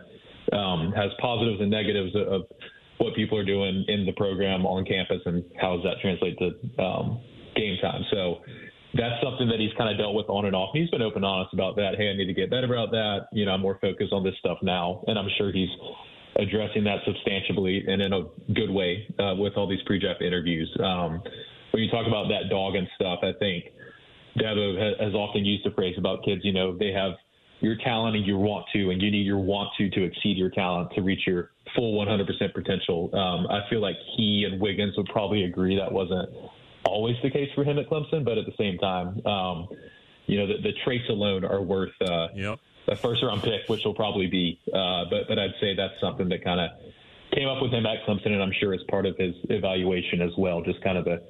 um, 0.52 0.92
has 0.92 1.10
positives 1.20 1.60
and 1.60 1.70
negatives 1.70 2.14
of, 2.16 2.28
of 2.28 2.42
what 2.98 3.14
people 3.14 3.38
are 3.38 3.44
doing 3.44 3.84
in 3.88 4.06
the 4.06 4.12
program 4.12 4.64
on 4.66 4.84
campus 4.84 5.20
and 5.26 5.44
how 5.60 5.76
does 5.76 5.84
that 5.84 6.00
translate 6.00 6.36
to 6.38 6.82
um, 6.82 7.20
game 7.54 7.76
time. 7.82 8.02
So 8.10 8.40
that's 8.94 9.22
something 9.22 9.48
that 9.48 9.60
he's 9.60 9.72
kind 9.76 9.90
of 9.90 9.98
dealt 9.98 10.14
with 10.14 10.26
on 10.28 10.46
and 10.46 10.56
off. 10.56 10.70
He's 10.72 10.88
been 10.90 11.02
open 11.02 11.22
honest 11.24 11.52
about 11.52 11.76
that. 11.76 11.96
Hey, 11.96 12.10
I 12.10 12.16
need 12.16 12.26
to 12.26 12.34
get 12.34 12.50
better 12.50 12.72
about 12.72 12.90
that. 12.90 13.28
You 13.32 13.44
know, 13.44 13.52
I'm 13.52 13.60
more 13.60 13.78
focused 13.80 14.12
on 14.12 14.24
this 14.24 14.34
stuff 14.40 14.58
now, 14.62 15.04
and 15.06 15.18
I'm 15.18 15.28
sure 15.36 15.52
he's 15.52 15.68
addressing 16.36 16.84
that 16.84 16.98
substantially 17.04 17.84
and 17.86 18.00
in 18.00 18.12
a 18.12 18.22
good 18.54 18.70
way 18.70 19.06
uh, 19.18 19.34
with 19.36 19.54
all 19.56 19.68
these 19.68 19.82
pre-draft 19.86 20.22
interviews. 20.22 20.70
Um, 20.82 21.22
when 21.78 21.84
you 21.84 21.90
talk 21.92 22.08
about 22.08 22.26
that 22.26 22.50
dog 22.50 22.74
and 22.74 22.88
stuff, 22.96 23.20
I 23.22 23.32
think 23.38 23.66
Dabo 24.36 24.98
has 25.00 25.14
often 25.14 25.44
used 25.44 25.64
the 25.64 25.70
phrase 25.70 25.94
about 25.96 26.24
kids. 26.24 26.40
You 26.42 26.52
know, 26.52 26.76
they 26.76 26.90
have 26.90 27.12
your 27.60 27.76
talent 27.76 28.16
and 28.16 28.26
your 28.26 28.38
want 28.38 28.66
to, 28.72 28.90
and 28.90 29.00
you 29.00 29.12
need 29.12 29.24
your 29.24 29.38
want 29.38 29.70
to 29.78 29.88
to 29.90 30.02
exceed 30.02 30.36
your 30.36 30.50
talent 30.50 30.90
to 30.96 31.02
reach 31.02 31.20
your 31.24 31.52
full 31.76 32.04
100% 32.04 32.52
potential. 32.52 33.14
Um, 33.14 33.46
I 33.46 33.60
feel 33.70 33.80
like 33.80 33.94
he 34.16 34.44
and 34.50 34.60
Wiggins 34.60 34.96
would 34.96 35.06
probably 35.06 35.44
agree 35.44 35.76
that 35.76 35.92
wasn't 35.92 36.28
always 36.84 37.14
the 37.22 37.30
case 37.30 37.48
for 37.54 37.62
him 37.62 37.78
at 37.78 37.88
Clemson, 37.88 38.24
but 38.24 38.38
at 38.38 38.46
the 38.46 38.54
same 38.58 38.76
time, 38.78 39.24
um, 39.24 39.68
you 40.26 40.38
know, 40.38 40.48
the, 40.48 40.60
the 40.60 40.72
traits 40.84 41.08
alone 41.08 41.44
are 41.44 41.62
worth 41.62 41.94
uh, 42.00 42.26
yep. 42.34 42.58
a 42.88 42.96
first 42.96 43.22
round 43.22 43.40
pick, 43.42 43.68
which 43.68 43.84
will 43.84 43.94
probably 43.94 44.26
be. 44.26 44.58
Uh, 44.66 45.04
but 45.08 45.28
but 45.28 45.38
I'd 45.38 45.54
say 45.60 45.76
that's 45.76 45.94
something 46.00 46.28
that 46.30 46.42
kind 46.42 46.60
of 46.60 46.70
came 47.32 47.48
up 47.48 47.62
with 47.62 47.72
him 47.72 47.86
at 47.86 48.04
Clemson, 48.04 48.32
and 48.32 48.42
I'm 48.42 48.52
sure 48.58 48.74
as 48.74 48.80
part 48.88 49.06
of 49.06 49.16
his 49.16 49.34
evaluation 49.48 50.20
as 50.20 50.30
well. 50.36 50.60
Just 50.60 50.82
kind 50.82 50.98
of 50.98 51.04
the 51.04 51.22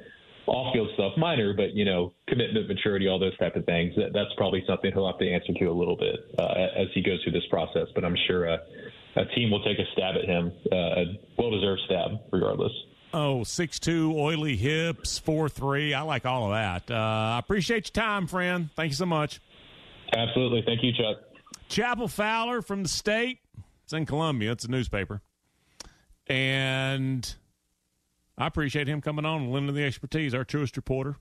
off 0.49 0.73
field 0.73 0.89
stuff, 0.95 1.13
minor, 1.17 1.55
but 1.55 1.75
you 1.75 1.85
know, 1.85 2.13
commitment, 2.27 2.69
maturity, 2.69 3.09
all 3.09 3.19
those 3.19 3.37
type 3.39 3.57
of 3.57 3.65
things. 3.65 3.95
That, 3.97 4.13
that's 4.13 4.33
probably 4.37 4.65
something 4.67 4.93
he'll 4.93 5.07
have 5.07 5.19
to 5.19 5.31
answer 5.31 5.53
to 5.53 5.65
a 5.67 5.73
little 5.73 5.97
bit 5.97 6.17
uh, 6.39 6.67
as 6.77 6.89
he 6.95 7.03
goes 7.03 7.23
through 7.23 7.33
this 7.33 7.47
process. 7.51 7.87
But 7.95 8.05
I'm 8.05 8.17
sure 8.27 8.51
uh, 8.51 8.59
a 9.17 9.25
team 9.35 9.51
will 9.51 9.63
take 9.63 9.79
a 9.79 9.85
stab 9.93 10.17
at 10.17 10.25
him, 10.25 10.53
uh, 10.73 10.77
a 10.77 11.05
well 11.39 11.51
deserved 11.51 11.83
stab, 11.87 12.21
regardless. 12.33 12.73
Oh, 13.13 13.43
six 13.45 13.79
two, 13.79 14.13
oily 14.17 14.57
hips, 14.57 15.19
four 15.19 15.49
three. 15.49 15.95
I 15.95 16.03
like 16.03 16.27
all 16.27 16.47
of 16.47 16.53
that. 16.53 16.95
Uh, 16.95 16.99
I 16.99 17.39
appreciate 17.39 17.87
your 17.89 18.05
time, 18.05 18.27
friend. 18.27 18.71
Thank 18.77 18.91
you 18.91 18.97
so 18.97 19.07
much. 19.07 19.41
Absolutely. 20.13 20.63
Thank 20.65 20.83
you, 20.83 20.93
Chuck. 20.93 21.23
Chapel 21.69 22.09
Fowler 22.09 22.63
from 22.63 22.83
the 22.83 22.89
state. 22.89 23.41
It's 23.85 23.93
in 23.93 24.07
Columbia. 24.07 24.53
It's 24.53 24.65
a 24.65 24.71
newspaper. 24.71 25.23
And 26.27 27.35
I 28.39 28.47
appreciate 28.47 28.89
him 28.89 29.01
coming 29.01 29.25
on 29.25 29.43
and 29.43 29.53
lending 29.53 29.75
the 29.75 29.85
expertise. 29.85 30.33
Our 30.33 30.45
truest 30.45 30.77
reporter 30.77 31.17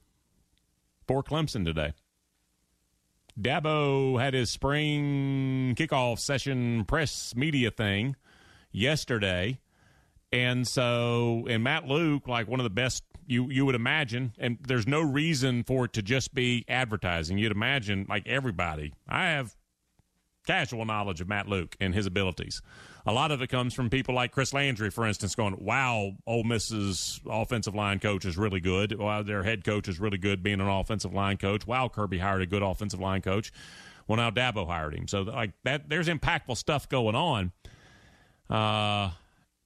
for 1.07 1.23
Clemson 1.23 1.65
today. 1.65 1.93
Dabo 3.39 4.19
had 4.21 4.33
his 4.33 4.49
spring 4.49 5.75
kickoff 5.75 6.19
session 6.19 6.85
press 6.85 7.35
media 7.35 7.71
thing 7.71 8.15
yesterday 8.71 9.59
and 10.31 10.67
so, 10.67 11.45
and 11.49 11.63
Matt 11.63 11.87
Luke, 11.87 12.27
like 12.27 12.47
one 12.47 12.59
of 12.59 12.65
the 12.65 12.69
best 12.69 13.03
you 13.25 13.49
you 13.49 13.65
would 13.65 13.75
imagine, 13.75 14.33
and 14.37 14.57
there's 14.61 14.87
no 14.87 15.01
reason 15.01 15.63
for 15.63 15.85
it 15.85 15.93
to 15.93 16.01
just 16.01 16.33
be 16.33 16.65
advertising. 16.67 17.37
You'd 17.37 17.51
imagine 17.51 18.05
like 18.09 18.27
everybody. 18.27 18.93
I 19.07 19.25
have 19.27 19.55
casual 20.45 20.85
knowledge 20.85 21.21
of 21.21 21.27
Matt 21.27 21.47
Luke 21.47 21.75
and 21.79 21.93
his 21.93 22.05
abilities. 22.05 22.61
A 23.07 23.13
lot 23.13 23.31
of 23.31 23.41
it 23.41 23.47
comes 23.47 23.73
from 23.73 23.89
people 23.89 24.13
like 24.13 24.33
Chris 24.33 24.53
Landry, 24.53 24.89
for 24.89 25.07
instance, 25.07 25.33
going, 25.33 25.55
"Wow, 25.59 26.17
Ole 26.27 26.43
Miss's 26.43 27.21
offensive 27.25 27.73
line 27.73 27.99
coach 27.99 28.25
is 28.25 28.37
really 28.37 28.59
good. 28.59 28.99
Wow, 28.99 29.23
their 29.23 29.43
head 29.43 29.63
coach 29.63 29.87
is 29.87 29.97
really 29.97 30.17
good, 30.17 30.43
being 30.43 30.59
an 30.59 30.67
offensive 30.67 31.13
line 31.13 31.37
coach. 31.37 31.65
Wow, 31.65 31.87
Kirby 31.87 32.17
hired 32.17 32.41
a 32.41 32.45
good 32.45 32.61
offensive 32.61 32.99
line 32.99 33.21
coach. 33.21 33.53
Well, 34.07 34.17
now 34.17 34.29
Dabo 34.29 34.67
hired 34.67 34.93
him. 34.93 35.07
So 35.07 35.21
like 35.21 35.53
that, 35.63 35.87
there's 35.87 36.09
impactful 36.09 36.57
stuff 36.57 36.89
going 36.89 37.15
on." 37.15 37.53
Uh, 38.49 39.11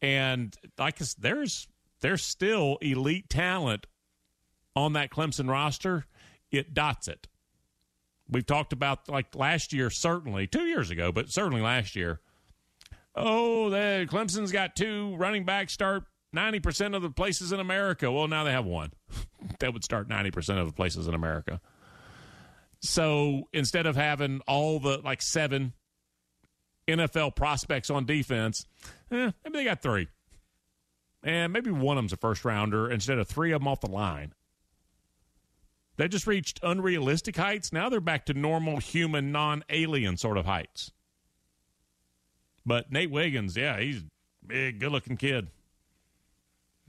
and 0.04 0.56
like 0.78 1.00
there's 1.00 1.68
there's 2.02 2.24
still 2.24 2.78
elite 2.82 3.28
talent 3.28 3.88
on 4.76 4.94
that 4.94 5.10
Clemson 5.10 5.50
roster. 5.50 6.06
It 6.52 6.76
dots 6.76 7.08
it. 7.08 7.28
We've 8.30 8.46
talked 8.46 8.72
about 8.72 9.10
like 9.10 9.36
last 9.36 9.74
year, 9.74 9.90
certainly 9.90 10.46
two 10.46 10.66
years 10.66 10.92
ago, 10.92 11.12
but 11.12 11.32
certainly 11.32 11.62
last 11.62 11.96
year. 11.96 12.20
Oh, 13.16 13.70
the 13.70 14.08
Clemson's 14.10 14.52
got 14.52 14.76
two 14.76 15.16
running 15.18 15.44
backs 15.46 15.74
start 15.74 16.04
ninety 16.34 16.60
percent 16.60 16.96
of 16.96 17.02
the 17.02 17.10
places 17.10 17.52
in 17.52 17.60
America. 17.60 18.12
Well, 18.12 18.28
now 18.28 18.44
they 18.44 18.52
have 18.52 18.66
one 18.66 18.92
that 19.60 19.74
would 19.74 19.84
start 19.84 20.08
ninety 20.08 20.32
percent 20.32 20.60
of 20.60 20.68
the 20.68 20.74
places 20.74 21.08
in 21.08 21.14
America. 21.14 21.60
So 22.82 23.44
instead 23.54 23.86
of 23.86 23.96
having 23.96 24.42
all 24.48 24.80
the 24.80 25.00
like 25.00 25.22
seven 25.22 25.74
NFL 26.88 27.36
prospects 27.36 27.90
on 27.90 28.06
defense, 28.06 28.66
eh, 29.12 29.32
maybe 29.44 29.58
they 29.58 29.64
got 29.64 29.82
three. 29.82 30.08
And 31.24 31.54
maybe 31.54 31.70
one 31.70 31.98
of 31.98 32.04
them's 32.04 32.14
a 32.14 32.18
first 32.18 32.44
rounder 32.44 32.90
instead 32.90 33.20
of 33.20 33.28
three 33.28 33.52
of 33.52 33.62
them 33.62 33.68
off 33.68 33.82
the 33.82 33.92
line. 33.92 34.34
They 35.98 36.08
just 36.08 36.26
reached 36.26 36.60
unrealistic 36.64 37.36
heights. 37.36 37.72
Now 37.72 37.90
they're 37.90 38.02
back 38.02 38.26
to 38.26 38.34
normal 38.34 38.78
human, 38.78 39.32
non 39.32 39.64
alien 39.70 40.18
sort 40.18 40.38
of 40.38 40.46
heights. 40.46 40.92
But 42.66 42.92
Nate 42.92 43.12
Wiggins, 43.12 43.58
yeah, 43.58 43.80
he's 43.80 43.98
a 43.98 44.04
big, 44.46 44.80
good 44.80 44.92
looking 44.92 45.18
kid. 45.18 45.48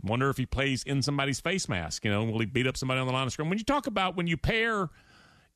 Wonder 0.02 0.28
if 0.30 0.36
he 0.36 0.46
plays 0.46 0.82
in 0.82 1.00
somebody's 1.02 1.40
face 1.40 1.68
mask. 1.68 2.04
You 2.04 2.10
know, 2.10 2.24
will 2.24 2.40
he 2.40 2.46
beat 2.46 2.66
up 2.66 2.76
somebody 2.76 3.00
on 3.00 3.06
the 3.06 3.12
line 3.12 3.26
of 3.26 3.32
scrimmage? 3.32 3.50
When 3.50 3.58
you 3.58 3.64
talk 3.64 3.86
about 3.86 4.16
when 4.16 4.26
you 4.26 4.36
pair 4.36 4.90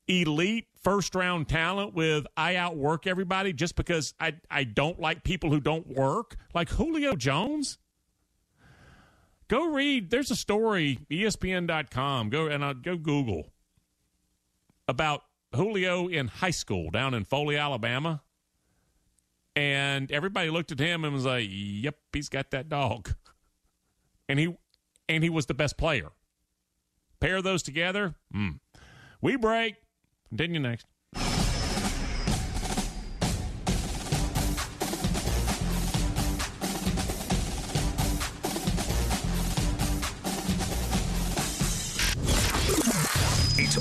elite 0.07 0.67
first 0.81 1.15
round 1.15 1.49
talent 1.49 1.93
with 1.93 2.25
I 2.35 2.55
outwork 2.55 3.07
everybody 3.07 3.53
just 3.53 3.75
because 3.75 4.13
I, 4.19 4.35
I 4.49 4.63
don't 4.63 4.99
like 4.99 5.23
people 5.23 5.51
who 5.51 5.59
don't 5.59 5.87
work, 5.87 6.37
like 6.53 6.69
Julio 6.69 7.15
Jones. 7.15 7.77
Go 9.49 9.65
read. 9.65 10.09
There's 10.09 10.31
a 10.31 10.35
story, 10.35 10.99
ESPN.com. 11.09 12.29
Go 12.29 12.47
and 12.47 12.63
uh, 12.63 12.73
go 12.73 12.97
Google 12.97 13.51
about 14.87 15.23
Julio 15.55 16.07
in 16.07 16.27
high 16.27 16.51
school 16.51 16.89
down 16.89 17.13
in 17.13 17.23
Foley, 17.23 17.57
Alabama. 17.57 18.21
And 19.57 20.11
everybody 20.11 20.51
looked 20.51 20.71
at 20.71 20.77
him 20.77 21.03
and 21.03 21.11
was 21.11 21.25
like, 21.25 21.47
"Yep, 21.49 21.97
he's 22.13 22.29
got 22.29 22.51
that 22.51 22.69
dog." 22.69 23.15
And 24.29 24.37
he 24.37 24.55
and 25.09 25.23
he 25.23 25.31
was 25.31 25.47
the 25.47 25.55
best 25.55 25.77
player. 25.77 26.11
Pair 27.19 27.41
those 27.41 27.63
together, 27.63 28.13
mm. 28.31 28.59
we 29.19 29.35
break. 29.35 29.77
Continue 30.29 30.59
next. 30.59 30.85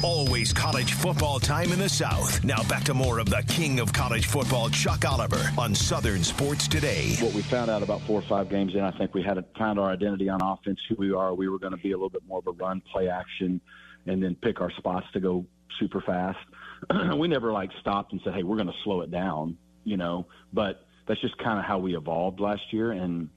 Always 0.06 0.52
college 0.52 0.92
football 0.92 1.40
time 1.40 1.72
in 1.72 1.80
the 1.80 1.88
South. 1.88 2.44
Now 2.44 2.62
back 2.68 2.84
to 2.84 2.94
more 2.94 3.18
of 3.18 3.28
the 3.28 3.42
king 3.48 3.80
of 3.80 3.92
college 3.92 4.26
football, 4.26 4.70
Chuck 4.70 5.04
Oliver, 5.04 5.50
on 5.58 5.74
Southern 5.74 6.22
Sports 6.22 6.68
Today. 6.68 7.16
What 7.18 7.34
we 7.34 7.42
found 7.42 7.72
out 7.72 7.82
about 7.82 8.02
four 8.02 8.20
or 8.20 8.28
five 8.28 8.48
games 8.48 8.76
in, 8.76 8.82
I 8.82 8.96
think 8.96 9.14
we 9.14 9.22
had 9.24 9.44
found 9.58 9.80
our 9.80 9.90
identity 9.90 10.28
on 10.28 10.40
offense, 10.40 10.78
who 10.88 10.94
we 10.96 11.12
are. 11.12 11.34
We 11.34 11.48
were 11.48 11.58
going 11.58 11.72
to 11.72 11.82
be 11.82 11.90
a 11.90 11.96
little 11.96 12.08
bit 12.08 12.22
more 12.28 12.38
of 12.38 12.46
a 12.46 12.52
run, 12.52 12.80
play 12.92 13.08
action, 13.08 13.60
and 14.06 14.22
then 14.22 14.36
pick 14.36 14.60
our 14.60 14.70
spots 14.78 15.06
to 15.14 15.18
go 15.18 15.44
super 15.80 16.00
fast. 16.00 16.38
we 17.18 17.26
never 17.26 17.50
like 17.50 17.70
stopped 17.80 18.12
and 18.12 18.20
said, 18.22 18.34
"Hey, 18.34 18.44
we're 18.44 18.56
going 18.56 18.68
to 18.68 18.80
slow 18.84 19.00
it 19.00 19.10
down," 19.10 19.58
you 19.82 19.96
know. 19.96 20.28
But 20.52 20.86
that's 21.08 21.20
just 21.20 21.36
kind 21.38 21.58
of 21.58 21.64
how 21.64 21.80
we 21.80 21.96
evolved 21.96 22.38
last 22.38 22.72
year, 22.72 22.92
and 22.92 23.28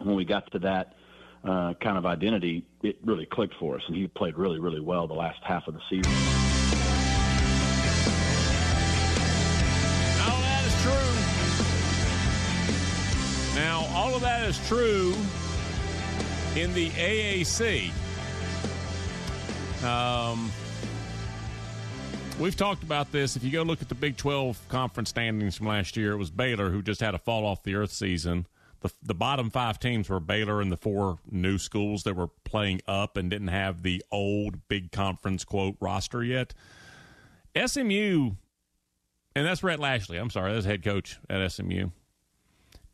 when 0.00 0.16
we 0.16 0.24
got 0.24 0.50
to 0.52 0.60
that 0.60 0.94
uh, 1.44 1.74
kind 1.82 1.96
of 1.96 2.06
identity, 2.06 2.64
it 2.82 2.98
really 3.04 3.26
clicked 3.26 3.54
for 3.58 3.76
us, 3.76 3.82
and 3.86 3.96
he 3.96 4.06
played 4.08 4.36
really, 4.36 4.58
really 4.58 4.80
well 4.80 5.06
the 5.06 5.14
last 5.14 5.38
half 5.42 5.66
of 5.66 5.74
the 5.74 5.80
season. 5.88 6.12
All 10.22 10.40
that 10.42 10.64
is 10.66 10.74
true. 10.82 11.10
Now, 13.60 13.86
all 13.94 14.14
of 14.14 14.20
that 14.22 14.46
is 14.48 14.58
true 14.68 15.14
in 16.56 16.72
the 16.74 16.90
AAC. 16.90 17.90
Um, 19.84 20.52
we've 22.38 22.56
talked 22.56 22.82
about 22.82 23.12
this. 23.12 23.36
If 23.36 23.44
you 23.44 23.50
go 23.50 23.62
look 23.62 23.80
at 23.80 23.88
the 23.88 23.94
Big 23.94 24.16
12 24.16 24.68
conference 24.68 25.08
standings 25.08 25.56
from 25.56 25.68
last 25.68 25.96
year, 25.96 26.12
it 26.12 26.16
was 26.16 26.30
Baylor 26.30 26.70
who 26.70 26.82
just 26.82 27.00
had 27.00 27.14
a 27.14 27.18
fall 27.18 27.46
off 27.46 27.62
the 27.62 27.76
earth 27.76 27.92
season. 27.92 28.46
The, 28.80 28.90
the 29.02 29.14
bottom 29.14 29.50
five 29.50 29.78
teams 29.78 30.08
were 30.08 30.20
Baylor 30.20 30.60
and 30.60 30.72
the 30.72 30.76
four 30.76 31.18
new 31.30 31.58
schools 31.58 32.04
that 32.04 32.16
were 32.16 32.28
playing 32.44 32.80
up 32.86 33.16
and 33.16 33.30
didn't 33.30 33.48
have 33.48 33.82
the 33.82 34.02
old 34.10 34.68
big 34.68 34.90
conference 34.90 35.44
quote 35.44 35.76
roster 35.80 36.24
yet. 36.24 36.54
SMU 37.66 38.32
and 39.34 39.46
that's 39.46 39.62
Rhett 39.62 39.80
Lashlee. 39.80 40.18
I'm 40.18 40.30
sorry, 40.30 40.52
that's 40.52 40.66
head 40.66 40.82
coach 40.82 41.18
at 41.28 41.50
SMU, 41.52 41.90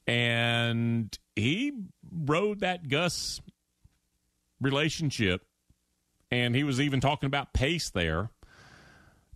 and 0.07 1.17
he 1.35 1.73
rode 2.13 2.61
that 2.61 2.89
Gus 2.89 3.41
relationship, 4.61 5.43
and 6.31 6.55
he 6.55 6.65
was 6.65 6.81
even 6.81 7.01
talking 7.01 7.27
about 7.27 7.53
pace 7.53 7.91
there 7.91 8.31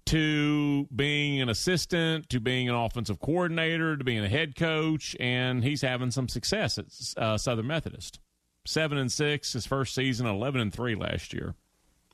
to 0.06 0.88
being 0.94 1.40
an 1.40 1.48
assistant, 1.48 2.28
to 2.30 2.40
being 2.40 2.68
an 2.68 2.74
offensive 2.74 3.20
coordinator, 3.20 3.96
to 3.96 4.04
being 4.04 4.24
a 4.24 4.28
head 4.28 4.56
coach, 4.56 5.16
and 5.20 5.62
he's 5.62 5.82
having 5.82 6.10
some 6.10 6.28
success 6.28 6.78
at 6.78 6.86
uh, 7.22 7.38
Southern 7.38 7.66
Methodist. 7.66 8.20
Seven 8.66 8.98
and 8.98 9.10
six 9.10 9.52
his 9.54 9.66
first 9.66 9.94
season, 9.94 10.26
eleven 10.26 10.60
and 10.60 10.72
three 10.72 10.94
last 10.94 11.32
year, 11.32 11.54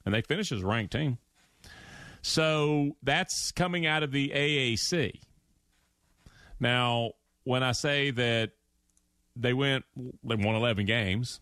and 0.05 0.15
they 0.15 0.23
finished 0.23 0.53
as 0.53 0.63
a 0.63 0.67
ranked 0.67 0.93
team. 0.93 1.19
So 2.23 2.97
that's 3.03 3.51
coming 3.53 3.87
out 3.87 4.03
of 4.03 4.13
the 4.13 4.31
AAC. 4.31 5.21
Now, 6.61 7.13
when 7.45 7.63
I 7.63 7.73
say 7.73 8.11
that 8.13 8.53
they 9.35 9.53
went, 9.53 9.85
they 9.97 10.37
won 10.37 10.55
eleven 10.55 10.87
games, 10.87 11.41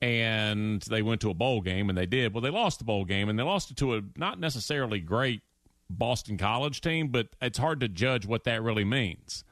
and 0.00 0.80
they 0.82 1.02
went 1.02 1.20
to 1.22 1.30
a 1.30 1.34
bowl 1.34 1.60
game, 1.60 1.88
and 1.88 1.98
they 1.98 2.06
did. 2.06 2.32
Well, 2.32 2.40
they 2.40 2.50
lost 2.50 2.78
the 2.78 2.84
bowl 2.84 3.04
game, 3.04 3.28
and 3.28 3.38
they 3.38 3.42
lost 3.42 3.70
it 3.70 3.76
to 3.78 3.96
a 3.96 4.02
not 4.16 4.38
necessarily 4.38 5.00
great 5.00 5.42
Boston 5.90 6.36
College 6.36 6.80
team, 6.80 7.08
but 7.08 7.28
it's 7.40 7.58
hard 7.58 7.80
to 7.80 7.88
judge 7.88 8.26
what 8.26 8.44
that 8.44 8.62
really 8.62 8.84
means. 8.84 9.44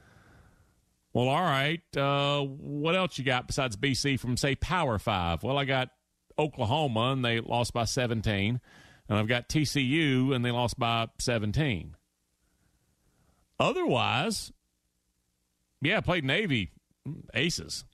Well, 1.13 1.27
all 1.29 1.41
right. 1.41 1.81
Uh, 1.95 2.41
what 2.41 2.95
else 2.95 3.17
you 3.17 3.23
got 3.23 3.47
besides 3.47 3.75
BC 3.75 4.19
from, 4.19 4.37
say, 4.37 4.55
Power 4.55 4.99
Five? 4.99 5.43
Well, 5.43 5.57
I 5.57 5.65
got 5.65 5.89
Oklahoma, 6.37 7.11
and 7.11 7.25
they 7.25 7.39
lost 7.39 7.73
by 7.73 7.85
17. 7.85 8.61
And 9.09 9.17
I've 9.17 9.27
got 9.27 9.49
TCU, 9.49 10.35
and 10.35 10.45
they 10.45 10.51
lost 10.51 10.77
by 10.77 11.07
17. 11.19 11.95
Otherwise, 13.59 14.51
yeah, 15.81 16.01
played 16.01 16.23
Navy, 16.23 16.71
aces. 17.33 17.85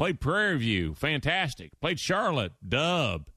Played 0.00 0.18
Prairie 0.18 0.56
View, 0.56 0.94
fantastic. 0.94 1.78
Played 1.78 2.00
Charlotte, 2.00 2.52
dub. 2.66 3.28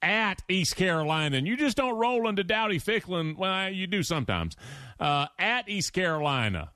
At 0.00 0.44
East 0.48 0.76
Carolina, 0.76 1.36
and 1.36 1.44
you 1.44 1.56
just 1.56 1.76
don't 1.76 1.98
roll 1.98 2.28
into 2.28 2.44
Dowdy 2.44 2.78
Ficklen. 2.78 3.36
Well, 3.36 3.68
you 3.70 3.88
do 3.88 4.04
sometimes. 4.04 4.54
Uh, 5.00 5.26
at 5.40 5.68
East 5.68 5.92
Carolina, 5.92 6.70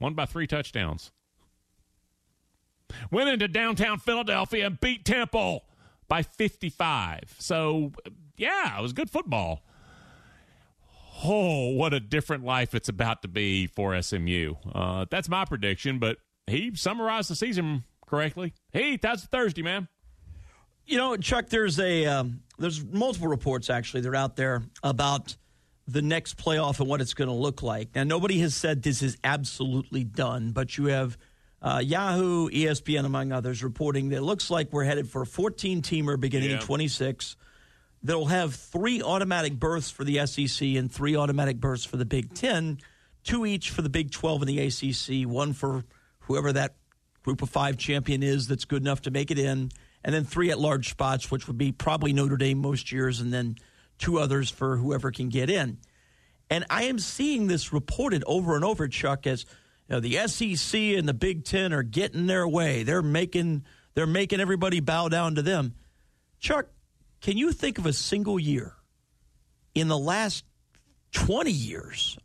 won 0.00 0.14
by 0.14 0.24
three 0.24 0.46
touchdowns. 0.46 1.12
Went 3.10 3.28
into 3.28 3.48
downtown 3.48 3.98
Philadelphia 3.98 4.64
and 4.64 4.80
beat 4.80 5.04
Temple 5.04 5.66
by 6.08 6.22
55. 6.22 7.36
So, 7.38 7.92
yeah, 8.38 8.78
it 8.78 8.80
was 8.80 8.94
good 8.94 9.10
football. 9.10 9.62
Oh, 11.22 11.72
what 11.74 11.92
a 11.92 12.00
different 12.00 12.46
life 12.46 12.74
it's 12.74 12.88
about 12.88 13.20
to 13.20 13.28
be 13.28 13.66
for 13.66 14.00
SMU. 14.00 14.54
Uh, 14.74 15.04
that's 15.10 15.28
my 15.28 15.44
prediction, 15.44 15.98
but 15.98 16.16
he 16.46 16.74
summarized 16.74 17.28
the 17.28 17.36
season 17.36 17.84
correctly. 18.08 18.54
Heath, 18.72 19.00
that's 19.02 19.24
Thursday, 19.26 19.62
man. 19.62 19.88
You 20.86 20.96
know, 20.96 21.16
Chuck, 21.16 21.48
there's 21.48 21.78
a 21.78 22.06
um, 22.06 22.40
there's 22.58 22.82
multiple 22.84 23.28
reports 23.28 23.68
actually 23.70 24.00
that 24.02 24.08
are 24.08 24.16
out 24.16 24.36
there 24.36 24.62
about 24.82 25.36
the 25.86 26.02
next 26.02 26.36
playoff 26.36 26.80
and 26.80 26.88
what 26.88 27.00
it's 27.00 27.14
going 27.14 27.28
to 27.28 27.34
look 27.34 27.62
like. 27.62 27.94
Now, 27.94 28.04
nobody 28.04 28.38
has 28.40 28.54
said 28.54 28.82
this 28.82 29.02
is 29.02 29.16
absolutely 29.24 30.04
done, 30.04 30.52
but 30.52 30.76
you 30.76 30.86
have 30.86 31.16
uh, 31.62 31.80
Yahoo, 31.84 32.48
ESPN, 32.50 33.04
among 33.04 33.32
others, 33.32 33.62
reporting 33.62 34.10
that 34.10 34.16
it 34.16 34.22
looks 34.22 34.50
like 34.50 34.72
we're 34.72 34.84
headed 34.84 35.08
for 35.08 35.22
a 35.22 35.26
14 35.26 35.82
teamer 35.82 36.18
beginning 36.20 36.50
Yeah. 36.50 36.56
in 36.56 36.62
26 36.62 37.36
that'll 38.02 38.26
have 38.26 38.54
three 38.54 39.02
automatic 39.02 39.58
berths 39.58 39.90
for 39.90 40.04
the 40.04 40.24
SEC 40.26 40.68
and 40.76 40.90
three 40.92 41.16
automatic 41.16 41.58
berths 41.58 41.84
for 41.84 41.96
the 41.96 42.04
Big 42.04 42.32
Ten, 42.34 42.78
two 43.24 43.44
each 43.44 43.70
for 43.70 43.82
the 43.82 43.88
Big 43.90 44.10
12 44.12 44.42
and 44.42 44.48
the 44.48 44.60
ACC, 44.60 45.28
one 45.28 45.52
for 45.52 45.84
whoever 46.20 46.52
that 46.52 46.76
group 47.28 47.42
of 47.42 47.50
five 47.50 47.76
champion 47.76 48.22
is 48.22 48.48
that's 48.48 48.64
good 48.64 48.80
enough 48.80 49.02
to 49.02 49.10
make 49.10 49.30
it 49.30 49.38
in, 49.38 49.70
and 50.02 50.14
then 50.14 50.24
three 50.24 50.50
at 50.50 50.58
large 50.58 50.88
spots, 50.88 51.30
which 51.30 51.46
would 51.46 51.58
be 51.58 51.72
probably 51.72 52.14
Notre 52.14 52.38
Dame 52.38 52.56
most 52.56 52.90
years, 52.90 53.20
and 53.20 53.30
then 53.30 53.56
two 53.98 54.18
others 54.18 54.48
for 54.48 54.78
whoever 54.78 55.10
can 55.10 55.28
get 55.28 55.50
in. 55.50 55.76
And 56.48 56.64
I 56.70 56.84
am 56.84 56.98
seeing 56.98 57.46
this 57.46 57.70
reported 57.70 58.24
over 58.26 58.56
and 58.56 58.64
over, 58.64 58.88
Chuck, 58.88 59.26
as 59.26 59.44
you 59.90 59.96
know, 59.96 60.00
the 60.00 60.26
SEC 60.26 60.80
and 60.80 61.06
the 61.06 61.12
Big 61.12 61.44
Ten 61.44 61.74
are 61.74 61.82
getting 61.82 62.26
their 62.26 62.48
way. 62.48 62.82
They're 62.82 63.02
making 63.02 63.64
they're 63.92 64.06
making 64.06 64.40
everybody 64.40 64.80
bow 64.80 65.10
down 65.10 65.34
to 65.34 65.42
them. 65.42 65.74
Chuck, 66.40 66.68
can 67.20 67.36
you 67.36 67.52
think 67.52 67.76
of 67.76 67.84
a 67.84 67.92
single 67.92 68.38
year 68.38 68.72
in 69.74 69.88
the 69.88 69.98
last 69.98 70.46
20 71.12 71.50
years 71.50 72.16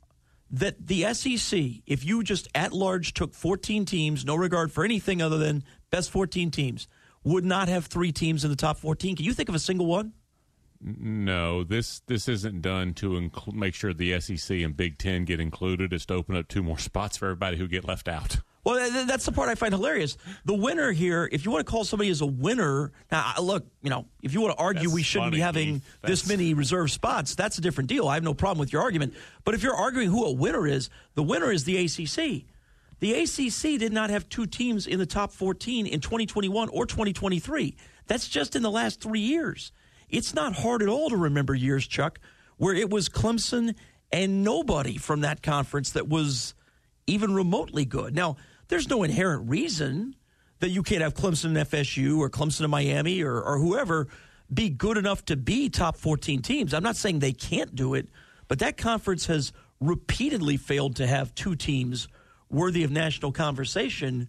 that 0.54 0.88
the 0.88 1.12
SEC, 1.14 1.60
if 1.88 2.06
you 2.06 2.24
just 2.24 2.48
at 2.54 2.72
large 2.74 3.14
took 3.14 3.34
14 3.34 3.86
teams, 3.86 4.24
no 4.24 4.36
regard 4.36 4.72
for 4.72 4.86
anything 4.86 5.22
other 5.22 5.40
than 5.40 5.64
best 5.90 6.12
14 6.12 6.52
teams, 6.52 6.88
would 7.24 7.44
not 7.44 7.68
have 7.68 7.88
three 7.88 8.12
teams 8.12 8.44
in 8.44 8.52
the 8.52 8.56
top 8.56 8.78
14? 8.78 9.16
Can 9.16 9.26
you 9.26 9.34
think 9.34 9.50
of 9.50 9.56
a 9.56 9.60
single 9.60 9.88
one? 9.88 10.14
No, 10.80 11.64
this 11.64 12.02
this 12.08 12.28
isn't 12.28 12.62
done 12.62 12.94
to 12.96 13.12
incl- 13.12 13.54
make 13.54 13.74
sure 13.74 13.94
the 13.94 14.20
SEC 14.20 14.58
and 14.58 14.76
Big 14.76 14.98
Ten 14.98 15.24
get 15.24 15.40
included. 15.40 15.94
It's 15.94 16.06
to 16.08 16.16
open 16.16 16.36
up 16.36 16.50
two 16.50 16.62
more 16.62 16.78
spots 16.90 17.18
for 17.18 17.28
everybody 17.28 17.58
who 17.58 17.68
get 17.68 17.86
left 17.86 18.08
out. 18.08 18.40
Well, 18.64 19.06
that's 19.06 19.26
the 19.26 19.34
part 19.34 19.50
I 19.50 19.56
find 19.56 19.74
hilarious. 19.74 20.18
The 20.46 20.54
winner 20.54 20.94
here, 20.94 21.28
if 21.32 21.44
you 21.44 21.52
want 21.52 21.66
to 21.66 21.70
call 21.70 21.84
somebody 21.84 22.10
as 22.10 22.22
a 22.22 22.26
winner, 22.26 22.94
now 23.12 23.34
look, 23.42 23.66
you 23.82 23.90
know, 23.90 24.06
if 24.22 24.34
you 24.34 24.40
want 24.40 24.58
to 24.58 24.64
argue 24.64 24.84
That's 24.84 24.94
we 24.94 25.04
shouldn't 25.04 25.34
be 25.34 25.40
having 25.40 25.82
this 26.02 26.28
many 26.28 26.54
reserve 26.54 26.90
spots, 26.90 27.36
that's 27.36 27.58
a 27.58 27.62
different 27.62 27.90
deal. 27.90 28.08
I 28.08 28.14
have 28.14 28.24
no 28.24 28.34
problem 28.34 28.60
with 28.60 28.72
your 28.72 28.82
argument. 28.82 29.16
But 29.44 29.54
if 29.54 29.64
you're 29.64 29.76
arguing 29.76 30.10
who 30.10 30.24
a 30.24 30.32
winner 30.32 30.66
is, 30.66 30.90
the 31.16 31.24
winner 31.24 31.52
is 31.52 31.66
the 31.66 31.78
ACC. 31.78 32.46
The 33.02 33.14
ACC 33.24 33.80
did 33.80 33.92
not 33.92 34.10
have 34.10 34.30
two 34.30 34.46
teams 34.46 34.88
in 34.88 34.98
the 34.98 35.06
top 35.06 35.34
14 35.34 35.86
in 35.86 36.00
2021 36.00 36.70
or 36.70 36.86
2023. 36.86 37.76
That's 38.08 38.30
just 38.30 38.56
in 38.56 38.64
the 38.64 38.72
last 38.72 39.02
three 39.02 39.20
years. 39.20 39.74
It's 40.08 40.34
not 40.34 40.54
hard 40.54 40.82
at 40.82 40.88
all 40.88 41.10
to 41.10 41.18
remember 41.18 41.54
years, 41.54 41.86
Chuck, 41.86 42.20
where 42.56 42.74
it 42.74 42.90
was 42.90 43.10
Clemson 43.10 43.76
and 44.14 44.42
nobody 44.42 44.98
from 44.98 45.22
that 45.22 45.42
conference 45.42 45.90
that 45.92 46.08
was 46.08 46.54
even 47.08 47.34
remotely 47.34 47.84
good. 47.84 48.16
Now, 48.16 48.38
there's 48.74 48.90
no 48.90 49.04
inherent 49.04 49.48
reason 49.48 50.16
that 50.60 50.70
you 50.70 50.82
can't 50.82 51.04
have 51.04 51.14
Clemson 51.14 51.56
and 51.56 51.58
FSU 51.58 52.18
or 52.18 52.28
Clemson 52.28 52.62
and 52.62 52.72
Miami 52.72 53.22
or, 53.22 53.40
or 53.40 53.60
whoever 53.60 54.08
be 54.52 54.68
good 54.68 54.98
enough 54.98 55.24
to 55.26 55.36
be 55.36 55.70
top 55.70 55.96
14 55.96 56.42
teams. 56.42 56.74
I'm 56.74 56.82
not 56.82 56.96
saying 56.96 57.20
they 57.20 57.34
can't 57.34 57.76
do 57.76 57.94
it, 57.94 58.10
but 58.48 58.58
that 58.60 58.76
conference 58.78 59.28
has 59.28 59.54
repeatedly 59.80 60.58
failed 60.58 60.96
to 60.96 61.06
have 61.06 61.36
two 61.36 61.56
teams 61.56 62.08
worthy 62.50 62.84
of 62.84 62.90
national 62.90 63.32
conversation. 63.32 64.28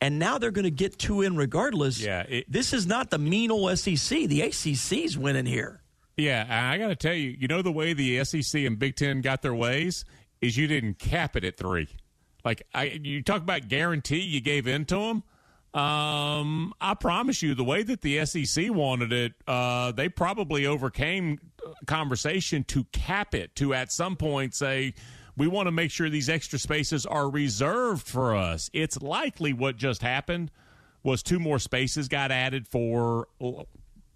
And 0.00 0.18
now 0.18 0.38
they're 0.38 0.50
going 0.52 0.64
to 0.64 0.70
get 0.70 0.98
two 0.98 1.20
in 1.20 1.36
regardless. 1.36 2.00
Yeah, 2.00 2.22
it- 2.22 2.50
this 2.50 2.72
is 2.72 2.86
not 2.86 3.10
the 3.10 3.18
mean 3.18 3.50
old 3.50 3.78
SEC. 3.78 4.26
The 4.26 4.40
ACC's 4.42 5.18
winning 5.18 5.44
here. 5.46 5.82
Yeah, 6.16 6.46
I 6.48 6.78
got 6.78 6.88
to 6.88 6.96
tell 6.96 7.12
you, 7.14 7.36
you 7.38 7.46
know 7.46 7.60
the 7.60 7.72
way 7.72 7.92
the 7.92 8.24
SEC 8.24 8.62
and 8.64 8.78
Big 8.78 8.96
Ten 8.96 9.20
got 9.20 9.42
their 9.42 9.54
ways 9.54 10.06
is 10.40 10.56
you 10.56 10.66
didn't 10.66 10.98
cap 10.98 11.36
it 11.36 11.44
at 11.44 11.58
three. 11.58 11.88
Like 12.46 12.62
I, 12.72 12.84
you 13.02 13.22
talk 13.22 13.42
about 13.42 13.66
guarantee, 13.66 14.20
you 14.20 14.40
gave 14.40 14.68
in 14.68 14.84
to 14.86 14.94
them. 14.94 15.82
Um, 15.82 16.72
I 16.80 16.94
promise 16.94 17.42
you, 17.42 17.56
the 17.56 17.64
way 17.64 17.82
that 17.82 18.02
the 18.02 18.24
SEC 18.24 18.70
wanted 18.70 19.12
it, 19.12 19.32
uh, 19.48 19.90
they 19.90 20.08
probably 20.08 20.64
overcame 20.64 21.40
conversation 21.86 22.62
to 22.64 22.84
cap 22.84 23.34
it 23.34 23.56
to 23.56 23.74
at 23.74 23.90
some 23.90 24.14
point 24.14 24.54
say 24.54 24.94
we 25.36 25.48
want 25.48 25.66
to 25.66 25.72
make 25.72 25.90
sure 25.90 26.08
these 26.08 26.28
extra 26.28 26.56
spaces 26.56 27.04
are 27.04 27.28
reserved 27.28 28.06
for 28.06 28.36
us. 28.36 28.70
It's 28.72 29.02
likely 29.02 29.52
what 29.52 29.76
just 29.76 30.00
happened 30.00 30.52
was 31.02 31.24
two 31.24 31.40
more 31.40 31.58
spaces 31.58 32.06
got 32.06 32.30
added 32.30 32.68
for 32.68 33.26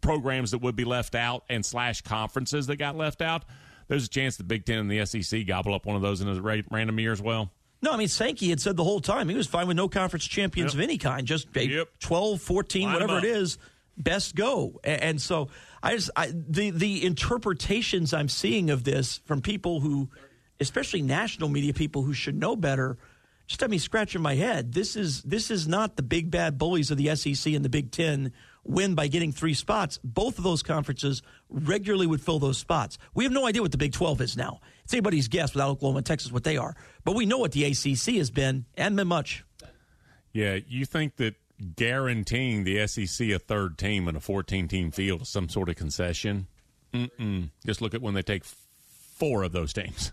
programs 0.01 0.53
that 0.53 0.59
would 0.59 0.77
be 0.77 0.85
left 0.85 1.17
out 1.17 1.43
and 1.49 1.67
slash 1.67 2.03
conferences 2.03 2.69
that 2.69 2.77
got 2.77 2.97
left 2.97 3.23
out. 3.23 3.45
There's 3.89 4.07
a 4.07 4.09
chance 4.09 4.37
the 4.37 4.45
Big 4.45 4.65
Ten 4.65 4.79
and 4.79 4.89
the 4.89 5.05
SEC 5.05 5.49
gobble 5.49 5.75
up 5.75 5.85
one 5.85 5.97
of 5.97 6.03
those 6.03 6.21
in 6.21 6.29
a 6.29 6.41
random 6.71 7.01
year 7.01 7.11
as 7.11 7.21
well. 7.21 7.51
No, 7.83 7.93
I 7.93 7.97
mean, 7.97 8.09
Sankey 8.09 8.51
had 8.51 8.61
said 8.61 8.77
the 8.77 8.85
whole 8.85 9.01
time 9.01 9.29
he 9.29 9.35
was 9.35 9.47
fine 9.47 9.67
with 9.67 9.77
no 9.77 9.89
conference 9.89 10.27
champions 10.27 10.75
Yep. 10.75 10.79
of 10.79 10.81
any 10.85 10.99
kind, 10.99 11.27
just 11.27 11.49
Yep. 11.55 11.89
12, 12.01 12.41
14, 12.43 12.83
Line 12.85 12.93
whatever 12.93 13.19
it 13.19 13.25
is, 13.25 13.57
best 13.97 14.35
go. 14.35 14.81
A- 14.85 15.03
And 15.05 15.21
so 15.21 15.49
I 15.83 15.97
just, 15.97 16.11
I, 16.15 16.31
the, 16.35 16.71
the 16.71 17.05
interpretations 17.07 18.13
I'm 18.13 18.29
seeing 18.29 18.69
of 18.71 18.85
this 18.85 19.19
from 19.25 19.41
people 19.41 19.81
who, 19.81 20.11
especially 20.61 21.01
national 21.03 21.49
media 21.49 21.73
people 21.73 22.03
who 22.03 22.13
should 22.13 22.37
know 22.39 22.55
better, 22.55 22.99
just 23.47 23.63
have 23.63 23.71
me 23.71 23.79
scratching 23.79 24.21
my 24.21 24.35
head. 24.35 24.73
This 24.75 24.95
is, 24.95 25.23
this 25.23 25.51
is 25.51 25.67
not 25.67 25.97
the 25.97 26.03
big 26.03 26.31
bad 26.31 26.59
bullies 26.59 26.91
of 26.91 26.99
the 26.99 27.15
SEC 27.17 27.53
and 27.55 27.65
the 27.65 27.69
Big 27.71 27.91
Ten 27.91 28.33
win 28.65 28.95
by 28.95 29.09
getting 29.09 29.33
three 29.33 29.55
spots. 29.55 29.99
Both 30.03 30.39
of 30.39 30.45
those 30.45 30.63
conferences 30.63 31.23
regularly 31.49 32.07
would 32.07 32.21
fill 32.21 32.39
those 32.39 32.59
spots. 32.59 32.99
We 33.15 33.25
have 33.25 33.33
no 33.33 33.47
idea 33.47 33.63
what 33.63 33.73
the 33.73 33.79
Big 33.79 33.93
12 33.93 34.21
is 34.21 34.37
now. 34.37 34.61
It's 34.85 34.93
anybody's 34.93 35.29
guess 35.29 35.55
without 35.55 35.71
Oklahoma 35.71 35.99
and 35.99 36.07
Texas 36.07 36.33
what 36.33 36.45
they 36.45 36.57
are. 36.57 36.75
But 37.05 37.15
we 37.15 37.27
know 37.27 37.39
what 37.39 37.53
the 37.53 37.65
ACC 37.65 38.17
has 38.17 38.31
been 38.31 38.67
and 38.77 38.97
been 38.97 39.09
much. 39.09 39.45
Yeah, 40.33 40.59
you 40.67 40.85
think 40.85 41.17
that 41.17 41.35
guaranteeing 41.77 42.65
the 42.65 42.87
SEC 42.87 43.29
a 43.29 43.39
third 43.39 43.79
team 43.79 44.09
in 44.09 44.17
a 44.17 44.21
14 44.21 44.69
team 44.69 44.91
field 44.91 45.23
is 45.23 45.29
some 45.29 45.49
sort 45.49 45.69
of 45.69 45.77
concession? 45.77 46.47
Mm-mm. 46.93 47.51
Just 47.67 47.81
look 47.81 47.95
at 47.95 48.03
when 48.03 48.15
they 48.15 48.23
take 48.23 48.45
four 48.45 49.43
of 49.43 49.53
those 49.53 49.73
teams. 49.73 50.13